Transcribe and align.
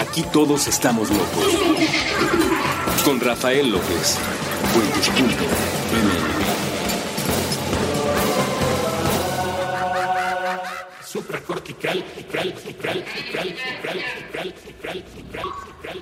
Aquí 0.00 0.22
todos 0.32 0.66
estamos 0.66 1.10
locos. 1.10 1.44
Con 3.04 3.20
Rafael 3.20 3.70
López. 3.70 4.16
Supracortical, 4.72 6.39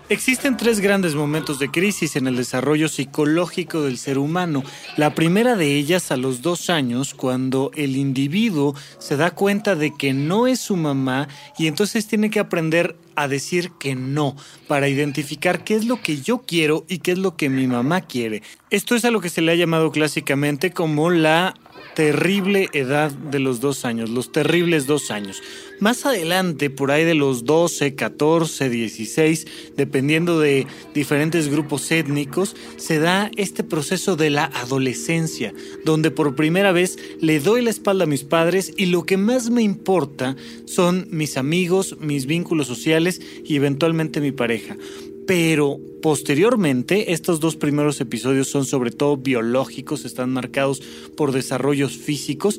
Existen 0.09 0.57
tres 0.57 0.81
grandes 0.81 1.15
momentos 1.15 1.59
de 1.59 1.71
crisis 1.71 2.17
en 2.17 2.27
el 2.27 2.37
desarrollo 2.37 2.89
psicológico 2.89 3.83
del 3.83 3.99
ser 3.99 4.17
humano. 4.17 4.65
La 4.97 5.15
primera 5.15 5.55
de 5.55 5.77
ellas 5.77 6.11
a 6.11 6.17
los 6.17 6.41
dos 6.41 6.71
años, 6.71 7.13
cuando 7.13 7.71
el 7.75 7.95
individuo 7.97 8.75
se 8.99 9.17
da 9.17 9.33
cuenta 9.33 9.75
de 9.75 9.95
que 9.95 10.15
no 10.15 10.47
es 10.47 10.61
su 10.61 10.77
mamá 10.77 11.29
y 11.59 11.67
entonces 11.67 12.07
tiene 12.07 12.31
que 12.31 12.41
aprender 12.41 12.97
a 13.17 13.29
decir 13.29 13.73
que 13.79 13.95
no 13.95 14.35
para 14.67 14.89
identificar 14.89 15.63
qué 15.63 15.75
es 15.75 15.85
lo 15.85 16.01
que 16.01 16.23
yo 16.23 16.39
quiero 16.39 16.85
y 16.89 16.99
qué 16.99 17.13
es 17.13 17.19
lo 17.19 17.37
que 17.37 17.51
mi 17.51 17.67
mamá 17.67 18.01
quiere. 18.01 18.43
Esto 18.71 18.95
es 18.95 19.05
a 19.05 19.11
lo 19.11 19.21
que 19.21 19.29
se 19.29 19.43
le 19.43 19.53
ha 19.53 19.57
llamado 19.57 19.91
clásicamente 19.91 20.71
como 20.71 21.11
la 21.11 21.55
terrible 21.99 22.69
edad 22.75 23.11
de 23.11 23.41
los 23.41 23.59
dos 23.59 23.85
años, 23.85 24.09
los 24.09 24.31
terribles 24.31 24.87
dos 24.87 25.11
años. 25.11 25.43
Más 25.81 26.07
adelante, 26.07 26.71
por 26.71 26.93
ahí 26.93 27.05
de 27.05 27.17
los 27.17 27.45
12, 27.45 27.97
14, 27.97 28.71
16, 28.71 29.47
dependiendo 29.77 30.39
de 30.39 30.69
diferentes 30.95 31.49
grupos 31.49 31.91
étnicos, 31.91 32.55
se 32.77 33.01
da 33.01 33.33
este 33.37 33.65
proceso 33.65 34.15
de 34.15 34.31
la 34.31 34.45
adolescencia, 34.45 35.53
donde 35.85 36.13
por 36.13 36.37
primera 36.37 36.71
vez 36.71 37.01
le 37.21 37.41
doy 37.41 37.63
la 37.63 37.71
espalda 37.71 38.05
a 38.05 38.07
mis 38.07 38.23
padres 38.23 38.73
y 38.77 38.87
lo 38.87 39.03
que 39.03 39.17
más 39.17 39.51
me 39.51 39.63
importa 39.63 40.37
son 40.67 41.09
mis 41.11 41.37
amigos, 41.37 41.97
mis 41.99 42.27
vínculos 42.27 42.69
sociales 42.69 43.21
y 43.45 43.57
eventualmente 43.57 44.21
mi 44.21 44.31
pareja 44.31 44.77
pero 45.29 45.79
posteriormente 46.01 47.13
estos 47.13 47.39
dos 47.39 47.55
primeros 47.55 48.01
episodios 48.01 48.49
son 48.49 48.65
sobre 48.65 48.91
todo 48.91 49.19
biológicos, 49.19 50.07
están 50.07 50.31
marcados 50.31 50.81
por 51.19 51.33
desarrollos 51.33 51.99
físicos. 51.99 52.59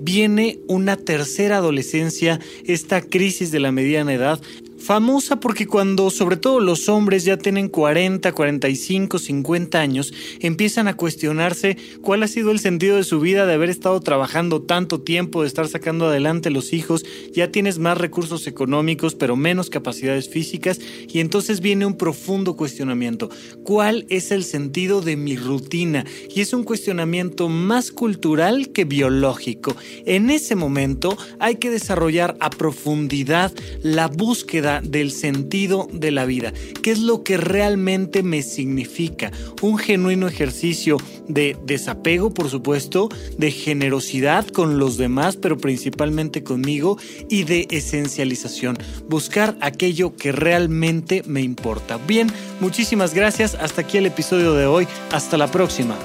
Viene 0.00 0.58
una 0.66 0.96
tercera 0.96 1.58
adolescencia, 1.58 2.40
esta 2.64 3.02
crisis 3.02 3.52
de 3.52 3.60
la 3.60 3.70
mediana 3.70 4.14
edad, 4.14 4.42
Famosa 4.78 5.40
porque 5.40 5.66
cuando 5.66 6.08
sobre 6.08 6.36
todo 6.36 6.60
los 6.60 6.88
hombres 6.88 7.24
ya 7.24 7.36
tienen 7.36 7.68
40, 7.68 8.30
45, 8.32 9.18
50 9.18 9.80
años, 9.80 10.14
empiezan 10.40 10.86
a 10.86 10.96
cuestionarse 10.96 11.76
cuál 12.00 12.22
ha 12.22 12.28
sido 12.28 12.52
el 12.52 12.60
sentido 12.60 12.96
de 12.96 13.04
su 13.04 13.18
vida 13.18 13.44
de 13.44 13.54
haber 13.54 13.70
estado 13.70 14.00
trabajando 14.00 14.62
tanto 14.62 15.00
tiempo, 15.00 15.42
de 15.42 15.48
estar 15.48 15.66
sacando 15.66 16.06
adelante 16.06 16.50
los 16.50 16.72
hijos, 16.72 17.04
ya 17.32 17.50
tienes 17.50 17.78
más 17.78 17.98
recursos 17.98 18.46
económicos 18.46 19.14
pero 19.14 19.36
menos 19.36 19.68
capacidades 19.68 20.28
físicas 20.28 20.80
y 21.08 21.20
entonces 21.20 21.60
viene 21.60 21.84
un 21.84 21.96
profundo 21.96 22.56
cuestionamiento. 22.56 23.30
¿Cuál 23.64 24.06
es 24.08 24.30
el 24.30 24.44
sentido 24.44 25.00
de 25.00 25.16
mi 25.16 25.36
rutina? 25.36 26.04
Y 26.34 26.40
es 26.40 26.52
un 26.52 26.62
cuestionamiento 26.62 27.48
más 27.48 27.90
cultural 27.90 28.70
que 28.70 28.84
biológico. 28.84 29.74
En 30.06 30.30
ese 30.30 30.54
momento 30.54 31.18
hay 31.40 31.56
que 31.56 31.70
desarrollar 31.70 32.36
a 32.40 32.50
profundidad 32.50 33.52
la 33.82 34.06
búsqueda 34.06 34.67
del 34.82 35.10
sentido 35.10 35.88
de 35.92 36.10
la 36.10 36.24
vida, 36.24 36.52
qué 36.82 36.90
es 36.90 37.00
lo 37.00 37.24
que 37.24 37.36
realmente 37.36 38.22
me 38.22 38.42
significa. 38.42 39.32
Un 39.62 39.78
genuino 39.78 40.28
ejercicio 40.28 40.98
de 41.26 41.56
desapego, 41.64 42.32
por 42.32 42.48
supuesto, 42.48 43.08
de 43.36 43.50
generosidad 43.50 44.46
con 44.46 44.78
los 44.78 44.96
demás, 44.96 45.36
pero 45.36 45.58
principalmente 45.58 46.42
conmigo, 46.42 46.98
y 47.28 47.44
de 47.44 47.66
esencialización. 47.70 48.78
Buscar 49.08 49.56
aquello 49.60 50.14
que 50.16 50.32
realmente 50.32 51.22
me 51.26 51.42
importa. 51.42 51.98
Bien, 52.06 52.30
muchísimas 52.60 53.14
gracias. 53.14 53.54
Hasta 53.54 53.82
aquí 53.82 53.98
el 53.98 54.06
episodio 54.06 54.54
de 54.54 54.66
hoy. 54.66 54.86
Hasta 55.10 55.36
la 55.36 55.50
próxima. 55.50 55.96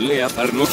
Lea 0.00 0.28
Parnos. 0.28 0.68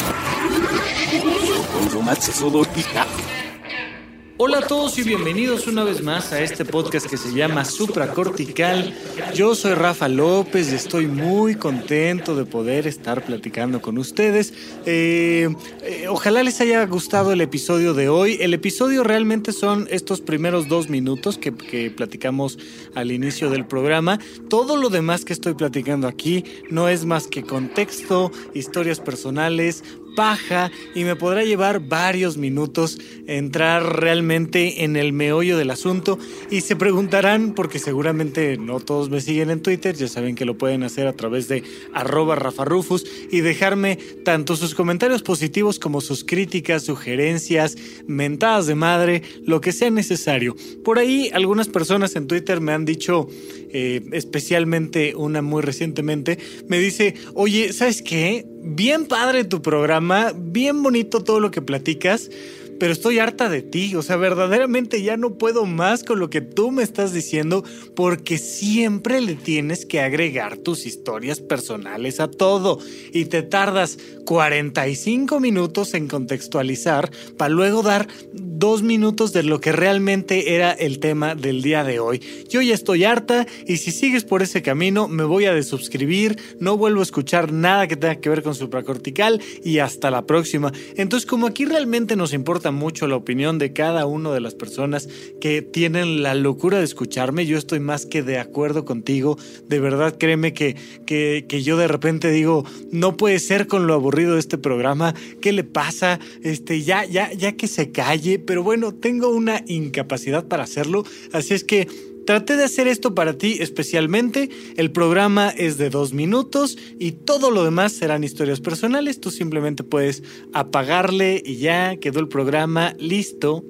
Hola 4.42 4.60
a 4.60 4.62
todos 4.62 4.98
y 4.98 5.04
bienvenidos 5.04 5.68
una 5.68 5.84
vez 5.84 6.02
más 6.02 6.32
a 6.32 6.42
este 6.42 6.64
podcast 6.64 7.08
que 7.08 7.18
se 7.18 7.34
llama 7.34 7.66
Supracortical. 7.66 8.96
Yo 9.36 9.54
soy 9.54 9.74
Rafa 9.74 10.08
López 10.08 10.72
y 10.72 10.76
estoy 10.76 11.08
muy 11.08 11.56
contento 11.56 12.38
de 12.38 12.46
poder 12.46 12.88
estar 12.88 13.26
platicando 13.26 13.82
con 13.82 13.98
ustedes. 13.98 14.54
Eh, 14.86 15.54
eh, 15.84 16.08
ojalá 16.08 16.42
les 16.42 16.62
haya 16.62 16.86
gustado 16.86 17.34
el 17.34 17.42
episodio 17.42 17.94
de 17.94 18.08
hoy. 18.08 18.38
El 18.40 18.54
episodio 18.54 19.04
realmente 19.04 19.52
son 19.52 19.90
estos 19.92 20.22
primeros 20.22 20.70
dos 20.70 20.88
minutos 20.88 21.38
que, 21.38 21.54
que 21.54 21.92
platicamos 21.92 22.58
al 22.96 23.12
inicio 23.12 23.50
del 23.50 23.66
programa. 23.66 24.20
Todo 24.50 24.78
lo 24.78 24.88
demás 24.88 25.26
que 25.26 25.34
estoy 25.34 25.56
platicando 25.56 26.08
aquí 26.08 26.46
no 26.70 26.88
es 26.88 27.04
más 27.04 27.28
que 27.28 27.44
contexto, 27.44 28.32
historias 28.54 29.02
personales, 29.02 29.84
paja 30.16 30.72
y 30.96 31.04
me 31.04 31.16
podrá 31.16 31.44
llevar 31.44 31.80
varios 31.80 32.38
minutos 32.38 33.00
entrar 33.28 34.02
realmente 34.02 34.84
en 34.84 34.96
el 34.96 35.14
meollo 35.14 35.58
del 35.58 35.70
asunto 35.70 36.18
y 36.50 36.62
se 36.62 36.76
preguntarán, 36.76 37.54
porque 37.54 37.80
seguramente 37.80 38.58
no 38.58 38.80
todos 38.80 39.10
me 39.10 39.22
siguen 39.22 39.50
en 39.50 39.62
Twitter, 39.62 39.96
ya 39.96 40.08
saben 40.08 40.36
que 40.36 40.46
lo 40.46 40.58
pueden 40.58 40.84
hacer 40.84 41.08
a 41.08 41.14
través 41.14 41.48
de 41.48 41.64
arroba 41.94 42.36
rafarufus 42.36 43.06
y 43.32 43.42
dejarme 43.42 43.98
tanto 44.24 44.56
sus 44.56 44.76
comentarios 44.76 45.22
positivos 45.22 45.80
como 45.80 46.02
sus 46.02 46.24
críticas, 46.24 46.84
sugerencias, 46.84 47.78
mentadas 48.08 48.68
de 48.68 48.76
madre, 48.76 49.22
lo 49.46 49.62
que 49.62 49.72
sea 49.72 49.90
necesario. 49.90 50.56
Por 50.84 51.00
ahí 51.00 51.30
algunas 51.34 51.68
personas 51.68 52.16
en 52.16 52.28
Twitter 52.28 52.62
me 52.62 52.72
han 52.72 52.86
dicho, 52.86 53.28
eh, 53.72 54.02
especialmente 54.12 55.16
una 55.16 55.42
muy 55.42 55.62
recientemente, 55.62 56.38
me 56.68 56.80
dice, 56.80 57.16
oye, 57.34 57.74
¿sabes 57.74 58.02
qué? 58.02 58.46
Bien 58.62 59.06
padre 59.06 59.44
tu 59.44 59.62
programa, 59.62 60.32
bien 60.36 60.84
bonito 60.84 61.24
todo 61.24 61.40
lo 61.40 61.52
que 61.52 61.62
platicas, 61.62 62.30
pero 62.80 62.94
estoy 62.94 63.20
harta 63.20 63.50
de 63.50 63.62
ti, 63.62 63.96
o 63.96 64.02
sea, 64.02 64.16
verdaderamente 64.16 65.02
ya 65.02 65.18
no 65.18 65.38
puedo 65.38 65.66
más 65.66 66.04
con 66.04 66.20
lo 66.20 66.30
que 66.30 66.42
tú 66.42 66.72
me 66.72 66.84
estás 66.84 67.14
diciendo 67.14 67.64
porque 67.96 68.38
siempre 68.38 69.22
le 69.22 69.36
tienes 69.36 69.86
que 69.86 70.00
agregar 70.00 70.58
tus 70.58 70.86
historias 70.86 71.40
personales 71.40 72.20
a 72.20 72.30
todo 72.30 72.80
y 73.12 73.26
te 73.26 73.44
tardas 73.44 73.98
45 74.26 75.40
minutos 75.40 75.94
en 75.94 76.08
contextualizar 76.08 77.12
para 77.38 77.50
luego 77.50 77.82
dar 77.82 78.08
dos 78.34 78.84
minutos 78.84 79.34
de 79.34 79.44
lo 79.44 79.60
que 79.62 79.72
realmente 79.72 80.56
era 80.56 80.72
el 80.72 81.00
tema 81.00 81.34
del 81.34 81.62
día 81.62 81.84
de 81.84 82.00
hoy. 82.00 82.22
Yo 82.50 82.62
ya 82.62 82.74
estoy 82.74 83.06
harta 83.06 83.48
y 83.66 83.78
si 83.78 83.92
sigues 83.92 84.26
por 84.26 84.42
ese 84.42 84.62
camino 84.62 85.08
me 85.08 85.24
voy 85.24 85.46
a 85.46 85.54
desuscribir, 85.54 86.38
no 86.60 86.78
vuelvo 86.78 87.00
a 87.00 87.04
escuchar 87.04 87.54
nada 87.54 87.88
que 87.88 87.96
tenga 87.96 88.20
que 88.20 88.30
ver 88.30 88.44
con 88.44 88.56
supracortical 88.56 89.42
y 89.64 89.80
hasta 89.80 90.12
la 90.12 90.26
próxima. 90.26 90.72
Entonces 90.96 91.28
como 91.28 91.48
aquí 91.48 91.66
realmente 91.66 92.16
nos 92.16 92.34
importa 92.34 92.69
mucho 92.72 93.08
la 93.08 93.16
opinión 93.16 93.58
de 93.58 93.74
cada 93.74 94.06
una 94.06 94.32
de 94.32 94.42
las 94.42 94.56
personas 94.56 95.08
que 95.42 95.62
tienen 95.62 96.24
la 96.24 96.36
locura 96.36 96.80
de 96.80 96.84
escucharme, 96.84 97.46
yo 97.46 97.58
estoy 97.58 97.80
más 97.80 98.06
que 98.06 98.24
de 98.24 98.40
acuerdo 98.40 98.86
contigo, 98.86 99.38
de 99.68 99.80
verdad 99.80 100.18
créeme 100.18 100.54
que, 100.54 100.76
que, 101.06 101.46
que 101.48 101.64
yo 101.64 101.78
de 101.78 101.88
repente 101.88 102.32
digo, 102.32 102.66
no 102.92 103.18
puede 103.18 103.40
ser 103.40 103.68
con 103.68 103.88
lo 103.88 103.94
aburrido 103.94 104.34
de 104.34 104.40
este 104.40 104.58
programa, 104.58 105.14
¿qué 105.42 105.52
le 105.52 105.64
pasa? 105.64 106.20
Este, 106.44 106.82
ya, 106.82 107.06
ya, 107.06 107.32
ya 107.34 107.54
que 107.54 107.68
se 107.68 107.92
calle, 107.92 108.40
pero 108.40 108.64
bueno, 108.64 108.94
tengo 108.94 109.30
una 109.30 109.64
incapacidad 109.68 110.46
para 110.48 110.64
hacerlo, 110.64 111.04
así 111.34 111.54
es 111.54 111.64
que 111.64 111.88
Traté 112.30 112.58
de 112.58 112.64
hacer 112.64 112.88
esto 112.88 113.16
para 113.16 113.40
ti 113.40 113.58
especialmente. 113.60 114.52
El 114.78 114.92
programa 114.92 115.50
es 115.50 115.80
de 115.80 115.90
dos 115.90 116.14
minutos 116.14 116.78
y 117.00 117.14
todo 117.14 117.50
lo 117.50 117.64
demás 117.64 117.94
serán 117.94 118.24
historias 118.24 118.62
personales. 118.62 119.20
Tú 119.20 119.32
simplemente 119.32 119.84
puedes 119.84 120.22
apagarle 120.54 121.42
y 121.44 121.56
ya 121.56 121.96
quedó 121.96 122.20
el 122.20 122.28
programa 122.28 122.94
listo. 123.00 123.66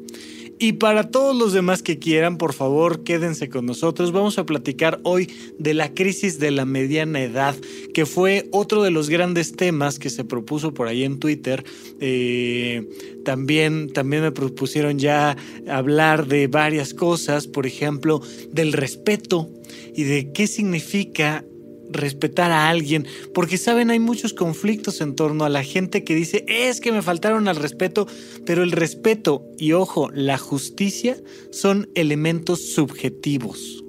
Y 0.61 0.73
para 0.73 1.09
todos 1.09 1.33
los 1.37 1.53
demás 1.53 1.81
que 1.81 1.99
quieran, 1.99 2.37
por 2.37 2.51
favor, 2.51 3.05
quédense 3.05 3.47
con 3.47 3.65
nosotros. 3.65 4.11
Vamos 4.11 4.37
a 4.37 4.45
platicar 4.45 4.99
hoy 5.03 5.31
de 5.57 5.73
la 5.73 5.93
crisis 5.93 6.37
de 6.37 6.51
la 6.51 6.65
mediana 6.65 7.21
edad, 7.21 7.55
que 7.93 8.05
fue 8.05 8.49
otro 8.51 8.83
de 8.83 8.91
los 8.91 9.09
grandes 9.09 9.53
temas 9.53 9.99
que 9.99 10.09
se 10.09 10.25
propuso 10.25 10.73
por 10.73 10.89
ahí 10.89 11.05
en 11.05 11.17
Twitter. 11.17 11.63
Eh, 12.01 12.89
también, 13.23 13.93
también 13.93 14.21
me 14.21 14.33
propusieron 14.33 14.99
ya 14.99 15.37
hablar 15.69 16.27
de 16.27 16.47
varias 16.47 16.93
cosas, 16.93 17.47
por 17.47 17.65
ejemplo, 17.65 18.21
del 18.51 18.73
respeto 18.73 19.49
y 19.95 20.03
de 20.03 20.33
qué 20.33 20.45
significa 20.45 21.45
respetar 21.89 22.51
a 22.51 22.69
alguien, 22.69 23.07
porque 23.33 23.57
saben, 23.57 23.89
hay 23.89 23.99
muchos 23.99 24.33
conflictos 24.33 25.01
en 25.01 25.15
torno 25.15 25.45
a 25.45 25.49
la 25.49 25.63
gente 25.63 26.03
que 26.03 26.15
dice, 26.15 26.45
es 26.47 26.81
que 26.81 26.91
me 26.91 27.01
faltaron 27.01 27.47
al 27.47 27.55
respeto, 27.55 28.07
pero 28.45 28.63
el 28.63 28.71
respeto 28.71 29.45
y 29.57 29.73
ojo, 29.73 30.09
la 30.13 30.37
justicia 30.37 31.17
son 31.51 31.89
elementos 31.95 32.73
subjetivos. 32.73 33.83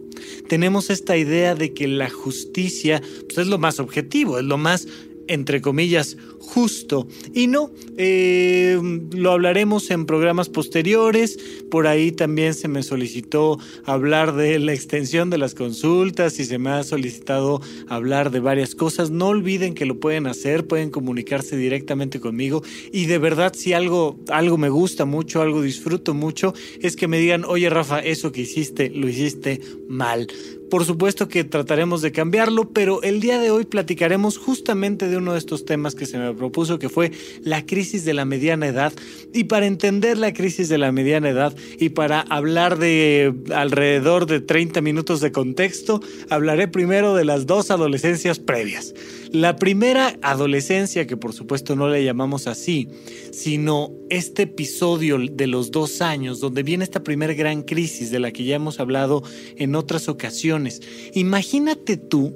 Tenemos 0.49 0.91
esta 0.91 1.17
idea 1.17 1.55
de 1.55 1.73
que 1.75 1.87
la 1.87 2.11
justicia 2.11 3.01
pues, 3.27 3.39
es 3.39 3.47
lo 3.47 3.59
más 3.59 3.79
objetivo, 3.79 4.39
es 4.39 4.45
lo 4.45 4.59
más 4.59 4.89
entre 5.31 5.61
comillas, 5.61 6.17
justo. 6.41 7.07
Y 7.33 7.47
no, 7.47 7.71
eh, 7.97 8.79
lo 9.13 9.31
hablaremos 9.31 9.91
en 9.93 10.05
programas 10.05 10.49
posteriores. 10.49 11.39
Por 11.71 11.87
ahí 11.87 12.11
también 12.11 12.55
se 12.55 12.67
me 12.67 12.83
solicitó 12.83 13.59
hablar 13.85 14.35
de 14.35 14.59
la 14.59 14.73
extensión 14.73 15.31
de 15.31 15.39
las 15.39 15.55
consultas 15.55 16.41
y 16.41 16.45
se 16.45 16.59
me 16.59 16.71
ha 16.71 16.83
solicitado 16.83 17.63
hablar 17.89 18.33
de 18.33 18.41
varias 18.41 18.75
cosas. 18.75 19.13
No 19.13 19.29
olviden 19.29 19.75
que 19.75 19.87
lo 19.87 20.01
pueden 20.01 20.27
hacer, 20.27 20.67
pueden 20.67 20.91
comunicarse 20.91 21.57
directamente 21.57 22.19
conmigo. 22.19 22.65
Y 22.91 23.07
de 23.07 23.19
verdad, 23.19 23.55
si 23.55 23.73
algo, 23.73 24.19
algo 24.31 24.59
me 24.59 24.69
gusta 24.69 25.05
mucho, 25.05 25.43
algo 25.43 25.63
disfruto 25.63 26.13
mucho, 26.13 26.55
es 26.81 26.97
que 26.97 27.07
me 27.07 27.21
digan, 27.21 27.45
oye 27.45 27.71
Rafa, 27.71 28.01
eso 28.01 28.33
que 28.33 28.41
hiciste, 28.41 28.91
lo 28.91 29.09
hiciste 29.09 29.61
mal 29.89 30.27
por 30.71 30.85
supuesto 30.85 31.29
que 31.29 31.45
trataremos 31.45 32.01
de 32.01 32.13
cambiarlo, 32.13 32.71
pero 32.71 33.03
el 33.03 33.21
día 33.21 33.39
de 33.39 33.51
hoy 33.51 33.65
platicaremos 33.65 34.39
justamente 34.39 35.09
de 35.09 35.17
uno 35.17 35.33
de 35.33 35.39
estos 35.39 35.65
temas 35.65 35.95
que 35.95 36.07
se 36.07 36.17
me 36.19 36.33
propuso, 36.33 36.79
que 36.79 36.89
fue 36.89 37.13
la 37.43 37.67
crisis 37.67 38.05
de 38.05 38.15
la 38.15 38.25
mediana 38.25 38.69
edad. 38.69 38.93
Y 39.35 39.45
para 39.45 39.67
entender 39.67 40.17
la 40.17 40.33
crisis 40.33 40.69
de 40.69 40.79
la 40.79 40.93
mediana 40.93 41.29
edad 41.29 41.55
y 41.79 41.91
para 41.91 42.21
hablar 42.21 42.79
de 42.79 43.35
alrededor 43.55 44.27
de 44.27 44.41
30 44.41 44.81
minutos 44.81 45.21
de 45.21 45.33
contexto, 45.33 46.01
hablaré 46.31 46.69
primero 46.69 47.15
de 47.15 47.25
las 47.25 47.47
dos 47.47 47.71
adolescencias 47.71 48.39
previas. 48.39 48.95
La 49.33 49.55
primera 49.57 50.19
adolescencia, 50.23 51.07
que 51.07 51.17
por 51.17 51.33
supuesto 51.33 51.77
no 51.77 51.89
le 51.89 52.05
llamamos 52.05 52.49
así, 52.49 52.89
sino 53.31 53.93
este 54.09 54.43
episodio 54.43 55.19
de 55.19 55.47
los 55.47 55.71
dos 55.71 56.03
años, 56.03 56.41
donde 56.41 56.65
viene 56.65 56.83
esta 56.83 57.05
primera 57.05 57.33
gran 57.35 57.63
crisis 57.63 58.11
de 58.11 58.19
la 58.19 58.33
que 58.33 58.43
ya 58.43 58.57
hemos 58.57 58.81
hablado 58.81 59.23
en 59.57 59.77
otras 59.77 60.09
ocasiones. 60.09 60.83
Imagínate 61.15 61.97
tú 61.97 62.35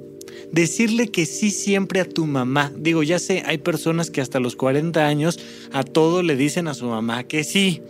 decirle 0.53 1.09
que 1.09 1.25
sí 1.25 1.51
siempre 1.51 1.99
a 1.99 2.07
tu 2.07 2.25
mamá. 2.25 2.71
Digo, 2.77 3.03
ya 3.03 3.19
sé, 3.19 3.43
hay 3.45 3.57
personas 3.57 4.09
que 4.09 4.21
hasta 4.21 4.39
los 4.39 4.55
40 4.55 5.05
años 5.05 5.39
a 5.73 5.83
todo 5.83 6.23
le 6.23 6.37
dicen 6.37 6.69
a 6.69 6.73
su 6.73 6.85
mamá 6.85 7.25
que 7.25 7.43
sí 7.43 7.81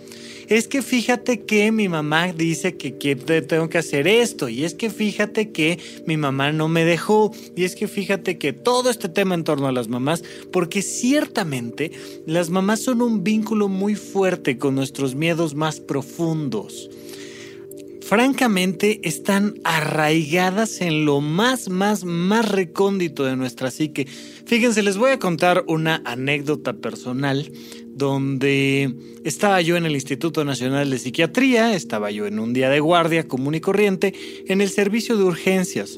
es 0.48 0.68
que 0.68 0.82
fíjate 0.82 1.42
que 1.42 1.72
mi 1.72 1.90
mamá 1.90 2.34
dice 2.34 2.76
que, 2.76 3.16
tengo 3.16 3.70
que 3.70 3.78
hacer 3.78 4.08
esto, 4.08 4.50
y 4.50 4.64
es 4.64 4.74
que 4.74 4.90
fíjate 4.90 5.52
que 5.52 5.80
mi 6.06 6.18
mamá 6.18 6.52
no 6.52 6.68
me 6.68 6.86
dejó, 6.86 7.32
y 7.56 7.64
es 7.64 7.76
que 7.76 7.88
fíjate 7.88 8.38
que 8.38 8.54
todo 8.54 8.90
este 8.90 9.10
tema 9.10 9.36
en 9.36 9.44
torno 9.44 9.68
a 9.68 9.72
las 9.72 9.88
mamás, 9.88 10.24
porque 10.52 10.82
ciertamente 10.82 11.92
las 12.26 12.50
mamás 12.50 12.82
son 12.82 13.02
un 13.02 13.24
vínculo 13.24 13.68
muy 13.68 13.96
fuerte 13.96 14.58
con 14.58 14.76
nuestros 14.76 15.16
miedos 15.16 15.56
más 15.56 15.80
profundos 15.80 16.90
francamente 18.06 19.00
están 19.04 19.56
arraigadas 19.64 20.80
en 20.82 21.06
lo 21.06 21.22
más, 21.22 21.70
más, 21.70 22.06
más 22.06 22.48
recóndito 22.48 23.26
de 23.26 23.36
nuestra 23.36 23.72
psique. 23.72 24.06
Fíjense, 24.46 24.84
les 24.84 24.98
voy 24.98 25.10
a 25.10 25.18
contar 25.18 25.64
una 25.68 26.04
anécdota 26.06 26.74
personal 26.74 27.52
donde 27.96 28.94
estaba 29.24 29.62
yo 29.62 29.78
en 29.78 29.86
el 29.86 29.94
Instituto 29.94 30.44
Nacional 30.44 30.90
de 30.90 31.00
Psiquiatría, 31.00 31.74
estaba 31.74 32.12
yo 32.12 32.28
en 32.28 32.40
un 32.40 32.54
día 32.54 32.70
de 32.70 32.82
guardia 32.82 33.28
común 33.28 33.56
y 33.56 33.62
corriente 33.62 34.14
en 34.48 34.60
el 34.62 34.70
servicio 34.70 35.16
de 35.18 35.24
urgencias. 35.24 35.98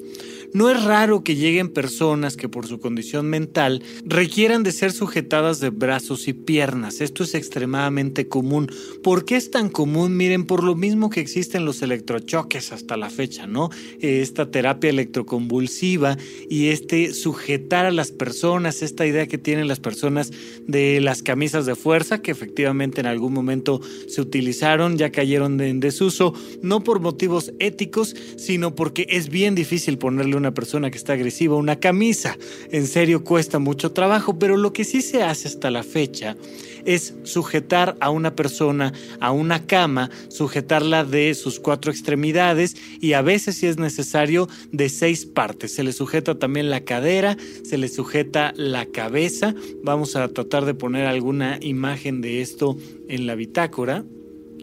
No 0.53 0.69
es 0.69 0.81
raro 0.83 1.23
que 1.23 1.35
lleguen 1.35 1.69
personas 1.69 2.37
que 2.37 2.47
por 2.47 2.67
su 2.67 2.79
condición 2.79 3.27
mental 3.27 3.83
requieran 4.05 4.63
de 4.63 4.71
ser 4.71 4.91
sujetadas 4.91 5.59
de 5.59 5.69
brazos 5.69 6.27
y 6.27 6.33
piernas. 6.33 7.01
Esto 7.01 7.23
es 7.23 7.35
extremadamente 7.35 8.27
común. 8.27 8.71
¿Por 9.03 9.25
qué 9.25 9.35
es 9.35 9.51
tan 9.51 9.69
común? 9.69 10.15
Miren, 10.15 10.45
por 10.45 10.63
lo 10.63 10.75
mismo 10.75 11.09
que 11.09 11.19
existen 11.19 11.65
los 11.65 11.81
electrochoques 11.81 12.71
hasta 12.71 12.95
la 12.95 13.09
fecha, 13.09 13.45
¿no? 13.45 13.69
Esta 13.99 14.49
terapia 14.49 14.89
electroconvulsiva 14.89 16.17
y 16.49 16.67
este 16.67 17.13
sujetar 17.13 17.85
a 17.85 17.91
las 17.91 18.11
personas, 18.11 18.81
esta 18.81 19.05
idea 19.05 19.27
que 19.27 19.37
tienen 19.37 19.67
las 19.67 19.79
personas 19.79 20.31
de 20.65 21.01
las 21.01 21.23
camisas 21.23 21.65
de 21.65 21.75
fuerza, 21.75 22.21
que 22.21 22.31
efectivamente 22.31 23.01
en 23.01 23.07
algún 23.07 23.33
momento 23.33 23.81
se 24.07 24.21
utilizaron, 24.21 24.97
ya 24.97 25.11
cayeron 25.11 25.59
en 25.59 25.81
desuso, 25.81 26.33
no 26.61 26.83
por 26.83 27.01
motivos 27.01 27.51
éticos, 27.59 28.15
sino 28.37 28.75
porque 28.75 29.07
es 29.09 29.29
bien 29.29 29.53
difícil 29.53 29.97
ponerle 29.97 30.37
una 30.47 30.53
persona 30.53 30.89
que 30.89 30.97
está 30.97 31.11
agresiva 31.11 31.57
una 31.57 31.75
camisa. 31.75 32.37
En 32.71 32.87
serio 32.87 33.25
cuesta 33.25 33.59
mucho 33.59 33.91
trabajo, 33.91 34.39
pero 34.39 34.55
lo 34.55 34.71
que 34.71 34.85
sí 34.85 35.01
se 35.01 35.21
hace 35.21 35.49
hasta 35.49 35.69
la 35.69 35.83
fecha 35.83 36.37
es 36.85 37.15
sujetar 37.23 37.97
a 37.99 38.09
una 38.11 38.33
persona 38.33 38.93
a 39.19 39.31
una 39.31 39.65
cama, 39.65 40.09
sujetarla 40.29 41.03
de 41.03 41.35
sus 41.35 41.59
cuatro 41.59 41.91
extremidades 41.91 42.77
y 43.01 43.11
a 43.11 43.21
veces 43.21 43.57
si 43.57 43.67
es 43.67 43.77
necesario 43.77 44.47
de 44.71 44.87
seis 44.87 45.25
partes. 45.25 45.75
Se 45.75 45.83
le 45.83 45.91
sujeta 45.91 46.39
también 46.39 46.69
la 46.69 46.85
cadera, 46.85 47.35
se 47.63 47.77
le 47.77 47.89
sujeta 47.89 48.53
la 48.55 48.85
cabeza. 48.85 49.53
Vamos 49.83 50.15
a 50.15 50.29
tratar 50.29 50.63
de 50.63 50.75
poner 50.75 51.07
alguna 51.07 51.59
imagen 51.61 52.21
de 52.21 52.41
esto 52.41 52.77
en 53.09 53.27
la 53.27 53.35
bitácora. 53.35 54.05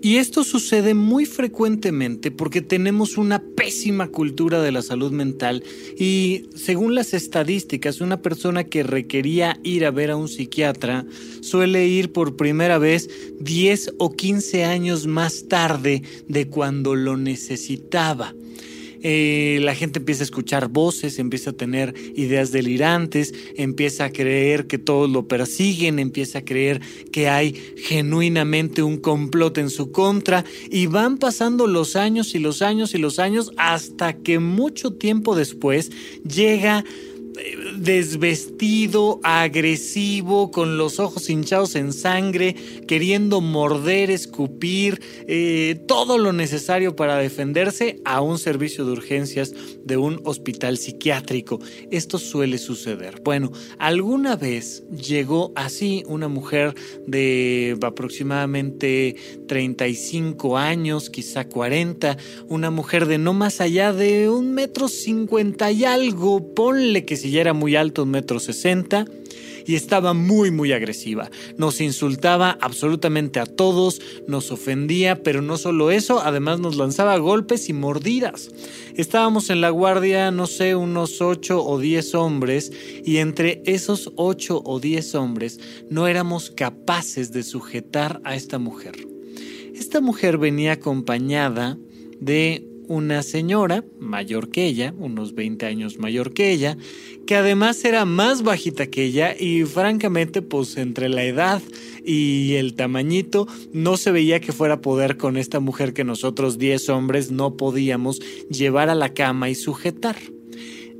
Y 0.04 0.18
esto 0.18 0.44
sucede 0.44 0.92
muy 0.92 1.24
frecuentemente 1.24 2.30
porque 2.30 2.60
tenemos 2.60 3.16
una 3.16 3.42
pésima 3.42 4.08
cultura 4.08 4.60
de 4.60 4.70
la 4.70 4.82
salud 4.82 5.12
mental 5.12 5.64
y 5.98 6.42
según 6.54 6.94
las 6.94 7.14
estadísticas, 7.14 8.02
una 8.02 8.20
persona 8.20 8.64
que 8.64 8.82
requería 8.82 9.58
ir 9.62 9.86
a 9.86 9.90
ver 9.90 10.10
a 10.10 10.16
un 10.16 10.28
psiquiatra 10.28 11.06
suele 11.40 11.86
ir 11.86 12.12
por 12.12 12.36
primera 12.36 12.76
vez 12.76 13.08
10 13.40 13.94
o 13.96 14.12
15 14.12 14.64
años 14.64 15.06
más 15.06 15.48
tarde 15.48 16.02
de 16.28 16.48
cuando 16.48 16.94
lo 16.96 17.16
necesitaba. 17.16 18.34
Eh, 19.06 19.58
la 19.60 19.74
gente 19.74 19.98
empieza 19.98 20.22
a 20.22 20.24
escuchar 20.24 20.68
voces, 20.68 21.18
empieza 21.18 21.50
a 21.50 21.52
tener 21.52 21.94
ideas 22.16 22.52
delirantes, 22.52 23.34
empieza 23.54 24.06
a 24.06 24.10
creer 24.10 24.66
que 24.66 24.78
todos 24.78 25.10
lo 25.10 25.28
persiguen, 25.28 25.98
empieza 25.98 26.38
a 26.38 26.44
creer 26.44 26.80
que 27.12 27.28
hay 27.28 27.52
genuinamente 27.76 28.82
un 28.82 28.96
complot 28.96 29.58
en 29.58 29.68
su 29.68 29.92
contra. 29.92 30.46
Y 30.70 30.86
van 30.86 31.18
pasando 31.18 31.66
los 31.66 31.96
años 31.96 32.34
y 32.34 32.38
los 32.38 32.62
años 32.62 32.94
y 32.94 32.98
los 32.98 33.18
años 33.18 33.52
hasta 33.58 34.14
que 34.14 34.38
mucho 34.38 34.94
tiempo 34.94 35.36
después 35.36 35.90
llega 36.26 36.82
desvestido, 37.76 39.20
agresivo, 39.22 40.50
con 40.50 40.78
los 40.78 41.00
ojos 41.00 41.28
hinchados 41.28 41.74
en 41.74 41.92
sangre, 41.92 42.54
queriendo 42.86 43.40
morder, 43.40 44.10
escupir, 44.10 45.00
eh, 45.26 45.80
todo 45.86 46.18
lo 46.18 46.32
necesario 46.32 46.96
para 46.96 47.16
defenderse 47.16 48.00
a 48.04 48.20
un 48.20 48.38
servicio 48.38 48.84
de 48.84 48.92
urgencias 48.92 49.52
de 49.84 49.96
un 49.96 50.20
hospital 50.24 50.78
psiquiátrico. 50.78 51.60
Esto 51.90 52.18
suele 52.18 52.58
suceder. 52.58 53.20
Bueno, 53.24 53.50
alguna 53.78 54.36
vez 54.36 54.84
llegó 54.90 55.52
así 55.56 56.04
una 56.06 56.28
mujer 56.28 56.74
de 57.06 57.76
aproximadamente 57.82 59.16
35 59.48 60.56
años, 60.56 61.10
quizá 61.10 61.48
40, 61.48 62.16
una 62.48 62.70
mujer 62.70 63.06
de 63.06 63.18
no 63.18 63.34
más 63.34 63.60
allá 63.60 63.92
de 63.92 64.30
un 64.30 64.52
metro 64.52 64.88
cincuenta 64.88 65.70
y 65.72 65.84
algo, 65.84 66.54
ponle 66.54 67.04
que 67.04 67.16
si 67.24 67.38
era 67.38 67.54
muy 67.54 67.74
alto, 67.74 68.02
un 68.02 68.10
metro 68.10 68.38
sesenta, 68.38 69.06
y 69.66 69.76
estaba 69.76 70.12
muy 70.12 70.50
muy 70.50 70.72
agresiva. 70.72 71.30
Nos 71.56 71.80
insultaba 71.80 72.58
absolutamente 72.60 73.40
a 73.40 73.46
todos, 73.46 74.02
nos 74.28 74.50
ofendía, 74.50 75.22
pero 75.22 75.40
no 75.40 75.56
solo 75.56 75.90
eso, 75.90 76.20
además 76.20 76.60
nos 76.60 76.76
lanzaba 76.76 77.16
golpes 77.16 77.70
y 77.70 77.72
mordidas. 77.72 78.50
Estábamos 78.94 79.48
en 79.48 79.62
la 79.62 79.70
guardia, 79.70 80.30
no 80.32 80.46
sé, 80.46 80.76
unos 80.76 81.22
ocho 81.22 81.64
o 81.64 81.78
diez 81.78 82.14
hombres, 82.14 82.70
y 83.06 83.16
entre 83.16 83.62
esos 83.64 84.12
ocho 84.16 84.60
o 84.62 84.78
diez 84.78 85.14
hombres 85.14 85.60
no 85.88 86.06
éramos 86.06 86.50
capaces 86.50 87.32
de 87.32 87.42
sujetar 87.42 88.20
a 88.24 88.36
esta 88.36 88.58
mujer. 88.58 88.96
Esta 89.74 90.02
mujer 90.02 90.36
venía 90.36 90.72
acompañada 90.72 91.78
de 92.20 92.68
una 92.88 93.22
señora 93.22 93.84
mayor 93.98 94.50
que 94.50 94.66
ella, 94.66 94.94
unos 94.98 95.34
20 95.34 95.66
años 95.66 95.98
mayor 95.98 96.32
que 96.32 96.50
ella, 96.50 96.76
que 97.26 97.36
además 97.36 97.84
era 97.84 98.04
más 98.04 98.42
bajita 98.42 98.86
que 98.86 99.04
ella 99.04 99.34
y 99.38 99.64
francamente 99.64 100.42
pues 100.42 100.76
entre 100.76 101.08
la 101.08 101.24
edad 101.24 101.62
y 102.04 102.54
el 102.54 102.74
tamañito 102.74 103.46
no 103.72 103.96
se 103.96 104.10
veía 104.10 104.40
que 104.40 104.52
fuera 104.52 104.80
poder 104.80 105.16
con 105.16 105.36
esta 105.36 105.60
mujer 105.60 105.92
que 105.94 106.04
nosotros 106.04 106.58
10 106.58 106.88
hombres 106.90 107.30
no 107.30 107.56
podíamos 107.56 108.20
llevar 108.50 108.90
a 108.90 108.94
la 108.94 109.14
cama 109.14 109.50
y 109.50 109.54
sujetar. 109.54 110.16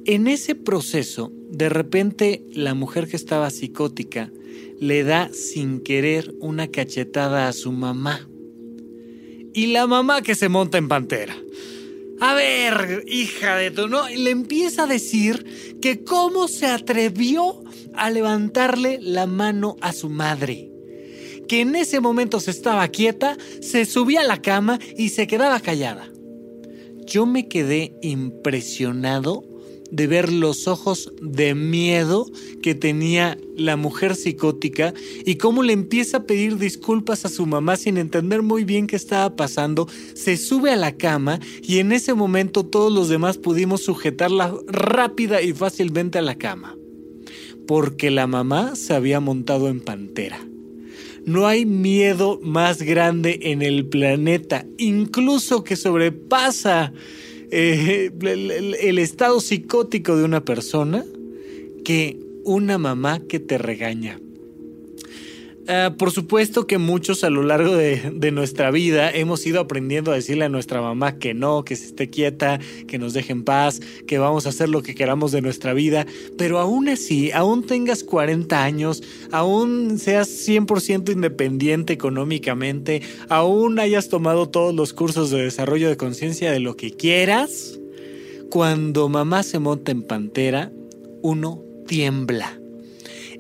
En 0.07 0.27
ese 0.27 0.55
proceso, 0.55 1.33
de 1.51 1.69
repente 1.69 2.45
la 2.53 2.75
mujer 2.75 3.09
que 3.09 3.17
estaba 3.17 3.49
psicótica 3.51 4.31
le 4.81 5.03
da 5.03 5.31
sin 5.33 5.81
querer 5.81 6.35
una 6.41 6.69
cachetada 6.69 7.49
a 7.49 7.53
su 7.53 7.73
mamá. 7.73 8.29
Y 9.55 9.69
la 9.69 9.87
mamá 9.87 10.21
que 10.21 10.35
se 10.35 10.49
monta 10.49 10.79
en 10.79 10.89
pantera. 10.89 11.37
A 12.21 12.35
ver, 12.35 13.05
hija 13.07 13.57
de 13.57 13.71
tu, 13.71 13.89
¿no? 13.89 14.09
Y 14.09 14.17
le 14.17 14.31
empieza 14.31 14.85
a 14.85 14.87
decir 14.87 15.79
que 15.81 16.05
cómo 16.05 16.49
se 16.49 16.67
atrevió 16.67 17.63
a 17.95 18.11
levantarle 18.11 18.99
la 19.01 19.27
mano 19.27 19.77
a 19.81 19.93
su 19.93 20.09
madre. 20.09 20.71
Que 21.49 21.61
en 21.61 21.77
ese 21.77 22.01
momento 22.01 22.41
se 22.41 22.51
estaba 22.51 22.89
quieta, 22.89 23.37
se 23.61 23.85
subía 23.85 24.21
a 24.21 24.27
la 24.27 24.41
cama 24.41 24.79
y 24.97 25.11
se 25.11 25.27
quedaba 25.27 25.61
callada. 25.61 26.11
Yo 27.07 27.27
me 27.27 27.49
quedé 27.49 27.95
impresionado 28.01 29.45
de 29.95 30.09
ver 30.09 30.33
los 30.33 30.67
ojos 30.67 31.13
de 31.23 31.55
miedo 31.55 32.27
que 32.63 32.75
tenía 32.75 33.39
la 33.57 33.77
mujer 33.77 34.17
psicótica 34.17 34.93
y 35.25 35.37
cómo 35.37 35.63
le 35.63 35.73
empieza 35.73 36.17
a 36.17 36.23
pedir 36.25 36.59
disculpas 36.59 37.25
a 37.25 37.29
su 37.29 37.47
mamá 37.47 37.77
sin 37.77 37.97
entender 37.97 38.43
muy 38.43 38.65
bien 38.65 38.89
qué 38.89 38.97
estaba 38.97 39.37
pasando, 39.37 39.87
se 40.15 40.37
sube 40.37 40.73
a 40.73 40.77
la 40.77 40.97
cama 40.97 41.39
y 41.63 41.79
en 41.79 41.93
ese 41.93 42.13
momento 42.13 42.67
todos 42.67 42.93
los 42.93 43.09
demás 43.09 43.39
pudimos 43.39 43.85
sujetarla 43.85 44.53
rápida 44.67 45.41
y 45.43 45.53
fácilmente 45.53 46.19
a 46.19 46.23
la 46.23 46.35
cama, 46.35 46.77
porque 47.69 48.11
la 48.11 48.27
mamá 48.27 48.75
se 48.75 48.95
había 48.95 49.21
montado 49.21 49.69
en 49.69 49.81
pantera. 49.81 50.45
No 51.25 51.47
hay 51.47 51.67
miedo 51.67 52.41
más 52.43 52.83
grande 52.83 53.39
en 53.43 53.63
el 53.63 53.87
planeta, 53.87 54.67
incluso 54.77 55.63
que 55.63 55.77
sobrepasa 55.77 56.93
eh, 57.51 58.11
el, 58.21 58.99
estado 58.99 59.41
psicótico 59.41 60.17
de 60.17 60.25
una 60.25 60.45
persona, 60.45 61.05
que 61.85 62.19
una 62.45 62.79
mamá 62.79 63.21
que 63.21 63.41
te 63.41 63.59
regaña. 63.59 64.19
Ah, 65.67 65.95
por 65.97 66.11
supuesto 66.11 66.67
que 66.67 66.77
muchos 66.77 67.25
a 67.25 67.31
lo 67.31 67.43
largo 67.43 67.75
de, 67.75 68.13
de, 68.15 68.31
nuestra 68.33 68.71
vida 68.71 69.11
hemos 69.11 69.47
ido 69.47 69.61
aprendiendo 69.61 70.13
a 70.13 70.15
decirle 70.15 70.45
a 70.45 70.51
nuestra 70.51 70.83
mamá 70.83 71.19
que 71.19 71.33
no, 71.33 71.65
que 71.65 71.75
se 71.75 71.87
esté 71.87 72.11
quieta, 72.11 72.61
que 72.87 72.99
nos 72.99 73.15
deje 73.15 73.33
en 73.33 73.45
paz, 73.45 73.81
que 74.07 74.19
vamos 74.19 74.45
a 74.45 74.51
hacer 74.51 74.69
lo 74.69 74.83
que 74.83 74.95
queramos 74.95 75.33
de 75.33 75.41
nuestra 75.41 75.73
vida, 75.73 76.07
pero 76.37 76.59
aún 76.59 76.91
así, 76.91 77.33
aún 77.33 77.65
tengas 77.65 78.05
40 78.05 78.63
años, 78.63 79.03
aún 79.33 79.99
seas 79.99 80.29
100% 80.47 81.11
independiente 81.11 81.95
económicamente, 81.95 83.01
aún 83.31 83.79
hayas 83.79 84.11
tomado 84.11 84.51
todos 84.51 84.75
los 84.75 84.93
cursos 84.93 85.31
de 85.31 85.45
desarrollo 85.45 85.89
de 85.89 85.97
conciencia 85.97 86.53
de 86.53 86.61
lo 86.61 86.77
que 86.77 86.91
quieras, 86.91 87.81
cuando 88.51 89.09
mamá 89.09 89.43
se 89.43 89.59
monta 89.59 89.93
en 89.93 90.03
pantera, 90.03 90.71
uno 91.23 91.63
tiembla 91.87 92.59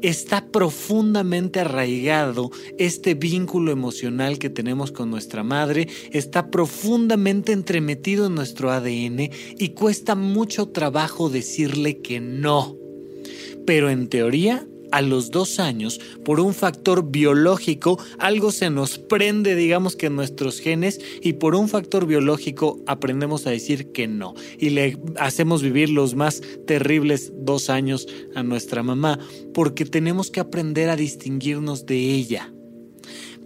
está 0.09 0.47
profundamente 0.47 1.61
arraigado 1.61 2.51
este 2.79 3.15
vínculo 3.15 3.73
emocional 3.73 4.39
que 4.39 4.51
tenemos 4.51 4.93
con 4.93 5.11
nuestra 5.11 5.43
madre, 5.43 5.89
está 6.13 6.51
profundamente 6.51 7.53
entremetido 7.53 8.27
en 8.27 8.35
nuestro 8.35 8.71
ADN 8.71 9.31
y 9.59 9.69
cuesta 9.71 10.15
mucho 10.15 10.69
trabajo 10.69 11.31
decirle 11.31 11.99
que 12.01 12.21
no. 12.21 12.77
Pero 13.67 13.89
en 13.89 14.09
teoría 14.09 14.67
a 14.95 15.03
los 15.03 15.33
dos 15.33 15.59
años, 15.59 16.01
por 16.25 16.39
un 16.39 16.55
factor 16.55 17.11
biológico, 17.11 17.99
algo 18.21 18.53
se 18.53 18.71
nos 18.71 18.97
prende, 18.99 19.57
digamos 19.57 19.97
que 19.97 20.07
en 20.07 20.15
nuestros 20.15 20.61
genes, 20.61 21.01
y 21.21 21.33
por 21.33 21.57
un 21.57 21.69
factor 21.69 22.07
biológico 22.07 22.79
aprendemos 22.87 23.45
a 23.49 23.51
decir 23.51 23.91
que 23.91 24.07
no. 24.07 24.35
Y 24.57 24.71
le 24.71 24.97
hacemos 25.19 25.63
vivir 25.63 25.91
los 25.91 26.15
más 26.15 26.43
terribles 26.69 27.33
dos 27.35 27.71
años 27.71 28.07
a 28.37 28.45
nuestra 28.45 28.85
mamá, 28.85 29.19
porque 29.53 29.85
tenemos 29.85 30.31
que 30.31 30.39
aprender 30.39 30.89
a 30.89 30.95
distinguirnos 30.95 31.87
de 31.87 31.97
ella. 31.97 32.55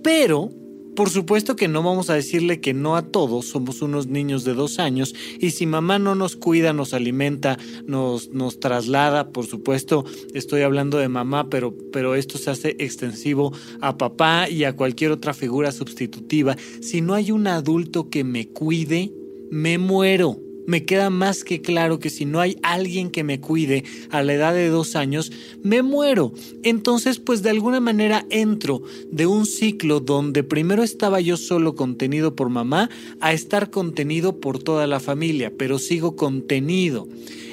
Pero 0.02 0.50
por 0.98 1.10
supuesto 1.10 1.54
que 1.54 1.68
no 1.68 1.84
vamos 1.84 2.10
a 2.10 2.14
decirle 2.14 2.60
que 2.60 2.74
no 2.74 2.96
a 2.96 3.02
todos, 3.02 3.46
somos 3.46 3.82
unos 3.82 4.08
niños 4.08 4.42
de 4.42 4.52
dos 4.52 4.80
años 4.80 5.14
y 5.38 5.52
si 5.52 5.64
mamá 5.64 6.00
no 6.00 6.16
nos 6.16 6.34
cuida, 6.34 6.72
nos 6.72 6.92
alimenta, 6.92 7.56
nos, 7.86 8.30
nos 8.30 8.58
traslada, 8.58 9.30
por 9.30 9.46
supuesto, 9.46 10.04
estoy 10.34 10.62
hablando 10.62 10.98
de 10.98 11.08
mamá, 11.08 11.50
pero, 11.50 11.72
pero 11.92 12.16
esto 12.16 12.36
se 12.36 12.50
hace 12.50 12.74
extensivo 12.80 13.52
a 13.80 13.96
papá 13.96 14.50
y 14.50 14.64
a 14.64 14.74
cualquier 14.74 15.12
otra 15.12 15.34
figura 15.34 15.70
sustitutiva. 15.70 16.56
Si 16.80 17.00
no 17.00 17.14
hay 17.14 17.30
un 17.30 17.46
adulto 17.46 18.10
que 18.10 18.24
me 18.24 18.48
cuide, 18.48 19.12
me 19.52 19.78
muero 19.78 20.47
me 20.68 20.84
queda 20.84 21.08
más 21.08 21.44
que 21.44 21.62
claro 21.62 21.98
que 21.98 22.10
si 22.10 22.26
no 22.26 22.40
hay 22.40 22.58
alguien 22.62 23.10
que 23.10 23.24
me 23.24 23.40
cuide 23.40 23.84
a 24.10 24.22
la 24.22 24.34
edad 24.34 24.52
de 24.52 24.68
dos 24.68 24.96
años, 24.96 25.32
me 25.62 25.80
muero. 25.80 26.34
Entonces, 26.62 27.18
pues 27.18 27.42
de 27.42 27.48
alguna 27.48 27.80
manera 27.80 28.26
entro 28.28 28.82
de 29.10 29.26
un 29.26 29.46
ciclo 29.46 30.00
donde 30.00 30.44
primero 30.44 30.82
estaba 30.82 31.22
yo 31.22 31.38
solo 31.38 31.74
contenido 31.74 32.36
por 32.36 32.50
mamá 32.50 32.90
a 33.20 33.32
estar 33.32 33.70
contenido 33.70 34.40
por 34.40 34.62
toda 34.62 34.86
la 34.86 35.00
familia, 35.00 35.50
pero 35.56 35.78
sigo 35.78 36.16
contenido. 36.16 37.08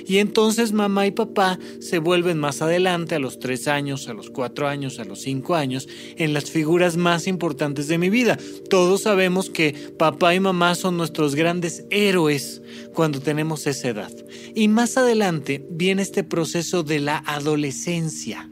Y 0.08 0.20
entonces 0.20 0.72
mamá 0.72 1.08
y 1.08 1.12
papá 1.12 1.60
se 1.80 2.00
vuelven 2.00 2.38
más 2.38 2.62
adelante, 2.62 3.16
a 3.16 3.20
los 3.20 3.40
tres 3.40 3.68
años, 3.68 4.08
a 4.08 4.14
los 4.14 4.30
cuatro 4.30 4.68
años, 4.68 5.00
a 5.00 5.06
los 5.06 5.22
cinco 5.22 5.56
años, 5.56 5.88
en 6.18 6.34
las 6.34 6.52
figuras 6.52 6.96
más 6.98 7.28
importantes 7.28 7.88
de 7.88 7.98
mi 7.98 8.10
vida. 8.10 8.38
Todos 8.70 9.02
sabemos 9.02 9.50
que 9.50 9.74
papá 9.98 10.36
y 10.36 10.40
mamá 10.40 10.76
son 10.76 10.98
nuestros 10.98 11.36
grandes 11.36 11.86
héroes 11.90 12.62
cuando 12.94 13.20
tenemos 13.20 13.68
esa 13.68 13.90
edad. 13.90 14.12
Y 14.54 14.68
más 14.68 14.98
adelante 14.98 15.66
viene 15.70 16.02
este 16.02 16.24
proceso 16.24 16.84
de 16.84 17.00
la 17.00 17.18
adolescencia. 17.26 18.50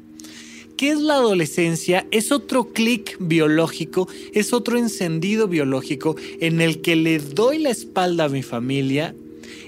¿Qué 0.78 0.90
es 0.90 1.00
la 1.00 1.16
adolescencia? 1.16 2.08
Es 2.12 2.32
otro 2.32 2.74
clic 2.74 3.16
biológico, 3.20 4.08
es 4.34 4.54
otro 4.54 4.78
encendido 4.78 5.48
biológico 5.48 6.16
en 6.40 6.62
el 6.62 6.82
que 6.82 6.96
le 6.96 7.20
doy 7.20 7.60
la 7.60 7.70
espalda 7.70 8.26
a 8.26 8.30
mi 8.30 8.42
familia 8.42 9.16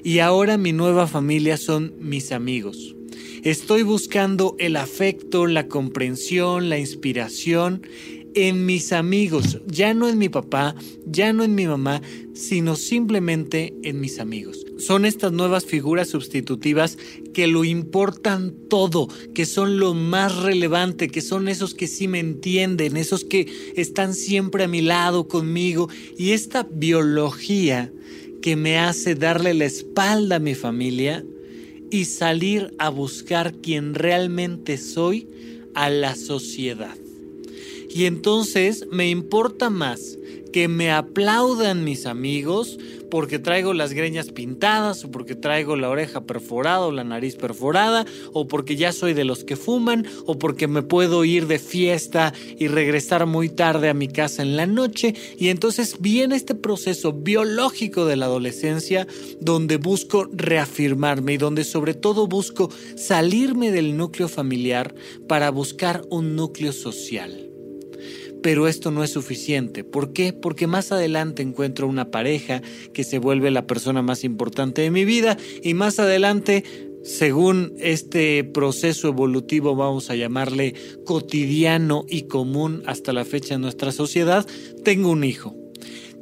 y 0.03 0.19
ahora 0.19 0.57
mi 0.57 0.73
nueva 0.73 1.07
familia 1.07 1.57
son 1.57 1.93
mis 1.99 2.31
amigos. 2.31 2.95
Estoy 3.43 3.83
buscando 3.83 4.55
el 4.57 4.75
afecto, 4.75 5.45
la 5.45 5.67
comprensión, 5.67 6.69
la 6.69 6.79
inspiración 6.79 7.81
en 8.35 8.65
mis 8.65 8.91
amigos, 8.91 9.61
ya 9.65 9.93
no 9.93 10.09
en 10.09 10.17
mi 10.17 10.27
papá, 10.27 10.75
ya 11.05 11.31
no 11.31 11.43
en 11.43 11.55
mi 11.55 11.67
mamá, 11.67 12.01
sino 12.33 12.75
simplemente 12.75 13.73
en 13.83 14.01
mis 14.01 14.19
amigos. 14.19 14.65
Son 14.77 15.05
estas 15.05 15.31
nuevas 15.31 15.65
figuras 15.65 16.09
sustitutivas 16.09 16.97
que 17.33 17.47
lo 17.47 17.63
importan 17.63 18.53
todo, 18.69 19.07
que 19.33 19.45
son 19.45 19.79
lo 19.79 19.93
más 19.93 20.35
relevante, 20.35 21.07
que 21.07 21.21
son 21.21 21.47
esos 21.47 21.73
que 21.73 21.87
sí 21.87 22.09
me 22.09 22.19
entienden, 22.19 22.97
esos 22.97 23.23
que 23.23 23.47
están 23.77 24.13
siempre 24.13 24.65
a 24.65 24.67
mi 24.67 24.81
lado 24.81 25.29
conmigo. 25.29 25.87
Y 26.17 26.31
esta 26.31 26.67
biología 26.69 27.93
que 28.45 28.55
me 28.55 28.77
hace 28.77 29.15
darle 29.15 29.55
la 29.55 29.65
espalda 29.65 30.35
a 30.35 30.39
mi 30.39 30.53
familia 30.53 31.25
y 31.89 32.05
salir 32.05 32.75
a 32.77 32.89
buscar 32.89 33.55
quien 33.55 33.95
realmente 33.95 34.77
soy 34.77 35.27
a 35.73 35.89
la 35.89 36.15
sociedad. 36.15 36.95
Y 37.89 38.05
entonces 38.05 38.85
me 38.91 39.09
importa 39.09 39.71
más 39.71 40.19
que 40.53 40.67
me 40.67 40.91
aplaudan 40.91 41.83
mis 41.83 42.05
amigos 42.05 42.77
porque 43.15 43.39
traigo 43.39 43.73
las 43.73 43.93
greñas 43.93 44.29
pintadas 44.29 45.05
o 45.05 45.09
porque 45.09 45.35
traigo 45.35 45.77
la 45.77 45.89
oreja 45.89 46.25
perforada 46.25 46.81
o 46.81 46.91
la 46.91 47.05
nariz 47.05 47.37
perforada 47.37 48.05
o 48.33 48.45
porque 48.45 48.75
ya 48.75 48.91
soy 48.91 49.13
de 49.13 49.23
los 49.23 49.45
que 49.45 49.55
fuman 49.55 50.05
o 50.25 50.37
porque 50.37 50.67
me 50.67 50.81
puedo 50.81 51.23
ir 51.23 51.47
de 51.47 51.57
fiesta 51.57 52.33
y 52.59 52.67
regresar 52.67 53.25
muy 53.25 53.47
tarde 53.47 53.87
a 53.87 53.93
mi 53.93 54.09
casa 54.09 54.41
en 54.41 54.57
la 54.57 54.67
noche 54.67 55.15
y 55.37 55.47
entonces 55.47 55.95
viene 56.01 56.35
este 56.35 56.55
proceso 56.55 57.13
biológico 57.13 58.05
de 58.05 58.17
la 58.17 58.25
adolescencia 58.25 59.07
donde 59.39 59.77
busco 59.77 60.27
reafirmarme 60.33 61.35
y 61.35 61.37
donde 61.37 61.63
sobre 61.63 61.93
todo 61.93 62.27
busco 62.27 62.69
salirme 62.97 63.71
del 63.71 63.95
núcleo 63.95 64.27
familiar 64.27 64.93
para 65.29 65.51
buscar 65.51 66.01
un 66.09 66.35
núcleo 66.35 66.73
social. 66.73 67.54
Pero 68.45 68.67
esto 68.67 68.91
no 68.91 69.03
es 69.03 69.09
suficiente. 69.09 69.83
¿Por 69.83 70.13
qué? 70.13 70.31
Porque 70.31 70.67
más 70.67 70.91
adelante 70.91 71.41
encuentro 71.41 71.87
una 71.87 72.11
pareja 72.11 72.61
que 72.93 73.03
se 73.03 73.17
vuelve 73.17 73.49
la 73.49 73.65
persona 73.65 74.03
más 74.03 74.23
importante 74.23 74.83
de 74.83 74.91
mi 74.91 75.03
vida 75.03 75.35
y 75.63 75.73
más 75.73 75.97
adelante 75.97 76.63
según 77.03 77.73
este 77.79 78.43
proceso 78.43 79.07
evolutivo, 79.07 79.75
vamos 79.75 80.11
a 80.11 80.15
llamarle 80.15 80.75
cotidiano 81.05 82.05
y 82.07 82.27
común 82.27 82.83
hasta 82.85 83.13
la 83.13 83.25
fecha 83.25 83.55
en 83.55 83.61
nuestra 83.61 83.91
sociedad, 83.91 84.45
tengo 84.83 85.09
un 85.09 85.23
hijo. 85.23 85.64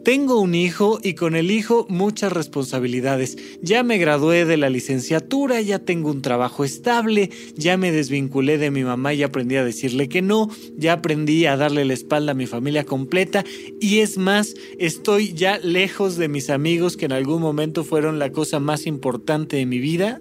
Tengo 0.03 0.41
un 0.41 0.53
hijo 0.53 0.99
y 1.01 1.13
con 1.13 1.33
el 1.33 1.49
hijo 1.49 1.85
muchas 1.87 2.33
responsabilidades. 2.33 3.37
Ya 3.61 3.83
me 3.83 3.97
gradué 3.97 4.43
de 4.43 4.57
la 4.57 4.69
licenciatura, 4.69 5.61
ya 5.61 5.79
tengo 5.79 6.11
un 6.11 6.21
trabajo 6.21 6.65
estable, 6.65 7.29
ya 7.55 7.77
me 7.77 7.93
desvinculé 7.93 8.57
de 8.57 8.69
mi 8.69 8.83
mamá 8.83 9.13
y 9.13 9.23
aprendí 9.23 9.55
a 9.55 9.63
decirle 9.63 10.09
que 10.09 10.21
no, 10.21 10.49
ya 10.75 10.93
aprendí 10.93 11.45
a 11.45 11.55
darle 11.55 11.85
la 11.85 11.93
espalda 11.93 12.33
a 12.33 12.35
mi 12.35 12.47
familia 12.47 12.83
completa 12.83 13.45
y 13.79 13.99
es 13.99 14.17
más, 14.17 14.55
estoy 14.77 15.33
ya 15.33 15.57
lejos 15.59 16.17
de 16.17 16.27
mis 16.27 16.49
amigos 16.49 16.97
que 16.97 17.05
en 17.05 17.13
algún 17.13 17.41
momento 17.41 17.85
fueron 17.85 18.19
la 18.19 18.29
cosa 18.33 18.59
más 18.59 18.85
importante 18.85 19.55
de 19.55 19.65
mi 19.65 19.79
vida 19.79 20.19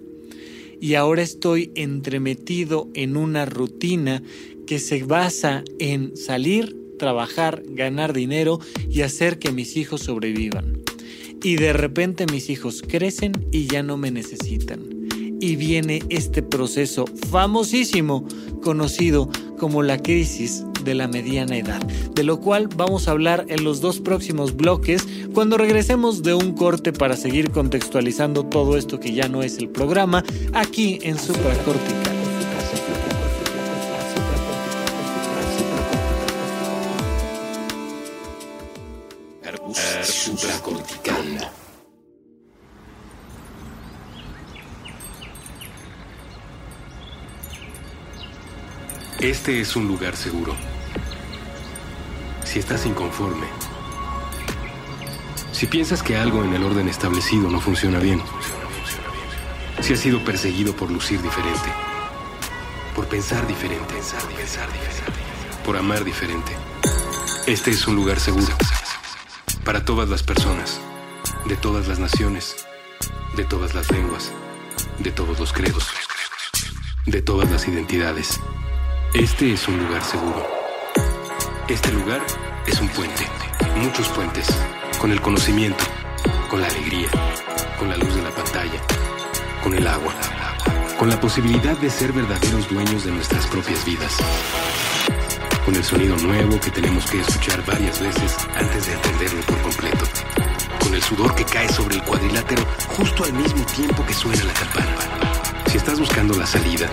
y 0.79 0.93
ahora 0.95 1.23
estoy 1.23 1.71
entremetido 1.75 2.87
en 2.93 3.17
una 3.17 3.45
rutina 3.45 4.23
que 4.65 4.79
se 4.79 5.03
basa 5.03 5.65
en 5.77 6.15
salir 6.15 6.82
trabajar, 7.03 7.63
ganar 7.67 8.13
dinero 8.13 8.61
y 8.89 9.01
hacer 9.01 9.37
que 9.37 9.51
mis 9.51 9.75
hijos 9.75 10.03
sobrevivan. 10.03 10.81
Y 11.43 11.57
de 11.57 11.73
repente 11.73 12.25
mis 12.31 12.49
hijos 12.49 12.81
crecen 12.81 13.33
y 13.51 13.67
ya 13.67 13.83
no 13.83 13.97
me 13.97 14.09
necesitan. 14.09 14.79
Y 15.41 15.57
viene 15.57 16.01
este 16.07 16.41
proceso 16.41 17.03
famosísimo 17.29 18.25
conocido 18.61 19.29
como 19.59 19.83
la 19.83 19.97
crisis 19.97 20.63
de 20.85 20.95
la 20.95 21.09
mediana 21.09 21.57
edad, 21.57 21.81
de 22.15 22.23
lo 22.23 22.39
cual 22.39 22.69
vamos 22.73 23.09
a 23.09 23.11
hablar 23.11 23.47
en 23.49 23.65
los 23.65 23.81
dos 23.81 23.99
próximos 23.99 24.55
bloques 24.55 25.05
cuando 25.33 25.57
regresemos 25.57 26.23
de 26.23 26.35
un 26.35 26.53
corte 26.53 26.93
para 26.93 27.17
seguir 27.17 27.51
contextualizando 27.51 28.45
todo 28.45 28.77
esto 28.77 29.01
que 29.01 29.11
ya 29.11 29.27
no 29.27 29.43
es 29.43 29.57
el 29.57 29.67
programa 29.67 30.23
aquí 30.53 30.99
en 31.01 31.19
Supracortical. 31.19 32.12
Este 49.23 49.61
es 49.61 49.77
un 49.77 49.87
lugar 49.87 50.17
seguro. 50.17 50.53
Si 52.43 52.59
estás 52.59 52.85
inconforme, 52.85 53.47
si 55.53 55.65
piensas 55.65 56.03
que 56.03 56.17
algo 56.17 56.43
en 56.43 56.53
el 56.53 56.61
orden 56.61 56.89
establecido 56.89 57.49
no 57.49 57.61
funciona 57.61 57.99
bien, 57.99 58.21
si 59.79 59.93
has 59.93 60.01
sido 60.01 60.21
perseguido 60.25 60.75
por 60.75 60.91
lucir 60.91 61.21
diferente, 61.21 61.69
por 62.93 63.07
pensar 63.07 63.47
diferente, 63.47 63.93
por 65.63 65.77
amar 65.77 66.03
diferente, 66.03 66.51
este 67.47 67.71
es 67.71 67.87
un 67.87 67.95
lugar 67.95 68.19
seguro 68.19 68.53
para 69.63 69.85
todas 69.85 70.09
las 70.09 70.21
personas, 70.21 70.81
de 71.45 71.55
todas 71.55 71.87
las 71.87 71.97
naciones, 71.97 72.57
de 73.37 73.45
todas 73.45 73.73
las 73.73 73.89
lenguas, 73.89 74.33
de 74.99 75.11
todos 75.11 75.39
los 75.39 75.53
credos, 75.53 75.87
de 77.05 77.21
todas 77.21 77.49
las 77.49 77.69
identidades. 77.69 78.41
Este 79.13 79.53
es 79.53 79.67
un 79.67 79.77
lugar 79.77 80.03
seguro. 80.03 80.43
Este 81.67 81.91
lugar 81.91 82.19
es 82.65 82.81
un 82.81 82.89
puente, 82.89 83.27
muchos 83.75 84.07
puentes, 84.09 84.47
con 84.99 85.11
el 85.11 85.21
conocimiento, 85.21 85.83
con 86.49 86.59
la 86.59 86.65
alegría, 86.65 87.09
con 87.77 87.89
la 87.89 87.97
luz 87.97 88.15
de 88.15 88.23
la 88.23 88.31
pantalla, 88.31 88.81
con 89.61 89.75
el 89.75 89.85
agua, 89.85 90.15
con 90.97 91.09
la 91.09 91.19
posibilidad 91.21 91.77
de 91.77 91.91
ser 91.91 92.11
verdaderos 92.11 92.67
dueños 92.69 93.03
de 93.05 93.11
nuestras 93.11 93.45
propias 93.45 93.85
vidas, 93.85 94.17
con 95.63 95.75
el 95.75 95.83
sonido 95.83 96.17
nuevo 96.17 96.59
que 96.59 96.71
tenemos 96.71 97.05
que 97.05 97.21
escuchar 97.21 97.63
varias 97.67 97.99
veces 97.99 98.35
antes 98.55 98.87
de 98.87 98.93
entenderlo 98.93 99.41
por 99.41 99.61
completo, 99.61 100.05
con 100.79 100.91
el 100.91 101.03
sudor 101.03 101.35
que 101.35 101.45
cae 101.45 101.69
sobre 101.69 101.97
el 101.97 102.03
cuadrilátero 102.03 102.63
justo 102.87 103.25
al 103.25 103.33
mismo 103.33 103.63
tiempo 103.67 104.03
que 104.07 104.13
suena 104.15 104.43
la 104.43 104.53
campana. 104.53 104.95
Si 105.67 105.77
estás 105.77 105.99
buscando 105.99 106.35
la 106.35 106.47
salida, 106.47 106.89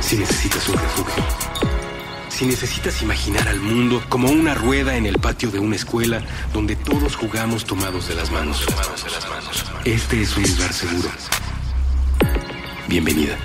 si 0.00 0.16
necesitas 0.16 0.68
un 0.68 0.76
refugio, 0.76 1.24
si 2.28 2.46
necesitas 2.46 3.02
imaginar 3.02 3.48
al 3.48 3.60
mundo 3.60 4.02
como 4.08 4.30
una 4.30 4.54
rueda 4.54 4.96
en 4.96 5.06
el 5.06 5.18
patio 5.18 5.50
de 5.50 5.58
una 5.58 5.76
escuela 5.76 6.22
donde 6.52 6.76
todos 6.76 7.16
jugamos 7.16 7.64
tomados 7.64 8.08
de 8.08 8.14
las 8.14 8.30
manos. 8.30 8.66
Este 9.84 10.22
es 10.22 10.36
un 10.36 10.42
lugar 10.44 10.72
seguro. 10.72 11.08
Bienvenida. 12.88 13.36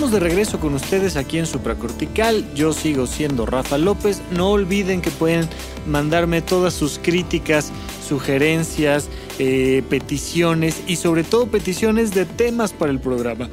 Estamos 0.00 0.18
de 0.18 0.26
regreso 0.26 0.58
con 0.60 0.72
ustedes 0.72 1.16
aquí 1.16 1.36
en 1.36 1.44
Supracortical. 1.44 2.54
Yo 2.54 2.72
sigo 2.72 3.06
siendo 3.06 3.44
Rafa 3.44 3.76
López. 3.76 4.22
No 4.30 4.52
olviden 4.52 5.02
que 5.02 5.10
pueden 5.10 5.46
mandarme 5.86 6.40
todas 6.40 6.72
sus 6.72 6.98
críticas, 6.98 7.70
sugerencias, 8.08 9.10
eh, 9.38 9.82
peticiones 9.90 10.82
y 10.86 10.96
sobre 10.96 11.22
todo 11.22 11.48
peticiones 11.48 12.14
de 12.14 12.24
temas 12.24 12.72
para 12.72 12.92
el 12.92 12.98
programa. 12.98 13.50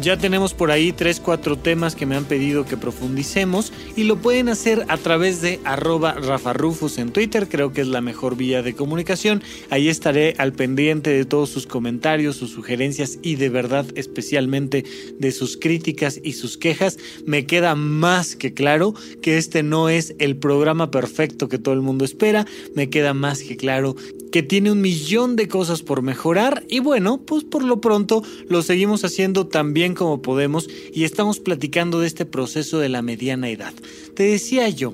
Ya 0.00 0.16
tenemos 0.16 0.54
por 0.54 0.70
ahí 0.70 0.92
3, 0.92 1.18
4 1.18 1.58
temas 1.58 1.96
que 1.96 2.06
me 2.06 2.14
han 2.14 2.24
pedido 2.24 2.64
que 2.64 2.76
profundicemos 2.76 3.72
y 3.96 4.04
lo 4.04 4.16
pueden 4.16 4.48
hacer 4.48 4.84
a 4.88 4.96
través 4.96 5.42
de 5.42 5.58
arroba 5.64 6.12
rafarufus 6.12 6.98
en 6.98 7.10
Twitter, 7.10 7.48
creo 7.48 7.72
que 7.72 7.80
es 7.80 7.88
la 7.88 8.00
mejor 8.00 8.36
vía 8.36 8.62
de 8.62 8.74
comunicación. 8.74 9.42
Ahí 9.70 9.88
estaré 9.88 10.34
al 10.38 10.52
pendiente 10.52 11.10
de 11.10 11.24
todos 11.24 11.50
sus 11.50 11.66
comentarios, 11.66 12.36
sus 12.36 12.50
sugerencias 12.50 13.18
y 13.22 13.34
de 13.34 13.48
verdad 13.48 13.86
especialmente 13.96 14.84
de 15.18 15.32
sus 15.32 15.56
críticas 15.56 16.20
y 16.22 16.34
sus 16.34 16.58
quejas. 16.58 16.98
Me 17.26 17.46
queda 17.46 17.74
más 17.74 18.36
que 18.36 18.54
claro 18.54 18.94
que 19.20 19.36
este 19.36 19.64
no 19.64 19.88
es 19.88 20.14
el 20.20 20.36
programa 20.36 20.92
perfecto 20.92 21.48
que 21.48 21.58
todo 21.58 21.74
el 21.74 21.82
mundo 21.82 22.04
espera, 22.04 22.46
me 22.74 22.88
queda 22.88 23.14
más 23.14 23.42
que 23.42 23.56
claro 23.56 23.96
que 24.30 24.42
tiene 24.42 24.70
un 24.70 24.80
millón 24.80 25.36
de 25.36 25.48
cosas 25.48 25.82
por 25.82 26.02
mejorar 26.02 26.64
y 26.68 26.80
bueno, 26.80 27.18
pues 27.24 27.44
por 27.44 27.64
lo 27.64 27.80
pronto 27.80 28.22
lo 28.48 28.62
seguimos 28.62 29.04
haciendo 29.04 29.46
tan 29.46 29.72
bien 29.88 29.94
como 29.94 30.20
podemos 30.20 30.68
y 30.92 31.04
estamos 31.04 31.40
platicando 31.40 32.00
de 32.00 32.08
este 32.08 32.26
proceso 32.26 32.78
de 32.78 32.90
la 32.90 33.00
mediana 33.00 33.48
edad. 33.48 33.72
Te 34.14 34.24
decía 34.24 34.68
yo, 34.68 34.92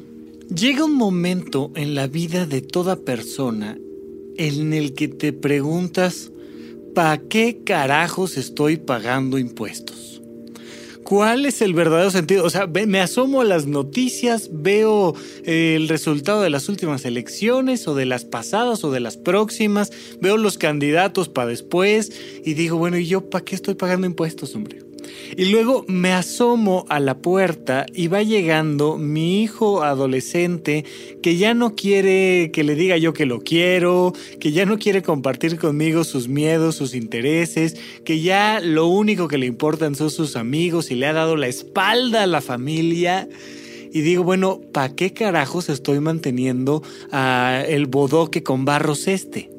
llega 0.55 0.85
un 0.85 0.95
momento 0.95 1.73
en 1.75 1.97
la 1.97 2.07
vida 2.07 2.47
de 2.47 2.61
toda 2.61 2.95
persona 2.95 3.77
en 4.37 4.73
el 4.73 4.95
que 4.95 5.09
te 5.09 5.33
preguntas, 5.33 6.31
¿para 6.95 7.19
qué 7.19 7.63
carajos 7.65 8.37
estoy 8.37 8.77
pagando 8.77 9.37
impuestos? 9.37 10.05
¿Cuál 11.05 11.45
es 11.45 11.61
el 11.61 11.75
verdadero 11.75 12.11
sentido? 12.11 12.45
O 12.45 12.51
sea, 12.51 12.67
me 12.67 13.01
asomo 13.01 13.43
a 13.43 13.45
las 13.45 13.67
noticias, 13.67 14.49
veo 14.53 15.15
eh, 15.45 15.75
el 15.77 15.89
resultado 15.89 16.41
de 16.41 16.49
las 16.49 16.71
últimas 16.71 17.05
elecciones 17.05 17.87
o 17.87 17.95
de 17.95 18.07
las 18.07 18.25
pasadas 18.25 18.85
o 18.85 18.91
de 18.91 19.01
las 19.01 19.19
próximas, 19.19 19.93
veo 20.23 20.39
los 20.39 20.57
candidatos 20.57 21.29
para 21.29 21.49
después 21.49 22.11
y 22.45 22.55
digo, 22.55 22.79
bueno, 22.79 22.97
¿y 22.97 23.07
yo 23.07 23.29
para 23.29 23.45
qué 23.45 23.55
estoy 23.55 23.75
pagando 23.75 24.07
impuestos, 24.07 24.55
hombre? 24.55 24.84
Y 25.37 25.47
luego 25.47 25.85
me 25.89 26.13
asomo 26.13 26.85
a 26.89 27.01
la 27.01 27.19
puerta 27.19 27.87
y 27.93 28.09
va 28.09 28.23
llegando 28.23 28.99
mi 28.99 29.43
hijo 29.43 29.83
adolescente 29.83 30.85
que 31.23 31.37
ya 31.37 31.55
no 31.55 31.75
quiere 31.75 32.51
que 32.53 32.65
le 32.65 32.75
diga 32.75 32.97
yo 32.97 33.13
que 33.13 33.27
lo 33.27 33.41
quiero, 33.41 34.13
que 34.41 34.53
ya 34.53 34.67
no 34.67 34.79
quiere 34.79 35.03
compartir 35.03 35.59
conmigo 35.59 36.05
sus 36.05 36.29
miedos, 36.29 36.77
sus 36.77 36.95
intereses, 36.95 37.77
que 38.05 38.21
ya 38.21 38.61
lo 38.61 38.87
único 38.87 39.29
que 39.29 39.39
le 39.39 39.47
importan 39.47 39.95
son 39.95 40.11
sus 40.11 40.37
amigos 40.37 40.91
y 40.91 40.95
le 40.95 41.07
ha 41.07 41.13
dado 41.13 41.37
la 41.37 41.49
espalda 41.49 42.23
a 42.23 42.27
la 42.27 42.41
familia. 42.41 43.29
Y 43.93 44.01
digo, 44.01 44.25
bueno, 44.25 44.61
¿para 44.73 44.95
qué 44.95 45.13
carajos 45.13 45.69
estoy 45.69 46.01
manteniendo 46.01 46.83
a 47.13 47.63
el 47.67 47.87
bodoque 47.87 48.43
con 48.43 48.65
barros 48.65 49.07
este? 49.07 49.54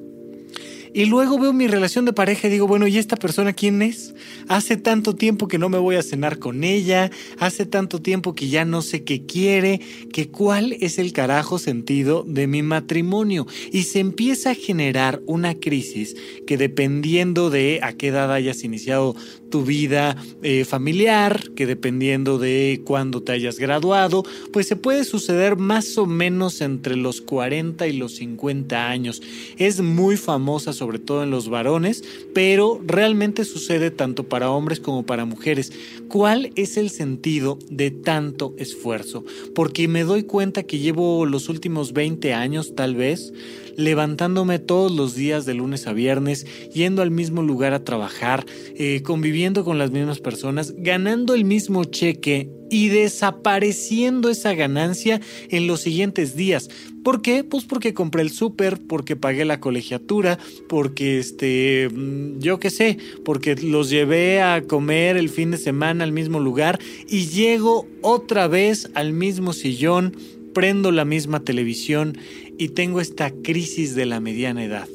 Y 0.96 1.08
luego 1.08 1.38
veo 1.38 1.52
mi 1.52 1.68
relación 1.68 2.06
de 2.06 2.14
pareja 2.14 2.48
y 2.48 2.52
digo, 2.52 2.68
bueno, 2.68 2.88
¿y 2.88 2.98
esta 2.98 3.18
persona 3.18 3.52
quién 3.52 3.82
es? 3.82 4.16
Hace 4.48 4.78
tanto 4.78 5.14
tiempo 5.14 5.50
que 5.50 5.58
no 5.58 5.68
me 5.68 5.78
voy 5.78 5.98
a 5.98 6.04
cenar 6.04 6.40
con 6.40 6.64
ella, 6.64 7.12
hace 7.38 7.66
tanto 7.66 8.02
tiempo 8.02 8.34
que 8.34 8.48
ya 8.48 8.64
no 8.64 8.82
sé 8.82 9.04
qué 9.04 9.26
quiere, 9.26 9.82
que 10.14 10.30
cuál 10.30 10.72
es 10.80 10.98
el 10.98 11.12
carajo 11.12 11.60
sentido 11.60 12.24
de 12.26 12.48
mi 12.48 12.64
matrimonio. 12.64 13.46
Y 13.74 13.84
se 13.84 14.00
empieza 14.00 14.52
a 14.52 14.56
generar 14.56 15.22
una 15.26 15.56
crisis 15.56 16.16
que 16.48 16.56
dependiendo 16.56 17.50
de 17.50 17.82
a 17.84 17.92
qué 17.92 18.08
edad 18.08 18.32
hayas 18.32 18.64
iniciado 18.64 19.18
tu 19.52 19.66
vida 19.66 20.16
eh, 20.44 20.64
familiar, 20.64 21.50
que 21.58 21.66
dependiendo 21.66 22.38
de 22.38 22.82
cuándo 22.86 23.22
te 23.22 23.34
hayas 23.34 23.60
graduado, 23.60 24.24
pues 24.54 24.68
se 24.68 24.78
puede 24.78 25.04
suceder 25.04 25.58
más 25.58 25.98
o 25.98 26.06
menos 26.06 26.62
entre 26.62 26.96
los 26.96 27.20
40 27.20 27.86
y 27.86 27.98
los 27.98 28.16
50 28.16 28.90
años. 28.90 29.22
Es 29.58 29.82
muy 29.82 30.16
famosa 30.16 30.72
sobre 30.72 30.85
todo 31.00 31.24
en 31.24 31.32
los 31.32 31.50
varones, 31.50 32.04
pero 32.34 32.82
realmente 32.86 33.46
sucede 33.46 33.92
tanto 33.92 34.24
para 34.24 34.52
hombres 34.52 34.80
como 34.80 35.06
para 35.06 35.26
mujeres. 35.26 35.72
¿Cuál 36.08 36.52
es 36.56 36.78
el 36.78 36.90
sentido 36.90 37.60
de 37.70 37.92
tanto 37.92 38.54
esfuerzo? 38.58 39.24
Porque 39.54 39.88
me 39.88 40.04
doy 40.04 40.24
cuenta 40.24 40.64
que 40.64 40.80
llevo 40.80 41.26
los 41.26 41.50
últimos 41.50 41.94
20 41.94 42.34
años 42.34 42.76
tal 42.76 42.96
vez 42.96 43.34
levantándome 43.76 44.60
todos 44.60 44.92
los 44.92 45.16
días 45.16 45.46
de 45.46 45.54
lunes 45.54 45.88
a 45.88 45.94
viernes, 45.94 46.46
yendo 46.74 47.02
al 47.02 47.12
mismo 47.12 47.42
lugar 47.44 47.74
a 47.74 47.84
trabajar, 47.84 48.46
eh, 48.76 49.02
conviviendo 49.04 49.64
con 49.64 49.78
las 49.78 49.92
mismas 49.92 50.20
personas, 50.20 50.74
ganando 50.78 51.34
el 51.34 51.46
mismo 51.46 51.84
cheque 51.84 52.50
y 52.70 52.90
desapareciendo 52.90 54.30
esa 54.30 54.54
ganancia 54.54 55.22
en 55.50 55.68
los 55.68 55.82
siguientes 55.82 56.36
días. 56.36 56.70
¿Por 57.04 57.22
qué? 57.22 57.44
Pues 57.44 57.66
porque 57.66 57.94
compré 57.94 58.24
el 58.24 58.32
súper, 58.32 58.80
porque 58.80 59.16
pagué 59.16 59.46
la 59.46 59.60
colegiatura, 59.60 60.40
porque 60.68 61.20
este, 61.20 61.90
mm, 61.94 62.40
yo 62.40 62.60
qué 62.60 62.72
sé, 62.72 62.98
porque 63.24 63.56
los 63.56 63.92
llevé 63.92 64.42
a 64.42 64.64
comer 64.64 65.16
el 65.16 65.30
fin 65.30 65.52
de 65.52 65.58
semana 65.58 66.04
al 66.04 66.12
mismo 66.12 66.40
lugar 66.40 66.80
y 67.08 67.28
llego 67.28 67.88
otra 68.02 68.48
vez 68.48 68.90
al 68.96 69.14
mismo 69.14 69.54
sillón, 69.54 70.16
prendo 70.56 70.92
la 70.92 71.06
misma 71.06 71.44
televisión 71.44 72.18
y 72.58 72.70
tengo 72.70 73.02
esta 73.02 73.30
crisis 73.30 73.94
de 73.94 74.08
la 74.08 74.20
mediana 74.20 74.64
edad. 74.64 74.88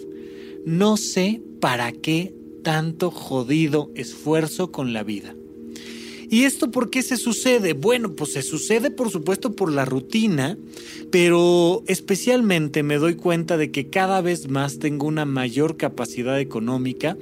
No 0.65 0.97
sé 0.97 1.43
para 1.61 1.93
qué 1.93 2.35
tanto 2.65 3.11
jodido 3.11 3.91
esfuerzo 3.95 4.73
con 4.73 4.93
la 4.93 5.05
vida. 5.05 5.37
¿Y 6.31 6.45
esto 6.45 6.71
por 6.71 6.91
qué 6.91 7.03
se 7.03 7.17
sucede? 7.17 7.75
Bueno, 7.75 8.15
pues 8.15 8.33
se 8.33 8.43
sucede 8.43 8.91
por 8.91 9.11
supuesto 9.11 9.55
por 9.55 9.71
la 9.71 9.85
rutina, 9.85 10.57
pero 11.11 11.83
especialmente 11.89 12.83
me 12.83 12.97
doy 12.97 13.17
cuenta 13.17 13.57
de 13.57 13.71
que 13.71 13.91
cada 13.91 14.21
vez 14.21 14.49
más 14.49 14.79
tengo 14.79 15.07
una 15.07 15.25
mayor 15.25 15.77
capacidad 15.77 16.41
económica 16.41 17.19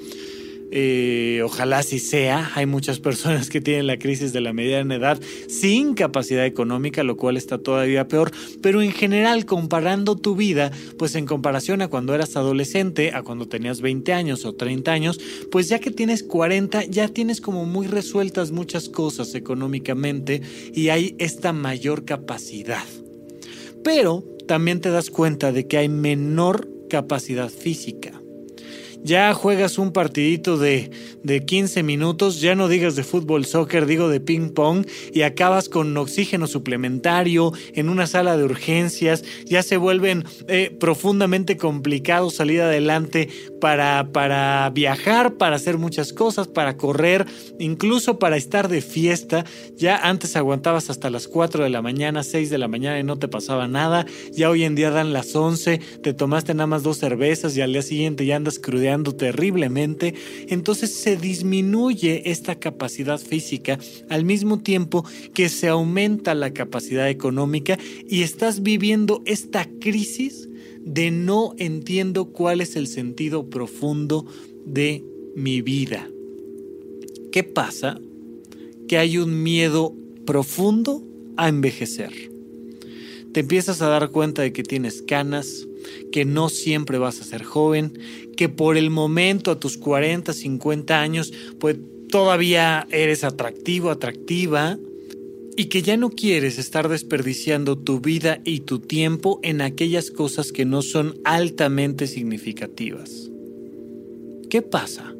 eh, 0.70 1.40
ojalá 1.44 1.78
así 1.78 1.98
sea. 1.98 2.50
Hay 2.54 2.66
muchas 2.66 3.00
personas 3.00 3.48
que 3.48 3.60
tienen 3.60 3.86
la 3.86 3.98
crisis 3.98 4.32
de 4.32 4.40
la 4.40 4.52
mediana 4.52 4.96
edad 4.96 5.20
sin 5.48 5.94
capacidad 5.94 6.44
económica, 6.44 7.02
lo 7.02 7.16
cual 7.16 7.36
está 7.36 7.58
todavía 7.58 8.08
peor. 8.08 8.30
Pero 8.62 8.82
en 8.82 8.92
general, 8.92 9.46
comparando 9.46 10.16
tu 10.16 10.36
vida, 10.36 10.70
pues 10.98 11.14
en 11.14 11.26
comparación 11.26 11.82
a 11.82 11.88
cuando 11.88 12.14
eras 12.14 12.36
adolescente, 12.36 13.12
a 13.14 13.22
cuando 13.22 13.48
tenías 13.48 13.80
20 13.80 14.12
años 14.12 14.44
o 14.44 14.54
30 14.54 14.92
años, 14.92 15.20
pues 15.50 15.68
ya 15.68 15.78
que 15.78 15.90
tienes 15.90 16.22
40, 16.22 16.84
ya 16.84 17.08
tienes 17.08 17.40
como 17.40 17.64
muy 17.64 17.86
resueltas 17.86 18.50
muchas 18.50 18.88
cosas 18.88 19.34
económicamente 19.34 20.42
y 20.74 20.90
hay 20.90 21.14
esta 21.18 21.52
mayor 21.52 22.04
capacidad. 22.04 22.84
Pero 23.82 24.24
también 24.46 24.80
te 24.80 24.90
das 24.90 25.10
cuenta 25.10 25.52
de 25.52 25.66
que 25.66 25.78
hay 25.78 25.88
menor 25.88 26.68
capacidad 26.88 27.48
física 27.48 28.20
ya 29.02 29.32
juegas 29.34 29.78
un 29.78 29.92
partidito 29.92 30.58
de, 30.58 30.90
de 31.22 31.44
15 31.44 31.82
minutos, 31.82 32.40
ya 32.40 32.54
no 32.54 32.68
digas 32.68 32.96
de 32.96 33.04
fútbol, 33.04 33.44
soccer, 33.44 33.86
digo 33.86 34.08
de 34.08 34.20
ping 34.20 34.50
pong, 34.50 34.86
y 35.12 35.22
acabas 35.22 35.68
con 35.68 35.96
oxígeno 35.96 36.46
suplementario 36.46 37.52
en 37.74 37.88
una 37.88 38.06
sala 38.06 38.36
de 38.36 38.44
urgencias, 38.44 39.24
ya 39.44 39.62
se 39.62 39.76
vuelven 39.76 40.24
eh, 40.48 40.76
profundamente 40.78 41.56
complicados 41.56 42.34
salir 42.34 42.60
adelante 42.60 43.28
para, 43.60 44.10
para 44.12 44.70
viajar, 44.70 45.34
para 45.34 45.56
hacer 45.56 45.78
muchas 45.78 46.12
cosas, 46.12 46.48
para 46.48 46.76
correr, 46.76 47.26
incluso 47.58 48.18
para 48.18 48.36
estar 48.36 48.68
de 48.68 48.80
fiesta. 48.80 49.44
Ya 49.76 49.96
antes 49.96 50.36
aguantabas 50.36 50.90
hasta 50.90 51.10
las 51.10 51.28
4 51.28 51.64
de 51.64 51.70
la 51.70 51.82
mañana, 51.82 52.22
6 52.22 52.50
de 52.50 52.58
la 52.58 52.68
mañana 52.68 52.98
y 52.98 53.04
no 53.04 53.18
te 53.18 53.28
pasaba 53.28 53.68
nada, 53.68 54.06
ya 54.32 54.50
hoy 54.50 54.64
en 54.64 54.74
día 54.74 54.90
dan 54.90 55.12
las 55.12 55.34
11, 55.34 55.78
te 56.02 56.14
tomaste 56.14 56.54
nada 56.54 56.66
más 56.66 56.82
dos 56.82 56.98
cervezas 56.98 57.56
y 57.56 57.60
al 57.60 57.72
día 57.72 57.82
siguiente 57.82 58.26
ya 58.26 58.36
andas 58.36 58.58
crudeando 58.58 58.87
terriblemente, 59.14 60.14
entonces 60.48 60.94
se 60.94 61.16
disminuye 61.16 62.30
esta 62.30 62.56
capacidad 62.56 63.18
física 63.18 63.78
al 64.08 64.24
mismo 64.24 64.60
tiempo 64.60 65.04
que 65.34 65.48
se 65.48 65.68
aumenta 65.68 66.34
la 66.34 66.52
capacidad 66.52 67.08
económica 67.08 67.78
y 68.08 68.22
estás 68.22 68.62
viviendo 68.62 69.22
esta 69.26 69.68
crisis 69.80 70.48
de 70.84 71.10
no 71.10 71.54
entiendo 71.58 72.26
cuál 72.26 72.60
es 72.60 72.76
el 72.76 72.86
sentido 72.86 73.50
profundo 73.50 74.26
de 74.64 75.04
mi 75.34 75.60
vida. 75.60 76.08
¿Qué 77.30 77.44
pasa? 77.44 78.00
Que 78.88 78.96
hay 78.96 79.18
un 79.18 79.42
miedo 79.42 79.94
profundo 80.24 81.02
a 81.36 81.48
envejecer. 81.48 82.37
Te 83.38 83.42
empiezas 83.42 83.82
a 83.82 83.88
dar 83.88 84.10
cuenta 84.10 84.42
de 84.42 84.52
que 84.52 84.64
tienes 84.64 85.00
canas, 85.00 85.68
que 86.10 86.24
no 86.24 86.48
siempre 86.48 86.98
vas 86.98 87.20
a 87.20 87.24
ser 87.24 87.44
joven, 87.44 87.96
que 88.36 88.48
por 88.48 88.76
el 88.76 88.90
momento 88.90 89.52
a 89.52 89.60
tus 89.60 89.78
40, 89.78 90.32
50 90.32 91.00
años, 91.00 91.32
pues 91.60 91.76
todavía 92.10 92.88
eres 92.90 93.22
atractivo, 93.22 93.90
atractiva, 93.90 94.76
y 95.56 95.66
que 95.66 95.82
ya 95.82 95.96
no 95.96 96.10
quieres 96.10 96.58
estar 96.58 96.88
desperdiciando 96.88 97.78
tu 97.78 98.00
vida 98.00 98.40
y 98.44 98.58
tu 98.62 98.80
tiempo 98.80 99.38
en 99.44 99.60
aquellas 99.60 100.10
cosas 100.10 100.50
que 100.50 100.64
no 100.64 100.82
son 100.82 101.14
altamente 101.22 102.08
significativas. 102.08 103.30
¿Qué 104.50 104.62
pasa? 104.62 105.14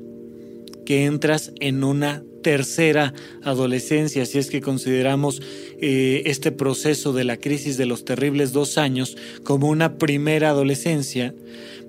Que 0.84 1.04
entras 1.04 1.52
en 1.60 1.84
una 1.84 2.24
tercera 2.42 3.14
adolescencia, 3.42 4.26
si 4.26 4.38
es 4.38 4.50
que 4.50 4.60
consideramos 4.60 5.42
eh, 5.80 6.22
este 6.26 6.52
proceso 6.52 7.12
de 7.12 7.24
la 7.24 7.36
crisis 7.36 7.76
de 7.76 7.86
los 7.86 8.04
terribles 8.04 8.52
dos 8.52 8.78
años 8.78 9.16
como 9.44 9.68
una 9.68 9.98
primera 9.98 10.50
adolescencia, 10.50 11.34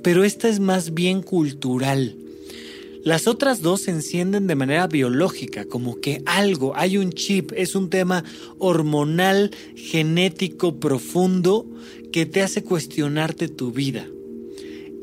pero 0.04 0.24
esta 0.24 0.50
es 0.50 0.60
más 0.60 0.94
bien 0.94 1.22
cultural. 1.22 2.16
Las 3.04 3.28
otras 3.28 3.62
dos 3.62 3.82
se 3.82 3.92
encienden 3.92 4.48
de 4.48 4.56
manera 4.56 4.88
biológica, 4.88 5.64
como 5.66 6.02
que 6.02 6.22
algo, 6.26 6.74
hay 6.76 6.98
un 6.98 7.14
chip, 7.14 7.54
es 7.56 7.74
un 7.74 7.90
tema 7.90 8.26
hormonal, 8.58 9.52
genético, 9.76 10.80
profundo, 10.80 11.66
que 12.12 12.26
te 12.26 12.42
hace 12.42 12.62
cuestionarte 12.62 13.48
tu 13.48 13.72
vida. 13.72 14.06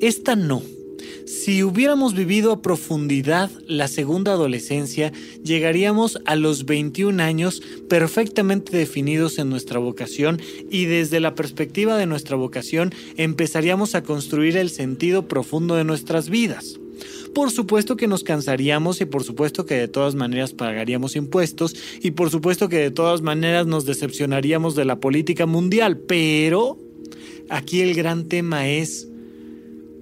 Esta 0.00 0.36
no. 0.36 0.62
Si 1.26 1.62
hubiéramos 1.62 2.14
vivido 2.14 2.52
a 2.52 2.62
profundidad 2.62 3.50
la 3.66 3.88
segunda 3.88 4.32
adolescencia, 4.32 5.12
llegaríamos 5.42 6.18
a 6.24 6.36
los 6.36 6.66
21 6.66 7.22
años 7.22 7.62
perfectamente 7.88 8.76
definidos 8.76 9.38
en 9.38 9.50
nuestra 9.50 9.78
vocación 9.78 10.40
y 10.70 10.86
desde 10.86 11.20
la 11.20 11.34
perspectiva 11.34 11.96
de 11.96 12.06
nuestra 12.06 12.36
vocación 12.36 12.92
empezaríamos 13.16 13.94
a 13.94 14.02
construir 14.02 14.56
el 14.56 14.70
sentido 14.70 15.28
profundo 15.28 15.76
de 15.76 15.84
nuestras 15.84 16.28
vidas. 16.28 16.78
Por 17.34 17.50
supuesto 17.50 17.96
que 17.96 18.06
nos 18.06 18.24
cansaríamos 18.24 19.00
y 19.00 19.04
por 19.04 19.22
supuesto 19.22 19.66
que 19.66 19.74
de 19.74 19.88
todas 19.88 20.14
maneras 20.14 20.54
pagaríamos 20.54 21.16
impuestos 21.16 21.76
y 22.00 22.12
por 22.12 22.30
supuesto 22.30 22.68
que 22.68 22.78
de 22.78 22.90
todas 22.90 23.20
maneras 23.20 23.66
nos 23.66 23.84
decepcionaríamos 23.84 24.74
de 24.74 24.86
la 24.86 25.00
política 25.00 25.44
mundial, 25.44 25.98
pero 25.98 26.78
aquí 27.50 27.82
el 27.82 27.94
gran 27.94 28.24
tema 28.28 28.68
es 28.68 29.08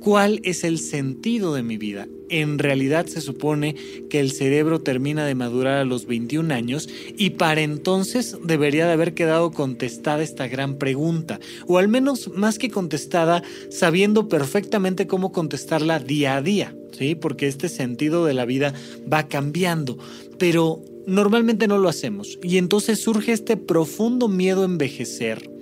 ¿Cuál 0.04 0.42
es 0.44 0.64
el 0.64 0.80
sentido 0.80 1.54
de 1.54 1.62
mi 1.62 1.78
vida? 1.78 2.06
En 2.28 2.58
realidad 2.58 3.06
se 3.06 3.22
supone 3.22 3.74
que 4.10 4.20
el 4.20 4.32
cerebro 4.32 4.82
termina 4.82 5.24
de 5.24 5.34
madurar 5.34 5.78
a 5.78 5.84
los 5.86 6.04
21 6.04 6.52
años 6.52 6.90
y 7.16 7.30
para 7.30 7.62
entonces 7.62 8.36
debería 8.44 8.86
de 8.86 8.92
haber 8.92 9.14
quedado 9.14 9.50
contestada 9.50 10.22
esta 10.22 10.46
gran 10.46 10.76
pregunta, 10.76 11.40
o 11.66 11.78
al 11.78 11.88
menos 11.88 12.30
más 12.34 12.58
que 12.58 12.68
contestada, 12.68 13.42
sabiendo 13.70 14.28
perfectamente 14.28 15.06
cómo 15.06 15.32
contestarla 15.32 16.00
día 16.00 16.36
a 16.36 16.42
día, 16.42 16.76
¿sí? 16.92 17.14
Porque 17.14 17.46
este 17.46 17.70
sentido 17.70 18.26
de 18.26 18.34
la 18.34 18.44
vida 18.44 18.74
va 19.10 19.26
cambiando, 19.28 19.96
pero 20.38 20.82
normalmente 21.06 21.66
no 21.66 21.78
lo 21.78 21.88
hacemos 21.88 22.38
y 22.42 22.58
entonces 22.58 23.00
surge 23.00 23.32
este 23.32 23.56
profundo 23.56 24.28
miedo 24.28 24.62
a 24.62 24.66
envejecer 24.66 25.53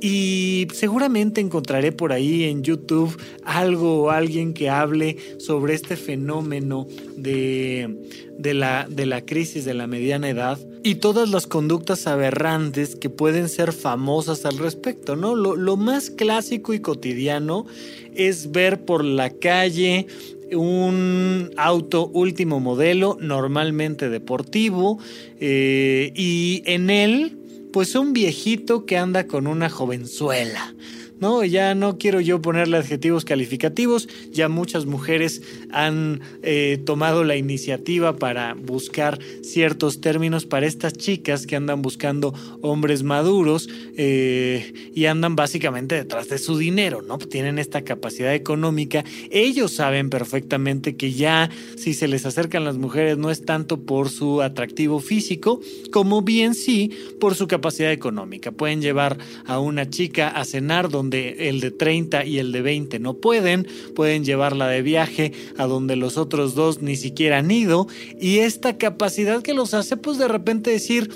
y 0.00 0.68
seguramente 0.72 1.40
encontraré 1.40 1.92
por 1.92 2.12
ahí 2.12 2.44
en 2.44 2.62
YouTube 2.62 3.16
algo 3.44 4.02
o 4.02 4.10
alguien 4.10 4.54
que 4.54 4.70
hable 4.70 5.16
sobre 5.38 5.74
este 5.74 5.96
fenómeno 5.96 6.86
de, 7.16 7.96
de, 8.38 8.54
la, 8.54 8.86
de 8.88 9.06
la 9.06 9.24
crisis 9.24 9.64
de 9.64 9.74
la 9.74 9.86
mediana 9.86 10.28
edad 10.28 10.58
y 10.82 10.96
todas 10.96 11.30
las 11.30 11.46
conductas 11.46 12.06
aberrantes 12.06 12.94
que 12.96 13.10
pueden 13.10 13.48
ser 13.48 13.72
famosas 13.72 14.44
al 14.44 14.58
respecto, 14.58 15.16
¿no? 15.16 15.34
Lo, 15.34 15.56
lo 15.56 15.76
más 15.76 16.10
clásico 16.10 16.72
y 16.72 16.80
cotidiano 16.80 17.66
es 18.14 18.52
ver 18.52 18.84
por 18.84 19.04
la 19.04 19.30
calle 19.30 20.06
un 20.52 21.50
auto 21.56 22.08
último 22.08 22.60
modelo, 22.60 23.18
normalmente 23.20 24.08
deportivo, 24.08 24.98
eh, 25.40 26.12
y 26.14 26.62
en 26.64 26.90
él 26.90 27.37
pues 27.72 27.94
un 27.94 28.12
viejito 28.12 28.86
que 28.86 28.96
anda 28.96 29.26
con 29.26 29.46
una 29.46 29.70
jovenzuela. 29.70 30.74
¿No? 31.20 31.44
Ya 31.44 31.74
no 31.74 31.98
quiero 31.98 32.20
yo 32.20 32.40
ponerle 32.40 32.76
adjetivos 32.76 33.24
calificativos, 33.24 34.08
ya 34.32 34.48
muchas 34.48 34.86
mujeres 34.86 35.42
han 35.70 36.20
eh, 36.42 36.80
tomado 36.84 37.24
la 37.24 37.36
iniciativa 37.36 38.16
para 38.16 38.54
buscar 38.54 39.18
ciertos 39.42 40.00
términos 40.00 40.46
para 40.46 40.66
estas 40.66 40.92
chicas 40.94 41.46
que 41.46 41.56
andan 41.56 41.82
buscando 41.82 42.34
hombres 42.60 43.02
maduros 43.02 43.68
eh, 43.96 44.90
y 44.94 45.06
andan 45.06 45.36
básicamente 45.36 45.94
detrás 45.94 46.28
de 46.28 46.38
su 46.38 46.58
dinero, 46.58 47.02
¿no? 47.02 47.18
Tienen 47.18 47.58
esta 47.58 47.82
capacidad 47.82 48.34
económica, 48.34 49.04
ellos 49.30 49.72
saben 49.72 50.10
perfectamente 50.10 50.96
que 50.96 51.12
ya 51.12 51.50
si 51.76 51.94
se 51.94 52.08
les 52.08 52.26
acercan 52.26 52.64
las 52.64 52.78
mujeres 52.78 53.18
no 53.18 53.30
es 53.30 53.44
tanto 53.44 53.80
por 53.80 54.08
su 54.10 54.42
atractivo 54.42 55.00
físico, 55.00 55.60
como 55.90 56.22
bien 56.22 56.54
sí 56.54 56.90
por 57.20 57.34
su 57.34 57.46
capacidad 57.48 57.92
económica. 57.92 58.52
Pueden 58.52 58.80
llevar 58.80 59.18
a 59.46 59.58
una 59.58 59.88
chica 59.88 60.28
a 60.28 60.44
cenar 60.44 60.88
donde 60.88 61.07
el 61.14 61.60
de 61.60 61.70
30 61.70 62.24
y 62.24 62.38
el 62.38 62.52
de 62.52 62.62
20 62.62 62.98
no 62.98 63.14
pueden, 63.14 63.66
pueden 63.94 64.24
llevarla 64.24 64.68
de 64.68 64.82
viaje 64.82 65.32
a 65.56 65.66
donde 65.66 65.96
los 65.96 66.16
otros 66.16 66.54
dos 66.54 66.82
ni 66.82 66.96
siquiera 66.96 67.38
han 67.38 67.50
ido. 67.50 67.86
Y 68.20 68.38
esta 68.38 68.78
capacidad 68.78 69.42
que 69.42 69.54
los 69.54 69.74
hace 69.74 69.96
pues 69.96 70.18
de 70.18 70.28
repente 70.28 70.70
decir 70.70 71.10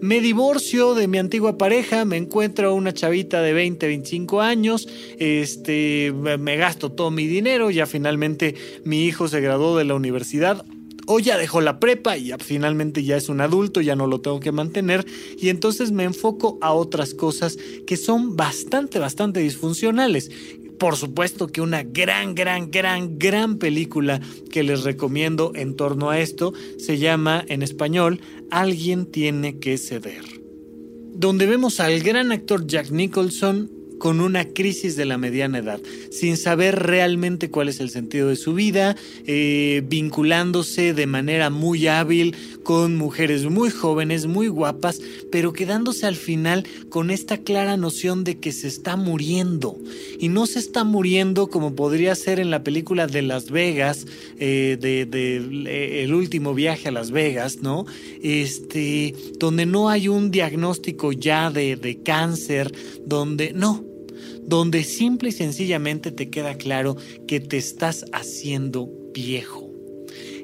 me 0.00 0.20
divorcio 0.20 0.94
de 0.94 1.08
mi 1.08 1.18
antigua 1.18 1.56
pareja, 1.56 2.04
me 2.04 2.16
encuentro 2.16 2.74
una 2.74 2.92
chavita 2.92 3.40
de 3.40 3.52
20, 3.52 3.86
25 3.86 4.40
años, 4.42 4.88
este, 5.18 6.12
me 6.12 6.56
gasto 6.56 6.92
todo 6.92 7.10
mi 7.10 7.26
dinero, 7.26 7.70
ya 7.70 7.86
finalmente 7.86 8.54
mi 8.84 9.04
hijo 9.04 9.28
se 9.28 9.40
graduó 9.40 9.76
de 9.78 9.84
la 9.84 9.94
universidad, 9.94 10.64
o 11.06 11.20
ya 11.20 11.38
dejó 11.38 11.60
la 11.60 11.80
prepa 11.80 12.16
y 12.16 12.32
finalmente 12.40 13.04
ya 13.04 13.16
es 13.16 13.28
un 13.28 13.40
adulto, 13.40 13.80
ya 13.80 13.96
no 13.96 14.06
lo 14.06 14.20
tengo 14.20 14.40
que 14.40 14.52
mantener 14.52 15.06
y 15.38 15.48
entonces 15.48 15.92
me 15.92 16.04
enfoco 16.04 16.58
a 16.60 16.72
otras 16.72 17.14
cosas 17.14 17.58
que 17.86 17.96
son 17.96 18.36
bastante, 18.36 18.98
bastante 18.98 19.40
disfuncionales. 19.40 20.30
por 20.78 20.96
supuesto 20.96 21.46
que 21.46 21.62
una 21.62 21.84
gran, 21.84 22.34
gran, 22.34 22.70
gran, 22.70 23.18
gran 23.18 23.56
película 23.56 24.20
que 24.50 24.62
les 24.62 24.84
recomiendo 24.84 25.52
en 25.54 25.74
torno 25.74 26.10
a 26.10 26.20
esto 26.20 26.52
se 26.76 26.98
llama 26.98 27.42
en 27.48 27.62
español 27.62 28.20
Alguien 28.50 29.06
tiene 29.06 29.58
que 29.58 29.78
ceder. 29.78 30.22
Donde 31.14 31.46
vemos 31.46 31.80
al 31.80 32.00
gran 32.00 32.30
actor 32.30 32.66
Jack 32.66 32.90
Nicholson 32.90 33.75
con 33.98 34.20
una 34.20 34.44
crisis 34.44 34.96
de 34.96 35.04
la 35.04 35.18
mediana 35.18 35.58
edad, 35.58 35.80
sin 36.10 36.36
saber 36.36 36.76
realmente 36.76 37.50
cuál 37.50 37.68
es 37.68 37.80
el 37.80 37.90
sentido 37.90 38.28
de 38.28 38.36
su 38.36 38.54
vida, 38.54 38.96
eh, 39.26 39.82
vinculándose 39.86 40.94
de 40.94 41.06
manera 41.06 41.50
muy 41.50 41.86
hábil 41.86 42.36
con 42.62 42.96
mujeres 42.96 43.44
muy 43.44 43.70
jóvenes, 43.70 44.26
muy 44.26 44.48
guapas, 44.48 45.00
pero 45.30 45.52
quedándose 45.52 46.06
al 46.06 46.16
final 46.16 46.66
con 46.88 47.10
esta 47.10 47.38
clara 47.38 47.76
noción 47.76 48.24
de 48.24 48.38
que 48.38 48.52
se 48.52 48.68
está 48.68 48.96
muriendo. 48.96 49.78
Y 50.18 50.28
no 50.28 50.46
se 50.46 50.58
está 50.58 50.84
muriendo 50.84 51.48
como 51.48 51.74
podría 51.74 52.14
ser 52.14 52.40
en 52.40 52.50
la 52.50 52.64
película 52.64 53.06
de 53.06 53.22
Las 53.22 53.50
Vegas, 53.50 54.06
eh, 54.38 54.76
de, 54.80 55.02
eh, 55.02 56.02
El 56.02 56.12
último 56.14 56.54
viaje 56.54 56.88
a 56.88 56.92
Las 56.92 57.10
Vegas, 57.10 57.58
¿no? 57.62 57.86
Este, 58.22 59.14
donde 59.38 59.66
no 59.66 59.88
hay 59.88 60.08
un 60.08 60.30
diagnóstico 60.30 61.12
ya 61.12 61.50
de, 61.50 61.76
de 61.76 62.02
cáncer, 62.02 62.72
donde 63.04 63.52
no, 63.52 63.85
donde 64.46 64.84
simple 64.84 65.30
y 65.30 65.32
sencillamente 65.32 66.12
te 66.12 66.30
queda 66.30 66.54
claro 66.56 66.96
que 67.26 67.40
te 67.40 67.56
estás 67.56 68.04
haciendo 68.12 68.88
viejo. 69.12 69.65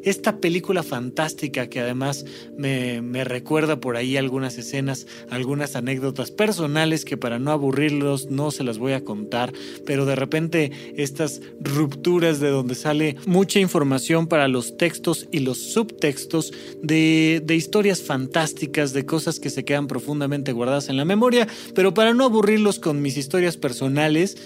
Esta 0.03 0.39
película 0.39 0.83
fantástica 0.83 1.69
que 1.69 1.81
además 1.81 2.25
me, 2.57 3.01
recuerda 3.25 3.79
por 3.79 3.97
ahí 3.97 4.17
algunas 4.17 4.59
escenas, 4.59 5.07
algunas 5.31 5.77
anécdotas 5.77 6.31
personales 6.31 7.05
que 7.05 7.17
para 7.17 7.39
no 7.39 7.53
aburrirlos 7.53 8.27
no 8.27 8.51
se 8.51 8.65
las 8.65 8.79
voy 8.79 8.93
a 8.93 9.05
contar, 9.05 9.53
pero 9.87 10.05
de 10.05 10.17
repente 10.17 10.73
estas 10.97 11.41
rupturas 11.61 12.41
de 12.41 12.51
donde 12.51 12.75
sale 12.75 13.17
mucha 13.27 13.61
información 13.61 14.27
para 14.27 14.49
los 14.49 14.77
textos 14.77 15.29
y 15.31 15.41
los 15.41 15.59
subtextos 15.59 16.53
de, 16.83 17.41
de 17.45 17.55
historias 17.55 18.03
fantásticas, 18.03 18.93
de 18.93 19.07
cosas 19.07 19.39
que 19.39 19.51
se 19.51 19.65
quedan 19.65 19.87
profundamente 19.87 20.53
guardadas 20.53 20.89
en 20.89 20.97
la 20.97 21.05
memoria, 21.05 21.47
pero 21.75 21.95
para 21.95 22.13
no 22.13 22.25
aburrirlos 22.25 22.81
con 22.81 23.03
mis 23.03 23.17
historias 23.17 23.57
personales, 23.57 24.37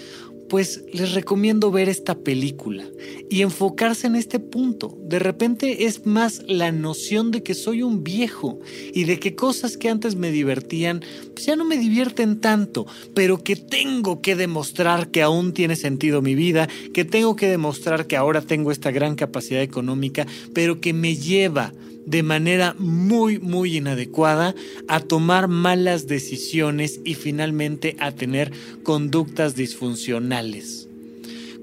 pues 0.48 0.85
les 0.92 1.12
recomiendo 1.12 1.70
ver 1.70 1.88
esta 1.88 2.14
película 2.14 2.85
y 3.28 3.42
enfocarse 3.42 4.06
en 4.06 4.16
este 4.16 4.38
punto. 4.38 4.96
De 5.02 5.18
repente 5.18 5.87
es 5.87 6.06
más 6.06 6.42
la 6.46 6.72
noción 6.72 7.30
de 7.30 7.42
que 7.42 7.54
soy 7.54 7.82
un 7.82 8.04
viejo 8.04 8.61
y 8.92 9.04
de 9.04 9.18
que 9.18 9.35
cosas 9.35 9.76
que 9.76 9.88
antes 9.88 10.14
me 10.14 10.30
divertían, 10.30 11.02
pues 11.35 11.46
ya 11.46 11.56
no 11.56 11.64
me 11.64 11.76
divierten 11.76 12.40
tanto, 12.40 12.87
pero 13.14 13.42
que 13.42 13.56
tengo 13.56 14.20
que 14.20 14.37
demostrar 14.37 15.11
que 15.11 15.22
aún 15.22 15.52
tiene 15.52 15.76
sentido 15.76 16.22
mi 16.22 16.35
vida, 16.35 16.68
que 16.94 17.04
tengo 17.04 17.37
que 17.37 17.48
demostrar 17.48 18.06
que 18.06 18.16
ahora 18.16 18.40
tengo 18.40 18.70
esta 18.70 18.90
gran 18.90 19.16
capacidad 19.16 19.62
económica, 19.62 20.26
pero 20.54 20.80
que 20.80 20.92
me 20.92 21.16
lleva 21.16 21.72
de 22.06 22.22
manera 22.22 22.74
muy, 22.78 23.38
muy 23.38 23.76
inadecuada 23.76 24.54
a 24.88 25.00
tomar 25.00 25.48
malas 25.48 26.06
decisiones 26.06 27.00
y 27.04 27.14
finalmente 27.14 27.96
a 27.98 28.12
tener 28.12 28.52
conductas 28.82 29.54
disfuncionales. 29.56 30.88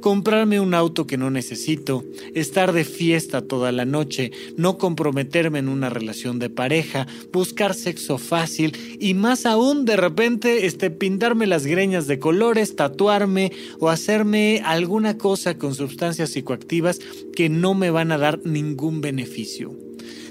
Comprarme 0.02 0.60
un 0.60 0.74
auto 0.74 1.08
que 1.08 1.16
no 1.16 1.32
necesito, 1.32 2.04
estar 2.36 2.74
de 2.74 2.84
fiesta 2.84 3.42
toda 3.42 3.72
la 3.72 3.86
noche, 3.86 4.34
no 4.58 4.78
comprometerme 4.78 5.60
en 5.60 5.70
una 5.70 5.90
relación 5.90 6.40
de 6.40 6.50
pareja, 6.50 7.08
buscar 7.32 7.74
sexo 7.74 8.18
fácil 8.18 8.76
y 9.00 9.14
más 9.14 9.46
aún 9.46 9.86
de 9.86 9.96
repente 9.96 10.66
este, 10.66 10.92
pintarme 10.92 11.48
las 11.48 11.66
greñas 11.66 12.06
de 12.08 12.20
colores, 12.20 12.76
tatuarme 12.76 13.54
o 13.80 13.88
hacerme 13.88 14.62
alguna 14.66 15.18
cosa 15.18 15.58
con 15.58 15.74
sustancias 15.74 16.32
psicoactivas 16.32 17.00
que 17.34 17.48
no 17.48 17.74
me 17.74 17.90
van 17.90 18.12
a 18.12 18.18
dar 18.18 18.42
ningún 18.44 19.00
beneficio. 19.00 19.74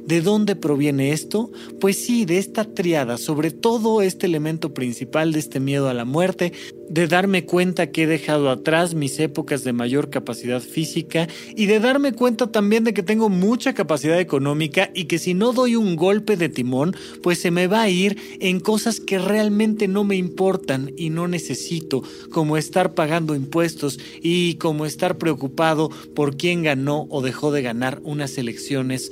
¿De 0.06 0.20
dónde 0.20 0.56
proviene 0.56 1.12
esto? 1.12 1.50
Pues 1.80 1.96
sí, 1.96 2.24
de 2.24 2.38
esta 2.38 2.64
triada, 2.64 3.18
sobre 3.18 3.50
todo 3.50 4.02
este 4.02 4.26
elemento 4.26 4.74
principal 4.74 5.32
de 5.32 5.38
este 5.38 5.60
miedo 5.60 5.88
a 5.88 5.94
la 5.94 6.04
muerte, 6.04 6.52
de 6.88 7.06
darme 7.06 7.46
cuenta 7.46 7.90
que 7.90 8.02
he 8.02 8.06
dejado 8.06 8.50
atrás 8.50 8.94
mis 8.94 9.18
épocas 9.18 9.64
de 9.64 9.72
mayor 9.72 10.10
capacidad 10.10 10.60
física 10.60 11.28
y 11.56 11.66
de 11.66 11.80
darme 11.80 12.12
cuenta 12.12 12.48
también 12.48 12.84
de 12.84 12.92
que 12.92 13.02
tengo 13.02 13.28
mucha 13.28 13.74
capacidad 13.74 14.20
económica 14.20 14.90
y 14.92 15.04
que 15.04 15.18
si 15.18 15.34
no 15.34 15.52
doy 15.52 15.76
un 15.76 15.96
golpe 15.96 16.36
de 16.36 16.48
timón, 16.48 16.94
pues 17.22 17.40
se 17.40 17.50
me 17.50 17.66
va 17.66 17.82
a 17.82 17.88
ir 17.88 18.18
en 18.40 18.60
cosas 18.60 19.00
que 19.00 19.18
realmente 19.18 19.88
no 19.88 20.04
me 20.04 20.16
importan 20.16 20.92
y 20.96 21.10
no 21.10 21.28
necesito, 21.28 22.02
como 22.30 22.56
estar 22.56 22.92
pagando 22.94 23.34
impuestos 23.34 23.98
y 24.20 24.56
como 24.56 24.84
estar 24.84 25.16
preocupado 25.16 25.90
por 26.14 26.36
quién 26.36 26.62
ganó 26.62 27.06
o 27.08 27.22
dejó 27.22 27.52
de 27.52 27.62
ganar 27.62 28.00
unas 28.04 28.36
elecciones 28.36 29.10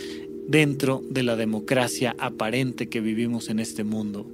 dentro 0.48 1.02
de 1.08 1.22
la 1.22 1.36
democracia 1.36 2.14
aparente 2.18 2.88
que 2.88 3.00
vivimos 3.00 3.48
en 3.48 3.58
este 3.58 3.84
mundo. 3.84 4.26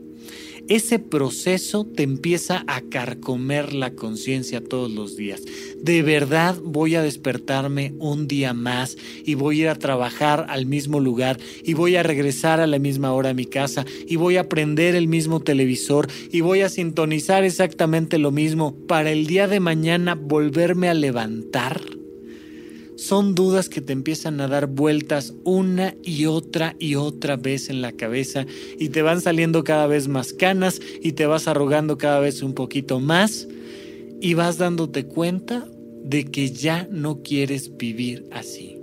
Ese 0.69 0.99
proceso 0.99 1.85
te 1.85 2.03
empieza 2.03 2.65
a 2.67 2.81
carcomer 2.81 3.73
la 3.73 3.93
conciencia 3.93 4.61
todos 4.61 4.91
los 4.91 5.17
días. 5.17 5.43
De 5.81 6.03
verdad 6.03 6.57
voy 6.61 6.97
a 6.97 7.03
despertarme 7.03 7.95
un 8.01 8.27
día 8.27 8.53
más 8.53 8.97
y 9.25 9.35
voy 9.35 9.61
a 9.61 9.63
ir 9.63 9.69
a 9.69 9.77
trabajar 9.77 10.47
al 10.49 10.67
mismo 10.67 10.99
lugar 10.99 11.39
y 11.63 11.75
voy 11.75 11.95
a 11.95 12.03
regresar 12.03 12.59
a 12.59 12.67
la 12.67 12.81
misma 12.81 13.13
hora 13.13 13.31
a 13.31 13.35
mi 13.35 13.47
casa 13.47 13.85
y 14.09 14.17
voy 14.17 14.39
a 14.39 14.49
prender 14.49 14.97
el 14.97 15.07
mismo 15.07 15.39
televisor 15.39 16.09
y 16.33 16.41
voy 16.41 16.63
a 16.63 16.69
sintonizar 16.69 17.45
exactamente 17.45 18.19
lo 18.19 18.33
mismo 18.33 18.75
para 18.89 19.13
el 19.13 19.29
día 19.29 19.47
de 19.47 19.61
mañana 19.61 20.17
volverme 20.17 20.89
a 20.89 20.95
levantar 20.95 21.81
son 22.97 23.35
dudas 23.35 23.69
que 23.69 23.81
te 23.81 23.93
empiezan 23.93 24.41
a 24.41 24.49
dar 24.49 24.67
vueltas 24.67 25.35
una 25.45 25.95
y 26.03 26.27
otra 26.27 26.75
y 26.79 26.95
otra 26.95 27.37
vez 27.37 27.71
en 27.71 27.83
la 27.83 27.93
cabeza 27.93 28.47
y 28.79 28.89
te 28.89 29.03
van 29.03 29.21
saliendo 29.21 29.65
cada 29.65 29.87
vez 29.87 30.09
más 30.09 30.33
canas 30.33 30.81
y 31.03 31.13
te 31.13 31.27
vas 31.27 31.47
arrogando 31.47 31.99
cada 31.99 32.21
vez 32.21 32.43
un 32.43 32.55
poquito 32.55 32.99
más 32.99 33.47
y 34.21 34.35
vas 34.35 34.59
dándote 34.59 35.07
cuenta 35.07 35.67
de 36.03 36.25
que 36.25 36.51
ya 36.51 36.89
no 36.91 37.23
quieres 37.23 37.77
vivir 37.77 38.27
así. 38.33 38.76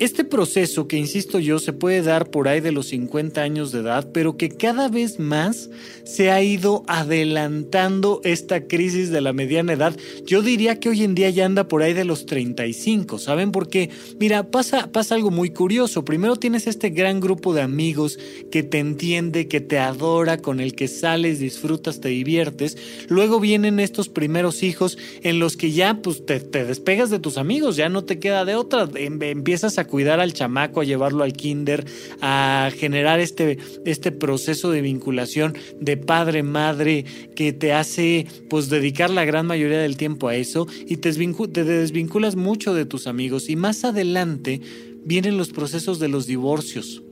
Este 0.00 0.24
proceso 0.24 0.88
que, 0.88 0.96
insisto 0.96 1.38
yo, 1.38 1.58
se 1.58 1.74
puede 1.74 2.00
dar 2.00 2.30
por 2.30 2.48
ahí 2.48 2.62
de 2.62 2.72
los 2.72 2.88
50 2.88 3.42
años 3.42 3.70
de 3.70 3.80
edad, 3.80 4.08
pero 4.14 4.38
que 4.38 4.48
cada 4.48 4.88
vez 4.88 5.18
más 5.18 5.68
se 6.04 6.30
ha 6.30 6.42
ido 6.42 6.84
adelantando 6.86 8.22
esta 8.24 8.66
crisis 8.66 9.10
de 9.10 9.20
la 9.20 9.34
mediana 9.34 9.74
edad. 9.74 9.94
Yo 10.24 10.40
diría 10.40 10.80
que 10.80 10.88
hoy 10.88 11.04
en 11.04 11.14
día 11.14 11.28
ya 11.28 11.44
anda 11.44 11.68
por 11.68 11.82
ahí 11.82 11.92
de 11.92 12.06
los 12.06 12.24
35, 12.24 13.18
¿saben? 13.18 13.52
Porque, 13.52 13.90
mira, 14.18 14.50
pasa, 14.50 14.90
pasa 14.90 15.16
algo 15.16 15.30
muy 15.30 15.50
curioso. 15.50 16.02
Primero 16.02 16.36
tienes 16.36 16.66
este 16.66 16.88
gran 16.88 17.20
grupo 17.20 17.52
de 17.52 17.60
amigos 17.60 18.18
que 18.50 18.62
te 18.62 18.78
entiende, 18.78 19.48
que 19.48 19.60
te 19.60 19.78
adora, 19.78 20.38
con 20.38 20.60
el 20.60 20.74
que 20.74 20.88
sales, 20.88 21.40
disfrutas, 21.40 22.00
te 22.00 22.08
diviertes. 22.08 22.78
Luego 23.08 23.38
vienen 23.38 23.78
estos 23.78 24.08
primeros 24.08 24.62
hijos 24.62 24.96
en 25.22 25.38
los 25.38 25.58
que 25.58 25.72
ya 25.72 26.00
pues, 26.00 26.24
te, 26.24 26.40
te 26.40 26.64
despegas 26.64 27.10
de 27.10 27.18
tus 27.18 27.36
amigos, 27.36 27.76
ya 27.76 27.90
no 27.90 28.04
te 28.04 28.18
queda 28.18 28.46
de 28.46 28.54
otra. 28.54 28.88
Em, 28.94 29.22
empiezas 29.22 29.76
a 29.76 29.89
cuidar 29.90 30.20
al 30.20 30.32
chamaco, 30.32 30.80
a 30.80 30.84
llevarlo 30.84 31.22
al 31.22 31.34
kinder, 31.34 31.84
a 32.22 32.70
generar 32.74 33.20
este, 33.20 33.58
este 33.84 34.12
proceso 34.12 34.70
de 34.70 34.80
vinculación 34.80 35.54
de 35.78 35.98
padre-madre 35.98 37.04
que 37.36 37.52
te 37.52 37.74
hace 37.74 38.26
pues 38.48 38.70
dedicar 38.70 39.10
la 39.10 39.26
gran 39.26 39.46
mayoría 39.46 39.80
del 39.80 39.98
tiempo 39.98 40.28
a 40.28 40.36
eso 40.36 40.66
y 40.86 40.96
te, 40.96 41.12
te 41.12 41.64
desvinculas 41.64 42.36
mucho 42.36 42.72
de 42.72 42.86
tus 42.86 43.06
amigos 43.06 43.50
y 43.50 43.56
más 43.56 43.84
adelante 43.84 44.60
vienen 45.04 45.36
los 45.36 45.50
procesos 45.50 45.98
de 45.98 46.08
los 46.08 46.26
divorcios. 46.26 47.02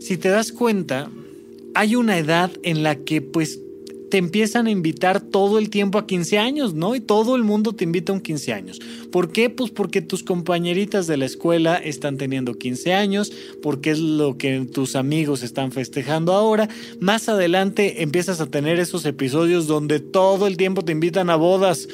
Si 0.00 0.16
te 0.16 0.28
das 0.28 0.52
cuenta, 0.52 1.10
hay 1.74 1.94
una 1.94 2.18
edad 2.18 2.50
en 2.62 2.82
la 2.82 2.96
que 2.96 3.20
pues 3.20 3.60
te 4.10 4.18
empiezan 4.18 4.66
a 4.66 4.70
invitar 4.70 5.20
todo 5.20 5.58
el 5.58 5.70
tiempo 5.70 5.98
a 5.98 6.06
15 6.06 6.38
años, 6.38 6.74
¿no? 6.74 6.94
Y 6.94 7.00
todo 7.00 7.36
el 7.36 7.42
mundo 7.42 7.74
te 7.74 7.84
invita 7.84 8.12
a 8.12 8.14
un 8.14 8.20
15 8.20 8.52
años. 8.52 8.80
¿Por 9.10 9.32
qué? 9.32 9.50
Pues 9.50 9.70
porque 9.70 10.02
tus 10.02 10.22
compañeritas 10.22 11.06
de 11.06 11.16
la 11.16 11.26
escuela 11.26 11.76
están 11.76 12.16
teniendo 12.16 12.54
15 12.54 12.94
años, 12.94 13.32
porque 13.62 13.90
es 13.90 13.98
lo 13.98 14.38
que 14.38 14.66
tus 14.72 14.96
amigos 14.96 15.42
están 15.42 15.72
festejando 15.72 16.32
ahora. 16.32 16.68
Más 17.00 17.28
adelante 17.28 18.02
empiezas 18.02 18.40
a 18.40 18.46
tener 18.46 18.78
esos 18.78 19.04
episodios 19.06 19.66
donde 19.66 20.00
todo 20.00 20.46
el 20.46 20.56
tiempo 20.56 20.84
te 20.84 20.92
invitan 20.92 21.30
a 21.30 21.36
bodas. 21.36 21.88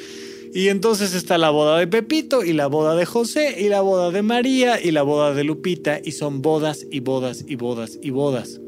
Y 0.55 0.69
entonces 0.69 1.15
está 1.15 1.39
la 1.39 1.49
boda 1.49 1.79
de 1.79 1.87
Pepito 1.87 2.45
y 2.45 2.53
la 2.53 2.67
boda 2.67 2.95
de 2.95 3.07
José 3.07 3.57
y 3.59 3.69
la 3.69 3.81
boda 3.81 4.11
de 4.11 4.21
María 4.21 4.79
y 4.83 4.91
la 4.91 5.03
boda 5.03 5.33
de 5.33 5.45
Lupita 5.45 5.99
y 6.05 6.13
son 6.13 6.43
bodas 6.43 6.87
y 6.91 7.01
bodas 7.01 7.47
y 7.49 7.57
bodas 7.57 7.99
y 8.03 8.11
bodas. 8.11 8.61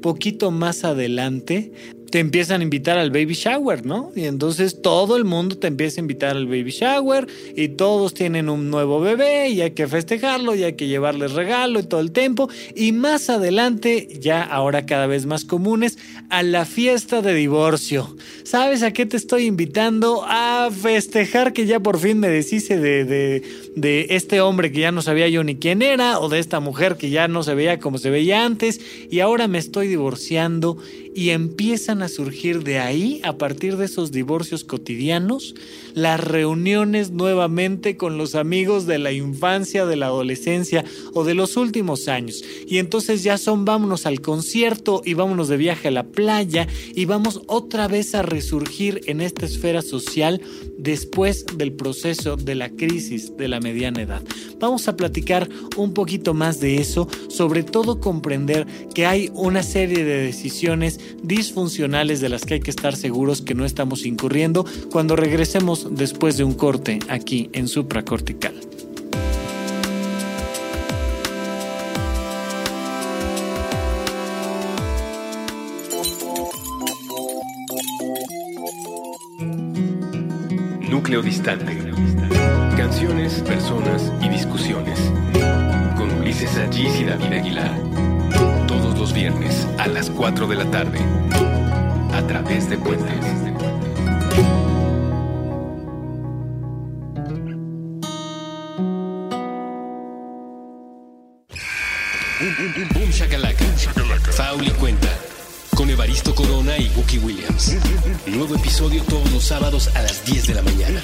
Poquito 0.00 0.50
más 0.50 0.84
adelante 0.84 1.72
te 2.10 2.18
empiezan 2.20 2.60
a 2.60 2.64
invitar 2.64 2.98
al 2.98 3.10
baby 3.10 3.34
shower, 3.34 3.84
¿no? 3.84 4.12
Y 4.14 4.24
entonces 4.24 4.80
todo 4.82 5.16
el 5.16 5.24
mundo 5.24 5.58
te 5.58 5.66
empieza 5.66 6.00
a 6.00 6.02
invitar 6.02 6.36
al 6.36 6.46
baby 6.46 6.70
shower 6.70 7.26
y 7.54 7.68
todos 7.68 8.14
tienen 8.14 8.48
un 8.48 8.70
nuevo 8.70 9.00
bebé 9.00 9.50
y 9.50 9.60
hay 9.60 9.72
que 9.72 9.86
festejarlo 9.86 10.54
y 10.54 10.64
hay 10.64 10.74
que 10.74 10.88
llevarles 10.88 11.32
regalo 11.32 11.80
y 11.80 11.82
todo 11.82 12.00
el 12.00 12.12
tiempo. 12.12 12.48
Y 12.74 12.92
más 12.92 13.28
adelante, 13.30 14.08
ya 14.20 14.42
ahora 14.42 14.86
cada 14.86 15.06
vez 15.06 15.26
más 15.26 15.44
comunes, 15.44 15.98
a 16.30 16.42
la 16.42 16.64
fiesta 16.64 17.22
de 17.22 17.34
divorcio. 17.34 18.16
¿Sabes 18.44 18.82
a 18.82 18.92
qué 18.92 19.06
te 19.06 19.16
estoy 19.16 19.46
invitando? 19.46 20.24
A 20.26 20.70
festejar 20.70 21.52
que 21.52 21.66
ya 21.66 21.80
por 21.80 21.98
fin 21.98 22.18
me 22.18 22.28
deshice 22.28 22.78
de, 22.78 23.04
de, 23.04 23.42
de 23.80 24.08
este 24.10 24.40
hombre 24.40 24.72
que 24.72 24.80
ya 24.80 24.92
no 24.92 25.02
sabía 25.02 25.28
yo 25.28 25.44
ni 25.44 25.56
quién 25.56 25.82
era 25.82 26.18
o 26.18 26.28
de 26.28 26.38
esta 26.38 26.60
mujer 26.60 26.96
que 26.96 27.10
ya 27.10 27.28
no 27.28 27.42
se 27.42 27.54
veía 27.54 27.78
como 27.78 27.98
se 27.98 28.10
veía 28.10 28.44
antes 28.44 28.80
y 29.10 29.20
ahora 29.20 29.46
me 29.46 29.58
estoy 29.58 29.88
divorciando 29.88 30.78
y 31.18 31.30
empiezan 31.30 32.02
a 32.02 32.08
surgir 32.08 32.62
de 32.62 32.78
ahí, 32.78 33.20
a 33.24 33.38
partir 33.38 33.76
de 33.76 33.86
esos 33.86 34.12
divorcios 34.12 34.62
cotidianos, 34.62 35.56
las 35.94 36.22
reuniones 36.22 37.10
nuevamente 37.10 37.96
con 37.96 38.18
los 38.18 38.36
amigos 38.36 38.86
de 38.86 38.98
la 38.98 39.10
infancia, 39.10 39.84
de 39.84 39.96
la 39.96 40.06
adolescencia 40.06 40.84
o 41.14 41.24
de 41.24 41.34
los 41.34 41.56
últimos 41.56 42.06
años. 42.06 42.44
Y 42.68 42.78
entonces 42.78 43.24
ya 43.24 43.36
son 43.36 43.64
vámonos 43.64 44.06
al 44.06 44.20
concierto 44.20 45.02
y 45.04 45.14
vámonos 45.14 45.48
de 45.48 45.56
viaje 45.56 45.88
a 45.88 45.90
la 45.90 46.04
playa 46.04 46.68
y 46.94 47.04
vamos 47.06 47.42
otra 47.48 47.88
vez 47.88 48.14
a 48.14 48.22
resurgir 48.22 49.00
en 49.06 49.20
esta 49.20 49.46
esfera 49.46 49.82
social 49.82 50.40
después 50.78 51.46
del 51.56 51.72
proceso 51.72 52.36
de 52.36 52.54
la 52.54 52.70
crisis 52.70 53.36
de 53.36 53.48
la 53.48 53.58
mediana 53.68 54.02
edad. 54.02 54.22
Vamos 54.58 54.88
a 54.88 54.96
platicar 54.96 55.48
un 55.76 55.92
poquito 55.92 56.34
más 56.34 56.60
de 56.60 56.76
eso, 56.80 57.08
sobre 57.28 57.62
todo 57.62 58.00
comprender 58.00 58.66
que 58.94 59.06
hay 59.06 59.30
una 59.34 59.62
serie 59.62 60.04
de 60.04 60.22
decisiones 60.22 61.00
disfuncionales 61.22 62.20
de 62.20 62.28
las 62.28 62.44
que 62.44 62.54
hay 62.54 62.60
que 62.60 62.70
estar 62.70 62.96
seguros 62.96 63.42
que 63.42 63.54
no 63.54 63.64
estamos 63.64 64.04
incurriendo 64.06 64.64
cuando 64.90 65.16
regresemos 65.16 65.88
después 65.90 66.36
de 66.36 66.44
un 66.44 66.54
corte 66.54 66.98
aquí 67.08 67.50
en 67.52 67.68
supracortical. 67.68 68.54
Núcleo 80.90 81.22
distante. 81.22 82.37
Canciones, 82.90 83.42
personas 83.42 84.10
y 84.22 84.30
discusiones. 84.30 84.98
Con 85.98 86.10
Ulises 86.20 86.56
Allís 86.56 86.98
y 86.98 87.04
David 87.04 87.34
Aguilar. 87.34 87.70
Todos 88.66 88.98
los 88.98 89.12
viernes 89.12 89.68
a 89.76 89.86
las 89.88 90.08
4 90.08 90.46
de 90.46 90.54
la 90.56 90.64
tarde. 90.70 90.98
A 92.14 92.26
través 92.26 92.70
de 92.70 92.78
Puentes. 92.78 93.26
Boom 102.94 103.10
Shakalaka. 103.10 103.66
Fauli 104.32 104.70
Cuenta. 104.70 105.08
Con 105.76 105.90
Evaristo 105.90 106.34
Corona 106.34 106.78
y 106.78 106.90
Wookie 106.96 107.18
Williams. 107.18 107.76
Nuevo 108.26 108.54
episodio 108.54 109.02
todos 109.02 109.30
los 109.30 109.44
sábados 109.44 109.94
a 109.94 110.00
las 110.00 110.24
10 110.24 110.46
de 110.46 110.54
la 110.54 110.62
mañana. 110.62 111.02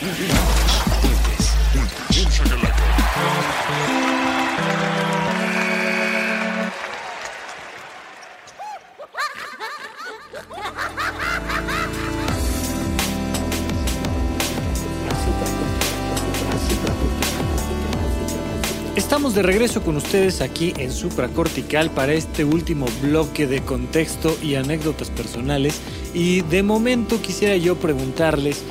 Estamos 18.94 19.34
de 19.34 19.42
regreso 19.42 19.82
con 19.82 19.96
ustedes 19.96 20.40
aquí 20.40 20.72
en 20.76 20.92
Supracortical 20.92 21.90
para 21.90 22.12
este 22.12 22.44
último 22.44 22.86
bloque 23.02 23.48
de 23.48 23.60
contexto 23.62 24.36
y 24.40 24.54
anécdotas 24.54 25.10
personales. 25.10 25.80
Y 26.14 26.42
de 26.42 26.62
momento 26.62 27.20
quisiera 27.20 27.56
yo 27.56 27.74
preguntarles 27.74 28.62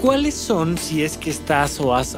cuáles 0.00 0.34
son, 0.34 0.78
si 0.78 1.02
es 1.02 1.16
que 1.16 1.30
estás 1.30 1.80
o 1.80 1.94
has, 1.94 2.16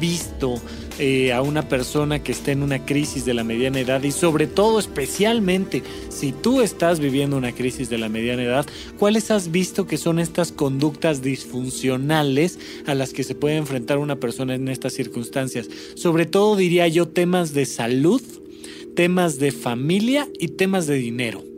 visto 0.00 0.60
eh, 0.98 1.32
a 1.32 1.42
una 1.42 1.68
persona 1.68 2.22
que 2.22 2.32
está 2.32 2.52
en 2.52 2.62
una 2.62 2.84
crisis 2.84 3.24
de 3.24 3.34
la 3.34 3.44
mediana 3.44 3.80
edad 3.80 4.02
y 4.02 4.12
sobre 4.12 4.46
todo 4.46 4.78
especialmente 4.78 5.82
si 6.08 6.32
tú 6.32 6.60
estás 6.60 7.00
viviendo 7.00 7.36
una 7.36 7.52
crisis 7.52 7.88
de 7.88 7.98
la 7.98 8.08
mediana 8.08 8.42
edad, 8.42 8.66
¿cuáles 8.98 9.30
has 9.30 9.50
visto 9.50 9.86
que 9.86 9.96
son 9.96 10.18
estas 10.18 10.52
conductas 10.52 11.22
disfuncionales 11.22 12.58
a 12.86 12.94
las 12.94 13.12
que 13.12 13.24
se 13.24 13.34
puede 13.34 13.56
enfrentar 13.56 13.98
una 13.98 14.16
persona 14.16 14.54
en 14.54 14.68
estas 14.68 14.92
circunstancias? 14.92 15.68
Sobre 15.94 16.26
todo 16.26 16.56
diría 16.56 16.88
yo 16.88 17.08
temas 17.08 17.54
de 17.54 17.66
salud, 17.66 18.22
temas 18.94 19.38
de 19.38 19.52
familia 19.52 20.28
y 20.38 20.48
temas 20.48 20.86
de 20.86 20.96
dinero. 20.96 21.49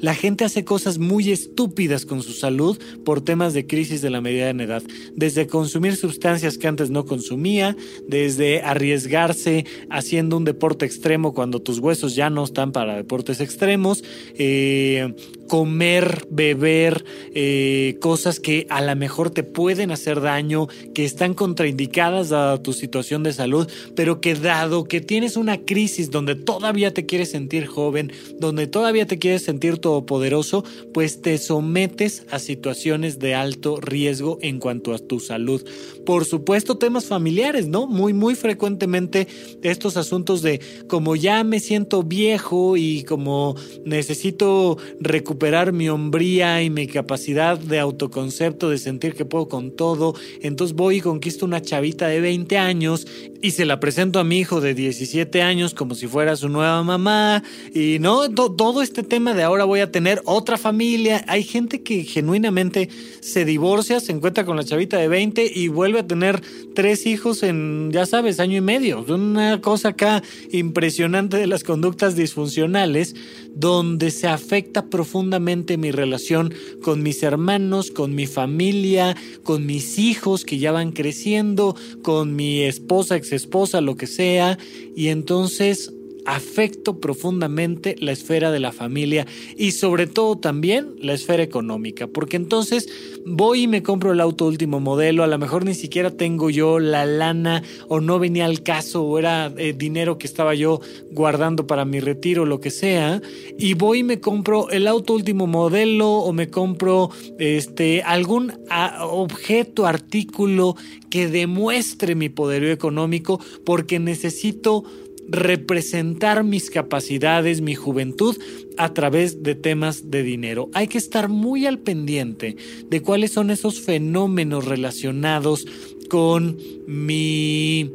La 0.00 0.14
gente 0.14 0.44
hace 0.44 0.64
cosas 0.64 0.98
muy 0.98 1.30
estúpidas 1.30 2.06
con 2.06 2.22
su 2.22 2.32
salud 2.32 2.78
por 3.04 3.20
temas 3.20 3.54
de 3.54 3.66
crisis 3.66 4.02
de 4.02 4.10
la 4.10 4.20
mediana 4.20 4.64
edad. 4.64 4.82
Desde 5.14 5.46
consumir 5.46 5.96
sustancias 5.96 6.58
que 6.58 6.68
antes 6.68 6.90
no 6.90 7.04
consumía, 7.04 7.76
desde 8.08 8.62
arriesgarse 8.62 9.64
haciendo 9.90 10.36
un 10.36 10.44
deporte 10.44 10.86
extremo 10.86 11.34
cuando 11.34 11.60
tus 11.60 11.78
huesos 11.78 12.14
ya 12.14 12.30
no 12.30 12.44
están 12.44 12.72
para 12.72 12.96
deportes 12.96 13.40
extremos, 13.40 14.04
eh, 14.38 15.14
comer, 15.48 16.26
beber, 16.30 17.04
eh, 17.34 17.96
cosas 18.00 18.40
que 18.40 18.66
a 18.68 18.82
lo 18.82 18.96
mejor 18.96 19.30
te 19.30 19.42
pueden 19.42 19.90
hacer 19.90 20.20
daño, 20.20 20.68
que 20.94 21.04
están 21.04 21.34
contraindicadas 21.34 22.30
dada 22.30 22.62
tu 22.62 22.72
situación 22.72 23.22
de 23.22 23.32
salud, 23.32 23.68
pero 23.94 24.20
que 24.20 24.34
dado 24.34 24.84
que 24.84 25.00
tienes 25.00 25.36
una 25.36 25.58
crisis 25.58 26.10
donde 26.10 26.34
todavía 26.34 26.92
te 26.92 27.06
quieres 27.06 27.30
sentir 27.30 27.66
joven, 27.66 28.12
donde 28.38 28.66
todavía 28.66 29.06
te 29.06 29.18
quieres 29.18 29.42
sentir 29.42 29.65
todopoderoso, 29.74 30.64
pues 30.94 31.20
te 31.20 31.38
sometes 31.38 32.24
a 32.30 32.38
situaciones 32.38 33.18
de 33.18 33.34
alto 33.34 33.80
riesgo 33.80 34.38
en 34.40 34.60
cuanto 34.60 34.94
a 34.94 34.98
tu 34.98 35.20
salud. 35.20 35.64
Por 36.04 36.24
supuesto, 36.24 36.78
temas 36.78 37.06
familiares, 37.06 37.66
¿no? 37.66 37.86
Muy, 37.86 38.12
muy 38.12 38.36
frecuentemente 38.36 39.26
estos 39.62 39.96
asuntos 39.96 40.42
de 40.42 40.60
como 40.86 41.16
ya 41.16 41.42
me 41.42 41.58
siento 41.58 42.04
viejo 42.04 42.76
y 42.76 43.02
como 43.02 43.56
necesito 43.84 44.78
recuperar 45.00 45.72
mi 45.72 45.88
hombría 45.88 46.62
y 46.62 46.70
mi 46.70 46.86
capacidad 46.86 47.58
de 47.58 47.80
autoconcepto, 47.80 48.70
de 48.70 48.78
sentir 48.78 49.14
que 49.14 49.24
puedo 49.24 49.48
con 49.48 49.74
todo, 49.74 50.14
entonces 50.40 50.76
voy 50.76 50.98
y 50.98 51.00
conquisto 51.00 51.44
una 51.44 51.60
chavita 51.60 52.06
de 52.06 52.20
20 52.20 52.56
años 52.56 53.06
y 53.46 53.52
se 53.52 53.64
la 53.64 53.78
presento 53.78 54.18
a 54.18 54.24
mi 54.24 54.38
hijo 54.40 54.60
de 54.60 54.74
17 54.74 55.40
años 55.40 55.72
como 55.72 55.94
si 55.94 56.08
fuera 56.08 56.34
su 56.34 56.48
nueva 56.48 56.82
mamá 56.82 57.44
y 57.72 57.98
no, 58.00 58.28
To- 58.28 58.50
todo 58.52 58.82
este 58.82 59.04
tema 59.04 59.34
de 59.34 59.44
ahora 59.44 59.62
voy 59.64 59.78
a 59.78 59.92
tener 59.92 60.20
otra 60.24 60.58
familia. 60.58 61.24
Hay 61.28 61.44
gente 61.44 61.84
que 61.84 62.02
genuinamente 62.02 62.88
se 63.20 63.44
divorcia, 63.44 64.00
se 64.00 64.10
encuentra 64.10 64.44
con 64.44 64.56
la 64.56 64.64
chavita 64.64 64.98
de 64.98 65.06
20 65.06 65.48
y 65.54 65.68
vuelve 65.68 66.00
a 66.00 66.06
tener 66.08 66.42
tres 66.74 67.06
hijos 67.06 67.44
en, 67.44 67.90
ya 67.92 68.04
sabes, 68.04 68.40
año 68.40 68.56
y 68.56 68.60
medio. 68.62 69.04
Una 69.08 69.60
cosa 69.60 69.90
acá 69.90 70.24
impresionante 70.50 71.36
de 71.36 71.46
las 71.46 71.62
conductas 71.62 72.16
disfuncionales 72.16 73.14
donde 73.56 74.10
se 74.10 74.28
afecta 74.28 74.86
profundamente 74.90 75.78
mi 75.78 75.90
relación 75.90 76.52
con 76.82 77.02
mis 77.02 77.22
hermanos, 77.22 77.90
con 77.90 78.14
mi 78.14 78.26
familia, 78.26 79.16
con 79.42 79.64
mis 79.64 79.98
hijos 79.98 80.44
que 80.44 80.58
ya 80.58 80.72
van 80.72 80.92
creciendo, 80.92 81.74
con 82.02 82.36
mi 82.36 82.62
esposa, 82.62 83.16
exesposa, 83.16 83.80
lo 83.80 83.96
que 83.96 84.06
sea, 84.06 84.58
y 84.94 85.08
entonces 85.08 85.92
afecto 86.26 87.00
profundamente 87.00 87.96
la 87.98 88.12
esfera 88.12 88.50
de 88.50 88.60
la 88.60 88.72
familia 88.72 89.26
y 89.56 89.72
sobre 89.72 90.06
todo 90.06 90.36
también 90.36 90.94
la 91.00 91.14
esfera 91.14 91.42
económica, 91.42 92.06
porque 92.06 92.36
entonces 92.36 92.88
voy 93.24 93.62
y 93.62 93.68
me 93.68 93.82
compro 93.82 94.12
el 94.12 94.20
auto 94.20 94.46
último 94.46 94.80
modelo, 94.80 95.22
a 95.22 95.28
lo 95.28 95.38
mejor 95.38 95.64
ni 95.64 95.74
siquiera 95.74 96.10
tengo 96.10 96.50
yo 96.50 96.78
la 96.78 97.06
lana 97.06 97.62
o 97.88 98.00
no 98.00 98.18
venía 98.18 98.44
al 98.44 98.62
caso 98.62 99.04
o 99.04 99.18
era 99.18 99.52
eh, 99.56 99.72
dinero 99.72 100.18
que 100.18 100.26
estaba 100.26 100.54
yo 100.54 100.80
guardando 101.12 101.66
para 101.66 101.84
mi 101.84 102.00
retiro, 102.00 102.44
lo 102.44 102.60
que 102.60 102.70
sea, 102.70 103.22
y 103.58 103.74
voy 103.74 104.00
y 104.00 104.02
me 104.02 104.20
compro 104.20 104.68
el 104.70 104.86
auto 104.88 105.14
último 105.14 105.46
modelo 105.46 106.10
o 106.10 106.32
me 106.32 106.50
compro 106.50 107.10
este 107.38 108.02
algún 108.02 108.52
objeto, 109.00 109.86
artículo 109.86 110.76
que 111.08 111.28
demuestre 111.28 112.14
mi 112.14 112.28
poderío 112.28 112.72
económico 112.72 113.40
porque 113.64 113.98
necesito 113.98 114.84
representar 115.28 116.44
mis 116.44 116.70
capacidades, 116.70 117.60
mi 117.60 117.74
juventud 117.74 118.36
a 118.76 118.92
través 118.94 119.42
de 119.42 119.54
temas 119.54 120.10
de 120.10 120.22
dinero. 120.22 120.70
Hay 120.72 120.88
que 120.88 120.98
estar 120.98 121.28
muy 121.28 121.66
al 121.66 121.78
pendiente 121.78 122.56
de 122.88 123.02
cuáles 123.02 123.32
son 123.32 123.50
esos 123.50 123.80
fenómenos 123.80 124.64
relacionados 124.64 125.66
con 126.08 126.56
mi 126.86 127.90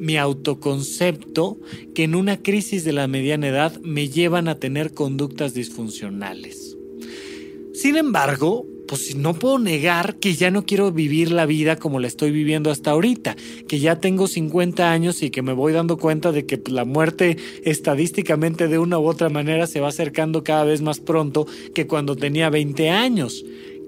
mi 0.00 0.16
autoconcepto 0.16 1.60
que 1.94 2.04
en 2.04 2.14
una 2.14 2.42
crisis 2.42 2.84
de 2.84 2.92
la 2.94 3.06
mediana 3.06 3.48
edad 3.48 3.78
me 3.82 4.08
llevan 4.08 4.48
a 4.48 4.58
tener 4.58 4.94
conductas 4.94 5.52
disfuncionales. 5.52 6.78
Sin 7.74 7.96
embargo, 7.96 8.66
pues 8.90 9.14
no 9.14 9.34
puedo 9.34 9.60
negar 9.60 10.16
que 10.16 10.34
ya 10.34 10.50
no 10.50 10.66
quiero 10.66 10.90
vivir 10.90 11.30
la 11.30 11.46
vida 11.46 11.76
como 11.76 12.00
la 12.00 12.08
estoy 12.08 12.32
viviendo 12.32 12.72
hasta 12.72 12.90
ahorita, 12.90 13.36
que 13.68 13.78
ya 13.78 14.00
tengo 14.00 14.26
50 14.26 14.90
años 14.90 15.22
y 15.22 15.30
que 15.30 15.42
me 15.42 15.52
voy 15.52 15.72
dando 15.72 15.96
cuenta 15.96 16.32
de 16.32 16.44
que 16.44 16.58
pues, 16.58 16.74
la 16.74 16.84
muerte 16.84 17.36
estadísticamente 17.62 18.66
de 18.66 18.80
una 18.80 18.98
u 18.98 19.06
otra 19.06 19.28
manera 19.28 19.68
se 19.68 19.78
va 19.78 19.90
acercando 19.90 20.42
cada 20.42 20.64
vez 20.64 20.82
más 20.82 20.98
pronto 20.98 21.46
que 21.72 21.86
cuando 21.86 22.16
tenía 22.16 22.50
20 22.50 22.90
años. 22.90 23.44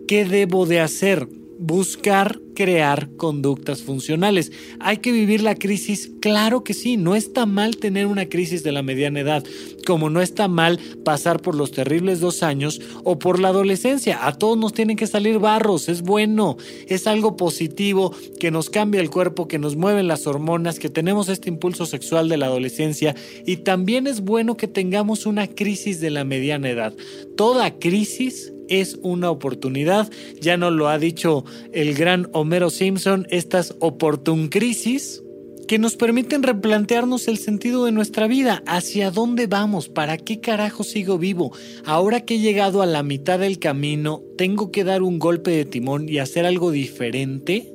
¿Qué 0.06 0.24
debo 0.24 0.66
de 0.66 0.78
hacer? 0.78 1.26
Buscar 1.62 2.40
crear 2.56 3.08
conductas 3.16 3.82
funcionales. 3.82 4.50
¿Hay 4.80 4.98
que 4.98 5.12
vivir 5.12 5.42
la 5.42 5.54
crisis? 5.54 6.10
Claro 6.20 6.64
que 6.64 6.74
sí, 6.74 6.96
no 6.96 7.14
está 7.14 7.46
mal 7.46 7.76
tener 7.76 8.06
una 8.06 8.28
crisis 8.28 8.64
de 8.64 8.72
la 8.72 8.82
mediana 8.82 9.20
edad, 9.20 9.44
como 9.86 10.10
no 10.10 10.20
está 10.20 10.48
mal 10.48 10.80
pasar 11.04 11.40
por 11.40 11.54
los 11.54 11.70
terribles 11.70 12.18
dos 12.18 12.42
años 12.42 12.80
o 13.04 13.18
por 13.20 13.38
la 13.38 13.48
adolescencia. 13.48 14.26
A 14.26 14.36
todos 14.36 14.58
nos 14.58 14.72
tienen 14.72 14.96
que 14.96 15.06
salir 15.06 15.38
barros, 15.38 15.88
es 15.88 16.02
bueno, 16.02 16.56
es 16.88 17.06
algo 17.06 17.36
positivo 17.36 18.12
que 18.40 18.50
nos 18.50 18.68
cambia 18.68 19.00
el 19.00 19.10
cuerpo, 19.10 19.46
que 19.46 19.60
nos 19.60 19.76
mueven 19.76 20.08
las 20.08 20.26
hormonas, 20.26 20.80
que 20.80 20.88
tenemos 20.88 21.28
este 21.28 21.48
impulso 21.48 21.86
sexual 21.86 22.28
de 22.28 22.38
la 22.38 22.46
adolescencia 22.46 23.14
y 23.46 23.58
también 23.58 24.08
es 24.08 24.20
bueno 24.20 24.56
que 24.56 24.66
tengamos 24.66 25.26
una 25.26 25.46
crisis 25.46 26.00
de 26.00 26.10
la 26.10 26.24
mediana 26.24 26.70
edad. 26.70 26.92
Toda 27.36 27.78
crisis 27.78 28.52
es 28.80 28.98
una 29.02 29.30
oportunidad. 29.30 30.10
Ya 30.40 30.56
nos 30.56 30.72
lo 30.72 30.88
ha 30.88 30.98
dicho 30.98 31.44
el 31.72 31.94
gran 31.94 32.28
Homero 32.32 32.70
Simpson, 32.70 33.26
estas 33.30 33.74
oportun 33.80 34.48
crisis 34.48 35.22
que 35.66 35.78
nos 35.78 35.96
permiten 35.96 36.42
replantearnos 36.42 37.28
el 37.28 37.38
sentido 37.38 37.84
de 37.84 37.92
nuestra 37.92 38.26
vida, 38.26 38.62
hacia 38.66 39.10
dónde 39.10 39.46
vamos, 39.46 39.88
para 39.88 40.18
qué 40.18 40.40
carajo 40.40 40.84
sigo 40.84 41.18
vivo. 41.18 41.52
Ahora 41.84 42.20
que 42.20 42.34
he 42.34 42.38
llegado 42.40 42.82
a 42.82 42.86
la 42.86 43.02
mitad 43.02 43.38
del 43.38 43.58
camino, 43.58 44.22
tengo 44.36 44.70
que 44.70 44.84
dar 44.84 45.02
un 45.02 45.18
golpe 45.18 45.50
de 45.50 45.64
timón 45.64 46.08
y 46.08 46.18
hacer 46.18 46.44
algo 46.46 46.70
diferente. 46.72 47.71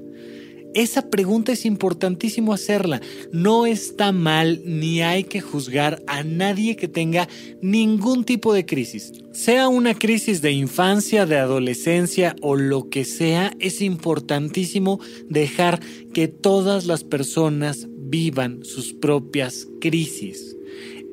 Esa 0.73 1.09
pregunta 1.09 1.51
es 1.51 1.65
importantísimo 1.65 2.53
hacerla. 2.53 3.01
No 3.31 3.65
está 3.65 4.11
mal 4.11 4.61
ni 4.65 5.01
hay 5.01 5.23
que 5.23 5.41
juzgar 5.41 6.03
a 6.07 6.23
nadie 6.23 6.75
que 6.75 6.87
tenga 6.87 7.27
ningún 7.61 8.23
tipo 8.23 8.53
de 8.53 8.65
crisis. 8.65 9.11
Sea 9.31 9.69
una 9.69 9.93
crisis 9.93 10.41
de 10.41 10.51
infancia, 10.51 11.25
de 11.25 11.37
adolescencia 11.37 12.35
o 12.41 12.55
lo 12.55 12.89
que 12.89 13.05
sea, 13.05 13.53
es 13.59 13.81
importantísimo 13.81 14.99
dejar 15.29 15.79
que 16.13 16.27
todas 16.27 16.85
las 16.85 17.03
personas 17.03 17.87
vivan 17.89 18.63
sus 18.63 18.93
propias 18.93 19.67
crisis 19.79 20.56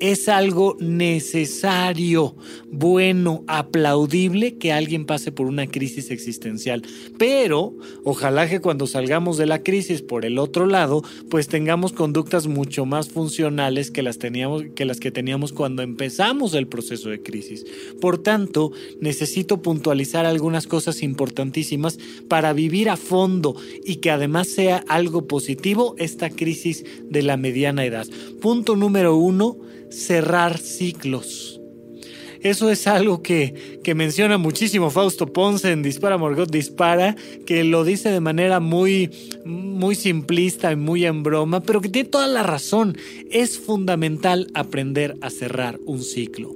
es 0.01 0.29
algo 0.29 0.77
necesario, 0.81 2.37
bueno, 2.71 3.45
aplaudible 3.47 4.59
que 4.59 4.73
alguien 4.73 5.05
pase 5.07 5.33
por 5.33 5.47
una 5.47 5.67
crisis 5.67 6.11
existencial. 6.11 6.83
Pero 7.19 7.75
ojalá 8.05 8.49
que 8.49 8.61
cuando 8.61 8.87
salgamos 8.87 9.37
de 9.37 9.47
la 9.47 9.63
crisis 9.63 10.03
por 10.03 10.25
el 10.25 10.39
otro 10.39 10.67
lado, 10.67 11.03
pues 11.31 11.49
tengamos 11.49 11.93
conductas 11.93 12.47
mucho 12.47 12.87
más 12.87 13.09
funcionales 13.09 13.91
que 13.91 14.03
las, 14.03 14.19
teníamos, 14.19 14.65
que, 14.75 14.85
las 14.85 15.01
que 15.01 15.11
teníamos 15.11 15.53
cuando 15.53 15.83
empezamos 15.83 16.55
el 16.55 16.67
proceso 16.67 17.09
de 17.11 17.23
crisis. 17.23 17.65
Por 18.01 18.19
tanto, 18.19 18.73
necesito 19.01 19.63
puntualizar 19.63 20.27
algunas 20.27 20.67
cosas 20.67 21.03
importantísimas 21.03 21.99
para 22.29 22.53
vivir 22.53 22.91
a 22.91 22.97
fondo 22.97 23.57
y 23.85 23.97
que 23.97 24.11
además 24.11 24.49
sea 24.49 24.85
algo 24.89 25.27
positivo 25.27 25.95
esta 25.99 26.31
crisis 26.31 26.85
de 27.09 27.23
la 27.23 27.37
mediana 27.37 27.85
edad. 27.85 28.07
Punto 28.41 28.77
número 28.77 29.17
uno, 29.17 29.57
cerrar 29.91 30.59
ciclos. 30.59 31.61
Eso 32.41 32.71
es 32.71 32.87
algo 32.87 33.23
que, 33.23 33.81
que, 33.83 33.95
menciona 33.95 34.37
muchísimo 34.37 34.91
Fausto 34.91 35.33
Ponce 35.33 35.73
en 35.73 35.83
Dispara 35.83 36.19
Morgot 36.19 36.51
Dispara, 36.51 37.17
que 37.47 37.65
lo 37.65 37.85
dice 37.85 38.11
de 38.11 38.21
manera 38.21 38.61
muy, 38.61 39.11
muy 39.47 39.95
simplista 39.95 40.71
y 40.71 40.77
muy 40.77 41.07
en 41.07 41.23
broma, 41.23 41.63
pero 41.63 41.81
que 41.81 41.89
tiene 41.89 42.11
toda 42.11 42.27
la 42.27 42.43
razón. 42.43 42.99
Es 43.31 43.59
fundamental 43.59 44.49
aprender 44.53 45.17
a 45.23 45.31
cerrar 45.31 45.81
un 45.87 46.03
ciclo. 46.03 46.55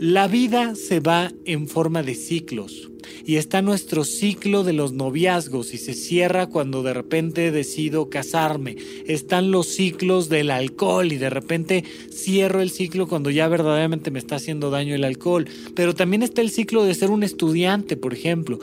La 0.00 0.28
vida 0.28 0.74
se 0.74 1.00
va 1.00 1.30
en 1.44 1.68
forma 1.68 2.02
de 2.02 2.14
ciclos 2.14 2.90
y 3.24 3.36
está 3.36 3.62
nuestro 3.62 4.04
ciclo 4.04 4.64
de 4.64 4.72
los 4.72 4.92
noviazgos 4.92 5.74
y 5.74 5.78
se 5.78 5.94
cierra 5.94 6.46
cuando 6.46 6.82
de 6.82 6.94
repente 6.94 7.50
decido 7.50 8.08
casarme. 8.08 8.76
Están 9.06 9.50
los 9.50 9.68
ciclos 9.68 10.28
del 10.28 10.50
alcohol 10.50 11.12
y 11.12 11.16
de 11.16 11.30
repente 11.30 11.84
cierro 12.10 12.60
el 12.60 12.70
ciclo 12.70 13.06
cuando 13.08 13.30
ya 13.30 13.48
verdaderamente 13.48 14.10
me 14.10 14.18
está 14.18 14.36
haciendo 14.36 14.70
daño 14.70 14.94
el 14.94 15.04
alcohol. 15.04 15.46
Pero 15.74 15.94
también 15.94 16.22
está 16.22 16.40
el 16.40 16.50
ciclo 16.50 16.84
de 16.84 16.94
ser 16.94 17.10
un 17.10 17.22
estudiante, 17.22 17.96
por 17.96 18.14
ejemplo. 18.14 18.58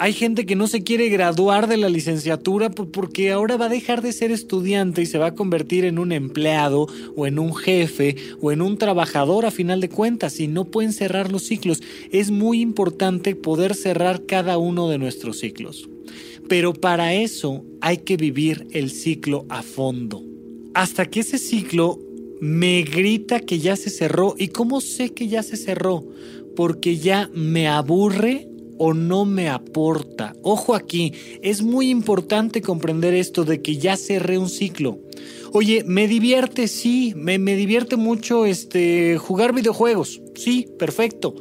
Hay 0.00 0.12
gente 0.12 0.46
que 0.46 0.54
no 0.54 0.68
se 0.68 0.84
quiere 0.84 1.08
graduar 1.08 1.66
de 1.66 1.76
la 1.76 1.88
licenciatura 1.88 2.70
porque 2.70 3.32
ahora 3.32 3.56
va 3.56 3.66
a 3.66 3.68
dejar 3.70 4.00
de 4.00 4.12
ser 4.12 4.30
estudiante 4.30 5.02
y 5.02 5.06
se 5.06 5.18
va 5.18 5.26
a 5.26 5.34
convertir 5.34 5.84
en 5.84 5.98
un 5.98 6.12
empleado 6.12 6.86
o 7.16 7.26
en 7.26 7.40
un 7.40 7.52
jefe 7.52 8.14
o 8.40 8.52
en 8.52 8.62
un 8.62 8.78
trabajador 8.78 9.44
a 9.44 9.50
final 9.50 9.80
de 9.80 9.88
cuentas 9.88 10.38
y 10.38 10.46
no 10.46 10.66
pueden 10.66 10.92
cerrar 10.92 11.32
los 11.32 11.42
ciclos. 11.42 11.82
Es 12.12 12.30
muy 12.30 12.60
importante 12.60 13.34
poder 13.34 13.74
cerrar 13.74 14.24
cada 14.24 14.56
uno 14.56 14.88
de 14.88 14.98
nuestros 14.98 15.40
ciclos. 15.40 15.88
Pero 16.48 16.74
para 16.74 17.14
eso 17.14 17.64
hay 17.80 17.98
que 17.98 18.16
vivir 18.16 18.68
el 18.70 18.90
ciclo 18.90 19.46
a 19.48 19.62
fondo. 19.62 20.22
Hasta 20.74 21.06
que 21.06 21.20
ese 21.20 21.38
ciclo 21.38 21.98
me 22.40 22.82
grita 22.82 23.40
que 23.40 23.58
ya 23.58 23.74
se 23.74 23.90
cerró. 23.90 24.36
¿Y 24.38 24.48
cómo 24.48 24.80
sé 24.80 25.12
que 25.12 25.26
ya 25.26 25.42
se 25.42 25.56
cerró? 25.56 26.06
Porque 26.54 26.98
ya 26.98 27.28
me 27.34 27.66
aburre 27.66 28.48
o 28.78 28.94
no 28.94 29.24
me 29.24 29.48
aporta. 29.48 30.34
Ojo 30.42 30.74
aquí, 30.74 31.12
es 31.42 31.62
muy 31.62 31.90
importante 31.90 32.62
comprender 32.62 33.14
esto 33.14 33.44
de 33.44 33.60
que 33.60 33.76
ya 33.76 33.96
cerré 33.96 34.38
un 34.38 34.48
ciclo. 34.48 34.98
Oye, 35.52 35.82
me 35.84 36.08
divierte, 36.08 36.68
sí, 36.68 37.14
me, 37.16 37.38
me 37.38 37.56
divierte 37.56 37.96
mucho 37.96 38.46
este, 38.46 39.18
jugar 39.18 39.54
videojuegos, 39.54 40.20
sí, 40.34 40.68
perfecto, 40.78 41.34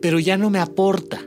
pero 0.00 0.18
ya 0.18 0.36
no 0.36 0.50
me 0.50 0.58
aporta 0.58 1.26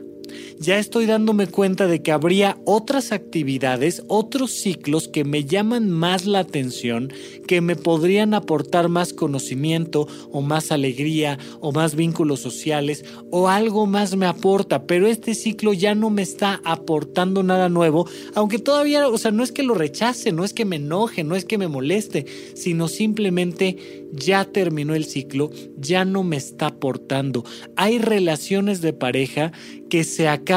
ya 0.60 0.78
estoy 0.78 1.06
dándome 1.06 1.46
cuenta 1.46 1.86
de 1.86 2.02
que 2.02 2.12
habría 2.12 2.58
otras 2.64 3.12
actividades, 3.12 4.02
otros 4.08 4.50
ciclos 4.50 5.08
que 5.08 5.24
me 5.24 5.44
llaman 5.44 5.88
más 5.90 6.26
la 6.26 6.40
atención, 6.40 7.12
que 7.46 7.60
me 7.60 7.76
podrían 7.76 8.34
aportar 8.34 8.88
más 8.88 9.12
conocimiento 9.12 10.08
o 10.32 10.42
más 10.42 10.72
alegría 10.72 11.38
o 11.60 11.72
más 11.72 11.94
vínculos 11.94 12.40
sociales 12.40 13.04
o 13.30 13.48
algo 13.48 13.86
más 13.86 14.16
me 14.16 14.26
aporta, 14.26 14.84
pero 14.86 15.06
este 15.06 15.34
ciclo 15.34 15.72
ya 15.72 15.94
no 15.94 16.10
me 16.10 16.22
está 16.22 16.60
aportando 16.64 17.42
nada 17.42 17.68
nuevo, 17.68 18.08
aunque 18.34 18.58
todavía, 18.58 19.08
o 19.08 19.18
sea, 19.18 19.30
no 19.30 19.44
es 19.44 19.52
que 19.52 19.62
lo 19.62 19.74
rechace, 19.74 20.32
no 20.32 20.44
es 20.44 20.52
que 20.52 20.64
me 20.64 20.76
enoje, 20.76 21.22
no 21.24 21.36
es 21.36 21.44
que 21.44 21.58
me 21.58 21.68
moleste, 21.68 22.26
sino 22.54 22.88
simplemente 22.88 24.08
ya 24.12 24.44
terminó 24.44 24.94
el 24.94 25.04
ciclo, 25.04 25.50
ya 25.76 26.04
no 26.04 26.24
me 26.24 26.36
está 26.36 26.68
aportando. 26.68 27.44
Hay 27.76 27.98
relaciones 27.98 28.80
de 28.80 28.92
pareja 28.92 29.52
que 29.88 30.04
se 30.04 30.28
acaban 30.28 30.47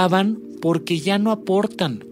porque 0.62 1.00
ya 1.00 1.20
no 1.20 1.32
aportan. 1.32 2.06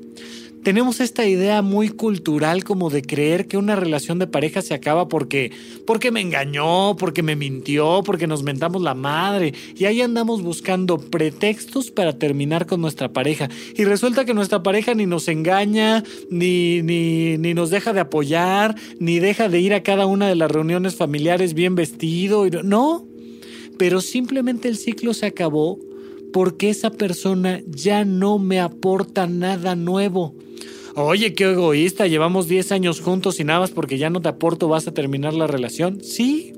Tenemos 0.63 0.99
esta 0.99 1.25
idea 1.25 1.61
muy 1.61 1.87
cultural 1.87 2.65
como 2.65 2.89
de 2.89 3.01
creer 3.01 3.47
que 3.47 3.55
una 3.55 3.77
relación 3.77 4.19
de 4.19 4.27
pareja 4.27 4.61
se 4.61 4.73
acaba 4.73 5.07
porque 5.07 5.51
porque 5.87 6.11
me 6.11 6.19
engañó, 6.19 6.97
porque 6.97 7.23
me 7.23 7.37
mintió, 7.37 8.01
porque 8.05 8.27
nos 8.27 8.43
mentamos 8.43 8.81
la 8.81 8.95
madre. 8.95 9.53
Y 9.77 9.85
ahí 9.85 10.01
andamos 10.01 10.41
buscando 10.41 10.97
pretextos 10.97 11.89
para 11.89 12.19
terminar 12.19 12.65
con 12.65 12.81
nuestra 12.81 13.13
pareja. 13.13 13.47
Y 13.77 13.85
resulta 13.85 14.25
que 14.25 14.33
nuestra 14.33 14.61
pareja 14.61 14.93
ni 14.93 15.05
nos 15.05 15.29
engaña, 15.29 16.03
ni 16.29 16.81
ni 16.81 17.37
ni 17.37 17.53
nos 17.53 17.69
deja 17.69 17.93
de 17.93 18.01
apoyar, 18.01 18.75
ni 18.99 19.19
deja 19.19 19.47
de 19.47 19.61
ir 19.61 19.73
a 19.73 19.83
cada 19.83 20.05
una 20.05 20.27
de 20.27 20.35
las 20.35 20.51
reuniones 20.51 20.95
familiares 20.95 21.53
bien 21.53 21.75
vestido, 21.75 22.45
no, 22.63 23.07
pero 23.77 24.01
simplemente 24.01 24.67
el 24.67 24.75
ciclo 24.75 25.13
se 25.13 25.27
acabó 25.27 25.79
porque 26.33 26.69
esa 26.69 26.91
persona 26.91 27.61
ya 27.67 28.05
no 28.05 28.39
me 28.39 28.59
aporta 28.59 29.27
nada 29.27 29.75
nuevo. 29.75 30.35
Oye, 30.95 31.33
qué 31.33 31.51
egoísta, 31.51 32.07
llevamos 32.07 32.47
10 32.47 32.71
años 32.71 32.99
juntos 32.99 33.39
y 33.39 33.43
nada 33.43 33.61
más 33.61 33.71
porque 33.71 33.97
ya 33.97 34.09
no 34.09 34.21
te 34.21 34.29
aporto 34.29 34.67
vas 34.67 34.87
a 34.87 34.93
terminar 34.93 35.33
la 35.33 35.47
relación. 35.47 36.03
Sí, 36.03 36.53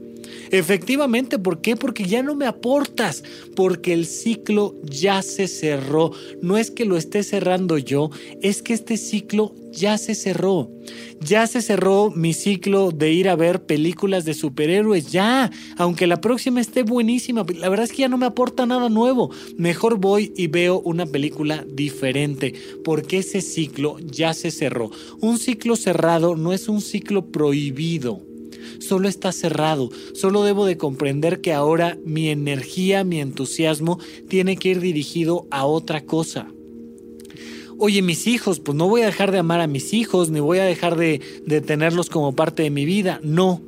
Efectivamente, 0.52 1.40
¿por 1.40 1.62
qué? 1.62 1.76
Porque 1.76 2.06
ya 2.06 2.24
no 2.24 2.36
me 2.36 2.46
aportas, 2.46 3.24
porque 3.56 3.94
el 3.94 4.06
ciclo 4.06 4.76
ya 4.84 5.22
se 5.22 5.48
cerró. 5.48 6.12
No 6.42 6.58
es 6.58 6.72
que 6.72 6.86
lo 6.86 6.98
esté 6.98 7.24
cerrando 7.24 7.78
yo, 7.78 8.10
es 8.42 8.62
que 8.62 8.74
este 8.74 8.98
ciclo 8.98 9.54
ya 9.72 9.98
se 9.98 10.16
cerró. 10.16 10.70
Ya 11.20 11.48
se 11.48 11.62
cerró 11.62 12.12
mi 12.12 12.34
ciclo 12.34 12.92
de 12.92 13.14
ir 13.14 13.30
a 13.30 13.36
ver 13.36 13.66
películas 13.66 14.26
de 14.26 14.34
superhéroes, 14.34 15.12
ya, 15.12 15.52
aunque 15.78 16.08
la 16.08 16.20
próxima 16.20 16.60
esté 16.60 16.84
buenísima, 16.84 17.46
la 17.56 17.70
verdad 17.70 17.86
es 17.86 17.92
que 17.92 18.02
ya 18.02 18.10
no 18.10 18.18
me 18.18 18.26
aporta 18.26 18.66
nada 18.66 18.90
nuevo. 18.90 19.32
Mejor 19.58 19.98
voy 19.98 20.34
y 20.36 20.48
veo 20.48 20.82
una 20.82 21.06
película 21.06 21.64
diferente, 21.68 22.54
porque 22.84 23.20
ese 23.20 23.42
ciclo 23.42 23.98
ya 24.00 24.34
se 24.34 24.52
cerró. 24.52 24.92
Un 25.20 25.38
ciclo 25.38 25.76
cerrado 25.76 26.36
no 26.36 26.54
es 26.54 26.68
un 26.68 26.82
ciclo 26.82 27.32
prohibido 27.32 28.31
solo 28.80 29.08
está 29.08 29.32
cerrado, 29.32 29.90
solo 30.14 30.44
debo 30.44 30.66
de 30.66 30.78
comprender 30.78 31.42
que 31.42 31.54
ahora 31.54 31.98
mi 32.06 32.30
energía, 32.30 33.04
mi 33.04 33.20
entusiasmo 33.20 34.00
tiene 34.28 34.58
que 34.58 34.70
ir 34.70 34.80
dirigido 34.80 35.48
a 35.52 35.66
otra 35.66 36.06
cosa. 36.06 36.48
Oye, 37.78 38.02
mis 38.04 38.28
hijos, 38.28 38.60
pues 38.60 38.78
no 38.78 38.88
voy 38.88 39.02
a 39.02 39.08
dejar 39.08 39.32
de 39.32 39.40
amar 39.40 39.60
a 39.60 39.68
mis 39.68 39.94
hijos, 39.94 40.30
ni 40.30 40.40
voy 40.40 40.60
a 40.60 40.66
dejar 40.66 40.96
de, 40.98 41.20
de 41.48 41.62
tenerlos 41.62 42.10
como 42.10 42.36
parte 42.36 42.62
de 42.62 42.70
mi 42.70 42.86
vida, 42.86 43.20
no. 43.24 43.62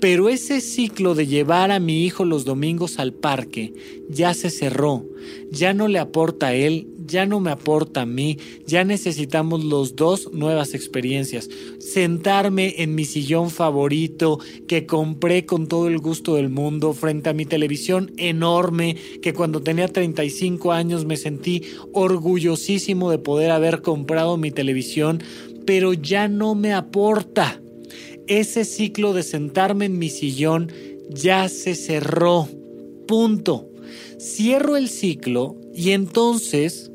Pero 0.00 0.28
ese 0.28 0.60
ciclo 0.60 1.14
de 1.16 1.26
llevar 1.26 1.72
a 1.72 1.80
mi 1.80 2.04
hijo 2.04 2.24
los 2.24 2.44
domingos 2.44 2.98
al 3.00 3.12
parque 3.12 3.72
ya 4.08 4.32
se 4.32 4.48
cerró, 4.48 5.04
ya 5.50 5.74
no 5.74 5.88
le 5.88 5.98
aporta 5.98 6.48
a 6.48 6.54
él, 6.54 6.86
ya 7.04 7.26
no 7.26 7.40
me 7.40 7.50
aporta 7.50 8.02
a 8.02 8.06
mí, 8.06 8.38
ya 8.66 8.84
necesitamos 8.84 9.64
los 9.64 9.96
dos 9.96 10.32
nuevas 10.32 10.74
experiencias. 10.74 11.48
Sentarme 11.80 12.74
en 12.78 12.94
mi 12.94 13.04
sillón 13.04 13.50
favorito 13.50 14.38
que 14.68 14.86
compré 14.86 15.46
con 15.46 15.66
todo 15.66 15.88
el 15.88 15.98
gusto 15.98 16.36
del 16.36 16.48
mundo 16.48 16.92
frente 16.92 17.30
a 17.30 17.34
mi 17.34 17.44
televisión 17.44 18.12
enorme 18.18 18.96
que 19.20 19.34
cuando 19.34 19.62
tenía 19.62 19.88
35 19.88 20.72
años 20.72 21.06
me 21.06 21.16
sentí 21.16 21.64
orgullosísimo 21.92 23.10
de 23.10 23.18
poder 23.18 23.50
haber 23.50 23.82
comprado 23.82 24.36
mi 24.36 24.52
televisión, 24.52 25.22
pero 25.66 25.92
ya 25.92 26.28
no 26.28 26.54
me 26.54 26.72
aporta 26.72 27.60
ese 28.28 28.64
ciclo 28.64 29.12
de 29.12 29.22
sentarme 29.22 29.86
en 29.86 29.98
mi 29.98 30.08
sillón 30.10 30.72
ya 31.10 31.48
se 31.48 31.74
cerró. 31.74 32.48
Punto. 33.06 33.70
Cierro 34.18 34.76
el 34.76 34.88
ciclo 34.88 35.56
y 35.74 35.90
entonces 35.90 36.90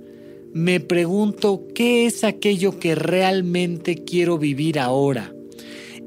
me 0.53 0.79
pregunto 0.79 1.65
qué 1.73 2.05
es 2.05 2.23
aquello 2.23 2.79
que 2.79 2.95
realmente 2.95 4.03
quiero 4.03 4.37
vivir 4.37 4.79
ahora. 4.79 5.33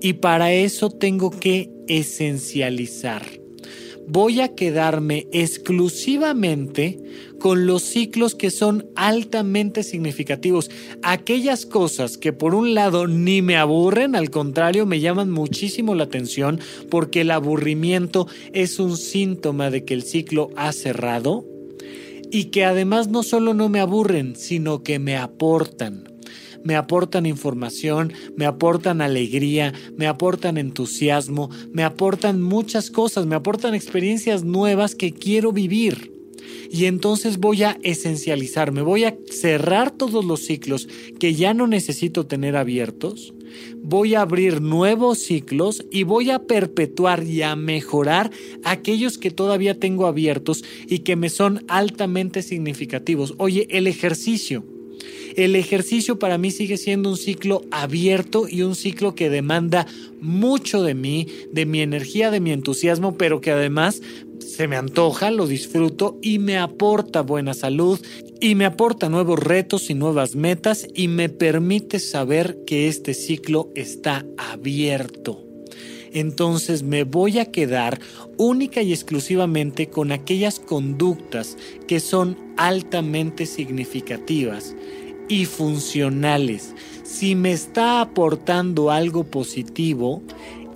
Y 0.01 0.15
para 0.15 0.53
eso 0.53 0.91
tengo 0.91 1.31
que 1.31 1.71
esencializar 1.89 3.36
voy 4.09 4.41
a 4.41 4.55
quedarme 4.55 5.27
exclusivamente 5.33 6.99
con 7.39 7.67
los 7.67 7.83
ciclos 7.83 8.35
que 8.35 8.51
son 8.51 8.87
altamente 8.95 9.83
significativos. 9.83 10.71
Aquellas 11.03 11.67
cosas 11.67 12.17
que 12.17 12.33
por 12.33 12.55
un 12.55 12.75
lado 12.75 13.07
ni 13.07 13.43
me 13.43 13.57
aburren, 13.57 14.17
al 14.17 14.31
contrario, 14.31 14.87
me 14.87 15.01
llaman 15.01 15.31
muchísimo 15.31 15.95
la 15.95 16.05
atención 16.05 16.61
porque 16.91 17.23
el 17.23 17.31
aburrimiento 17.31 18.27
es 18.53 18.79
un 18.79 18.97
síntoma 18.97 19.71
de 19.71 19.85
que 19.85 19.95
el 19.95 20.03
ciclo 20.03 20.51
ha 20.57 20.73
cerrado 20.73 21.45
y 22.31 22.47
que 22.47 22.65
además 22.65 23.09
no 23.09 23.23
solo 23.23 23.55
no 23.55 23.69
me 23.69 23.81
aburren, 23.81 24.37
sino 24.37 24.83
que 24.83 24.99
me 24.99 25.17
aportan 25.17 26.06
me 26.67 26.75
aportan 26.75 27.27
información, 27.27 28.13
me 28.37 28.45
aportan 28.45 29.01
alegría, 29.01 29.73
me 29.97 30.09
aportan 30.09 30.59
entusiasmo, 30.59 31.49
me 31.73 31.85
aportan 31.85 32.43
muchas 32.43 32.91
cosas, 32.91 33.25
me 33.25 33.37
aportan 33.37 33.75
experiencias 33.75 34.43
nuevas 34.43 34.97
que 34.97 35.13
quiero 35.13 35.53
vivir. 35.53 36.13
Y 36.69 36.87
entonces 36.87 37.39
voy 37.39 37.63
a 37.63 37.79
esencializarme, 37.85 38.83
voy 38.83 39.05
a 39.05 39.17
cerrar 39.31 39.93
todos 39.93 40.25
los 40.25 40.41
ciclos 40.41 40.89
que 41.21 41.35
ya 41.35 41.55
no 41.55 41.69
necesito 41.69 42.27
tener 42.27 42.57
abiertos, 42.57 43.33
voy 43.81 44.17
a 44.17 44.23
abrir 44.23 44.61
nuevos 44.61 45.19
ciclos 45.19 45.87
y 45.93 46.03
voy 46.03 46.31
a 46.31 46.41
perpetuar 46.41 47.23
y 47.23 47.43
a 47.43 47.55
mejorar 47.55 48.33
aquellos 48.65 49.19
que 49.19 49.31
todavía 49.31 49.79
tengo 49.79 50.09
abiertos 50.09 50.65
y 50.89 51.01
que 51.01 51.15
me 51.15 51.29
son 51.29 51.65
altamente 51.69 52.43
significativos. 52.43 53.35
Oye, 53.39 53.69
el 53.71 53.87
ejercicio 53.87 54.65
el 55.37 55.57
ejercicio 55.57 56.19
para 56.19 56.39
mí 56.39 56.51
sigue 56.51 56.77
siendo 56.77 57.11
un 57.11 57.17
ciclo 57.17 57.63
abierto 57.71 58.47
y 58.49 58.63
un 58.63 58.75
ciclo 58.75 59.15
que 59.15 59.31
demanda 59.31 59.87
mucho 60.21 60.83
de 60.83 60.95
mí, 60.95 61.27
de 61.53 61.67
mi 61.67 61.81
energía, 61.81 62.31
de 62.31 62.41
mi 62.41 62.53
entusiasmo, 62.53 63.17
pero 63.17 63.41
que 63.41 63.51
además 63.51 64.01
se 64.41 64.69
me 64.69 64.77
antoja, 64.77 65.31
lo 65.31 65.47
disfruto 65.47 66.19
y 66.23 66.39
me 66.39 66.59
aporta 66.59 67.23
buena 67.23 67.55
salud 67.55 68.01
y 68.41 68.55
me 68.55 68.65
aporta 68.65 69.09
nuevos 69.09 69.39
retos 69.39 69.91
y 69.91 69.95
nuevas 69.95 70.35
metas 70.35 70.87
y 70.95 71.09
me 71.09 71.29
permite 71.29 71.99
saber 71.99 72.59
que 72.67 72.89
este 72.89 73.15
ciclo 73.15 73.71
está 73.75 74.25
abierto. 74.37 75.46
Entonces 76.17 76.83
me 76.83 77.05
voy 77.05 77.41
a 77.41 77.53
quedar 77.53 78.01
única 78.39 78.81
y 78.81 78.95
exclusivamente 78.95 79.91
con 79.91 80.13
aquellas 80.13 80.61
conductas 80.61 81.59
que 81.87 82.01
son 82.01 82.39
altamente 82.57 83.45
significativas 83.45 84.75
y 85.29 85.45
funcionales. 85.45 86.75
Si 87.03 87.35
me 87.35 87.53
está 87.53 88.01
aportando 88.01 88.91
algo 88.91 89.25
positivo, 89.25 90.23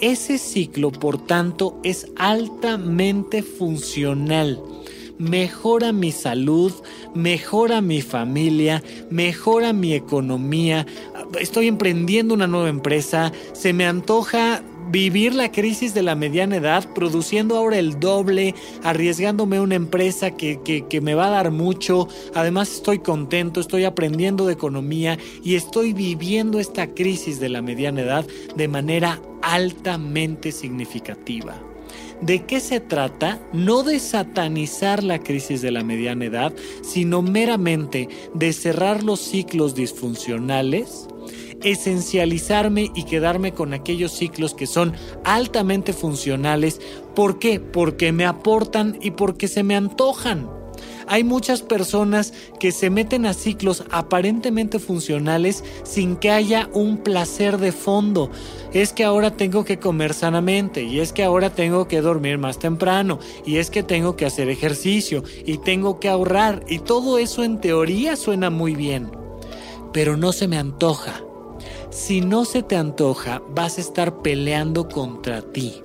ese 0.03 0.37
ciclo, 0.37 0.93
por 0.93 1.25
tanto, 1.27 1.81
es 1.85 2.09
altamente 2.17 3.43
funcional. 3.43 4.63
Mejora 5.17 5.93
mi 5.93 6.13
salud, 6.13 6.75
mejora 7.15 7.81
mi 7.81 8.03
familia, 8.03 8.83
mejora 9.09 9.73
mi 9.73 9.95
economía. 9.95 10.87
Estoy 11.39 11.67
emprendiendo 11.67 12.35
una 12.35 12.47
nueva 12.47 12.69
empresa, 12.69 13.33
se 13.55 13.73
me 13.73 13.87
antoja 13.87 14.63
vivir 14.91 15.35
la 15.35 15.53
crisis 15.53 15.95
de 15.95 16.03
la 16.03 16.15
mediana 16.15 16.57
edad, 16.57 16.93
produciendo 16.95 17.57
ahora 17.57 17.79
el 17.79 18.01
doble, 18.01 18.55
arriesgándome 18.83 19.61
una 19.61 19.77
empresa 19.77 20.33
que, 20.33 20.61
que, 20.89 21.01
me 21.01 21.15
va 21.15 21.29
a 21.29 21.31
dar 21.31 21.51
mucho. 21.51 22.09
Además 22.35 22.73
estoy 22.73 22.99
contento, 22.99 23.61
estoy 23.61 23.85
aprendiendo 23.85 24.47
de 24.47 24.53
economía 24.53 25.19
y 25.43 25.55
estoy 25.55 25.93
viviendo 25.93 26.59
esta 26.59 26.89
crisis 26.89 27.41
de 27.41 27.49
la 27.49 27.63
mediana 27.63 28.03
edad 28.03 28.27
de 28.57 28.69
manera 28.69 29.21
altamente 29.43 30.53
significativa. 30.53 31.61
¿De 32.21 32.45
qué 32.45 32.61
se 32.61 32.81
trata? 32.81 33.41
No 33.55 33.83
de 33.83 33.99
satanizar 33.99 35.03
la 35.03 35.21
crisis 35.21 35.63
de 35.63 35.71
la 35.71 35.83
mediana 35.83 36.27
edad, 36.27 36.53
sino 36.83 37.23
meramente 37.23 38.09
de 38.35 38.53
cerrar 38.53 39.03
los 39.03 39.21
ciclos 39.21 39.75
disfuncionales 39.75 41.09
esencializarme 41.63 42.91
y 42.95 43.05
quedarme 43.05 43.53
con 43.53 43.75
aquellos 43.75 44.13
ciclos 44.13 44.55
que 44.55 44.67
son 44.67 44.95
altamente 45.25 45.93
funcionales. 45.93 46.81
¿Por 47.15 47.39
qué? 47.39 47.61
Porque 47.61 48.13
me 48.13 48.27
aportan 48.27 48.99
y 49.01 49.13
porque 49.13 49.49
se 49.49 49.63
me 49.63 49.77
antojan. 49.77 50.61
Hay 51.07 51.25
muchas 51.25 51.63
personas 51.63 52.33
que 52.61 52.71
se 52.71 52.89
meten 52.89 53.27
a 53.27 53.35
ciclos 53.35 53.83
aparentemente 53.91 54.79
funcionales 54.79 55.65
sin 55.83 56.15
que 56.15 56.31
haya 56.31 56.69
un 56.73 56.99
placer 56.99 57.59
de 57.59 57.73
fondo. 57.73 58.31
Es 58.73 58.93
que 58.93 59.03
ahora 59.03 59.37
tengo 59.37 59.65
que 59.65 59.81
comer 59.81 60.15
sanamente 60.15 60.85
y 60.85 61.01
es 61.01 61.13
que 61.13 61.25
ahora 61.25 61.51
tengo 61.51 61.89
que 61.89 62.01
dormir 62.01 62.39
más 62.39 62.61
temprano 62.61 63.19
y 63.45 63.57
es 63.57 63.71
que 63.71 63.83
tengo 63.83 64.15
que 64.15 64.25
hacer 64.25 64.49
ejercicio 64.49 65.25
y 65.45 65.59
tengo 65.59 65.99
que 65.99 66.09
ahorrar 66.09 66.65
y 66.69 66.79
todo 66.79 67.19
eso 67.19 67.43
en 67.43 67.61
teoría 67.61 68.15
suena 68.15 68.49
muy 68.49 68.77
bien, 68.77 69.11
pero 69.93 70.17
no 70.17 70.33
se 70.33 70.47
me 70.47 70.59
antoja. 70.59 71.25
Si 71.91 72.21
no 72.21 72.45
se 72.45 72.63
te 72.63 72.77
antoja, 72.77 73.43
vas 73.53 73.77
a 73.77 73.81
estar 73.81 74.23
peleando 74.23 74.89
contra 74.89 75.43
ti. 75.43 75.83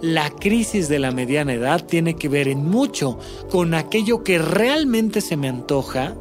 La 0.00 0.30
crisis 0.30 0.88
de 0.88 0.98
la 0.98 1.10
mediana 1.10 1.52
edad 1.52 1.84
tiene 1.84 2.16
que 2.16 2.28
ver 2.28 2.48
en 2.48 2.66
mucho 2.66 3.18
con 3.50 3.74
aquello 3.74 4.24
que 4.24 4.38
realmente 4.38 5.20
se 5.20 5.36
me 5.36 5.48
antoja 5.48 6.14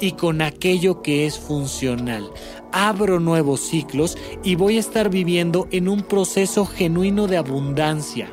y 0.00 0.12
con 0.12 0.42
aquello 0.42 1.00
que 1.00 1.26
es 1.26 1.38
funcional. 1.38 2.28
Abro 2.72 3.20
nuevos 3.20 3.60
ciclos 3.60 4.18
y 4.42 4.56
voy 4.56 4.78
a 4.78 4.80
estar 4.80 5.10
viviendo 5.10 5.68
en 5.70 5.88
un 5.88 6.02
proceso 6.02 6.66
genuino 6.66 7.28
de 7.28 7.36
abundancia. 7.36 8.28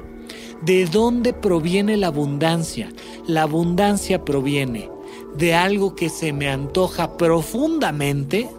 ¿De 0.63 0.85
dónde 0.85 1.31
proviene 1.31 1.95
la 1.97 2.07
abundancia? 2.07 2.91
La 3.27 3.43
abundancia 3.43 4.25
proviene 4.25 4.89
de 5.37 5.53
algo 5.53 5.95
que 5.95 6.09
se 6.09 6.33
me 6.33 6.49
antoja 6.49 7.17
profundamente 7.17 8.49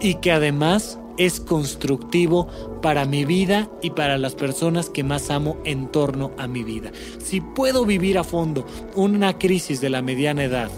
y 0.00 0.14
que 0.16 0.32
además 0.32 0.98
es 1.16 1.40
constructivo 1.40 2.48
para 2.82 3.04
mi 3.04 3.24
vida 3.24 3.70
y 3.82 3.90
para 3.90 4.18
las 4.18 4.34
personas 4.34 4.90
que 4.90 5.04
más 5.04 5.30
amo 5.30 5.56
en 5.64 5.88
torno 5.88 6.32
a 6.38 6.48
mi 6.48 6.64
vida. 6.64 6.90
Si 7.18 7.40
puedo 7.40 7.84
vivir 7.84 8.18
a 8.18 8.24
fondo 8.24 8.66
una 8.94 9.38
crisis 9.38 9.80
de 9.80 9.90
la 9.90 10.02
mediana 10.02 10.44
edad, 10.44 10.70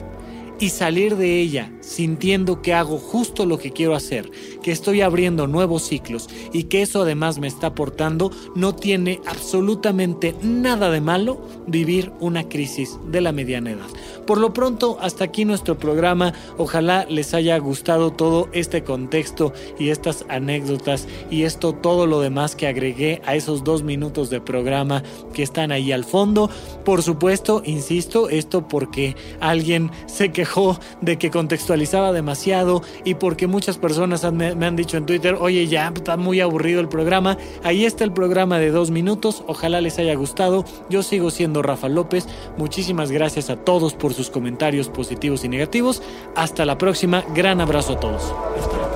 y 0.59 0.71
salir 0.71 1.17
de 1.17 1.41
ella 1.41 1.71
sintiendo 1.81 2.63
que 2.63 2.73
hago 2.73 2.99
justo 2.99 3.47
lo 3.47 3.59
que 3.59 3.73
quiero 3.73 3.95
hacer, 3.95 4.31
que 4.67 4.73
estoy 4.73 5.01
abriendo 5.01 5.47
nuevos 5.47 5.85
ciclos 5.85 6.29
y 6.53 6.65
que 6.65 6.83
eso 6.83 7.03
además 7.03 7.39
me 7.39 7.47
está 7.47 7.69
aportando, 7.69 8.33
no 8.57 8.75
tiene 8.75 9.21
absolutamente 9.25 10.35
nada 10.43 10.91
de 10.91 11.01
malo 11.01 11.41
vivir 11.69 12.11
una 12.19 12.49
crisis 12.49 12.99
de 13.13 13.21
la 13.21 13.31
mediana 13.31 13.71
edad. 13.71 13.87
Por 14.27 14.39
lo 14.39 14.53
pronto, 14.53 14.99
hasta 15.01 15.23
aquí 15.23 15.45
nuestro 15.45 15.79
programa. 15.79 16.33
Ojalá 16.59 17.07
les 17.09 17.33
haya 17.33 17.57
gustado 17.59 18.11
todo 18.11 18.49
este 18.53 18.83
contexto 18.83 19.53
y 19.79 19.91
estas 19.91 20.25
anécdotas 20.29 21.07
y 21.31 21.45
esto, 21.45 21.73
todo 21.73 22.09
lo 22.09 22.21
demás 22.21 22.57
que 22.57 22.67
agregué 22.67 23.23
a 23.25 23.37
esos 23.37 23.63
dos 23.63 23.85
minutos 23.85 24.29
de 24.29 24.41
programa 24.41 25.05
que 25.33 25.45
están 25.45 25.71
ahí 25.71 25.93
al 25.93 26.03
fondo. 26.03 26.51
Por 26.85 27.05
supuesto, 27.05 27.63
insisto, 27.65 28.29
esto 28.29 28.67
porque 28.67 29.15
alguien 29.39 29.93
se 30.07 30.33
que 30.33 30.47
quejó 30.47 30.79
de 31.01 31.19
que 31.19 31.31
contextualizaba 31.31 32.13
demasiado 32.13 32.83
y 33.05 33.15
porque 33.15 33.47
muchas 33.47 33.79
personas 33.79 34.25
han- 34.25 34.56
me, 34.57 34.67
han 34.67 34.77
dicho 34.77 34.97
en 34.97 35.07
Twitter, 35.07 35.37
oye, 35.39 35.67
ya 35.67 35.93
está 35.95 36.17
muy 36.17 36.41
aburrido 36.41 36.81
el 36.81 36.89
programa. 36.89 37.37
Ahí 37.63 37.85
está 37.85 38.05
el 38.05 38.13
programa 38.13 38.59
de 38.59 38.71
dos 38.71 38.91
minutos. 38.91 39.45
Ojalá 39.47 39.81
les 39.81 39.99
haya 39.99 40.15
gustado. 40.15 40.65
Yo 40.89 41.03
sigo 41.03 41.31
siendo 41.31 41.63
Rafa 41.63 41.89
López. 41.89 42.27
Muchísimas 42.57 43.11
gracias 43.11 43.51
a 43.51 43.57
todos 43.57 43.95
por 43.95 44.15
sus 44.15 44.31
comentarios 44.31 44.89
positivos 44.89 45.45
y 45.45 45.49
negativos. 45.49 46.03
Hasta 46.35 46.65
la 46.65 46.79
próxima. 46.79 47.25
Gran 47.35 47.61
abrazo 47.61 47.95
a 47.95 48.01
todos. 48.01 48.23
Hasta 48.23 48.77
la 48.77 48.83
próxima. 48.83 48.96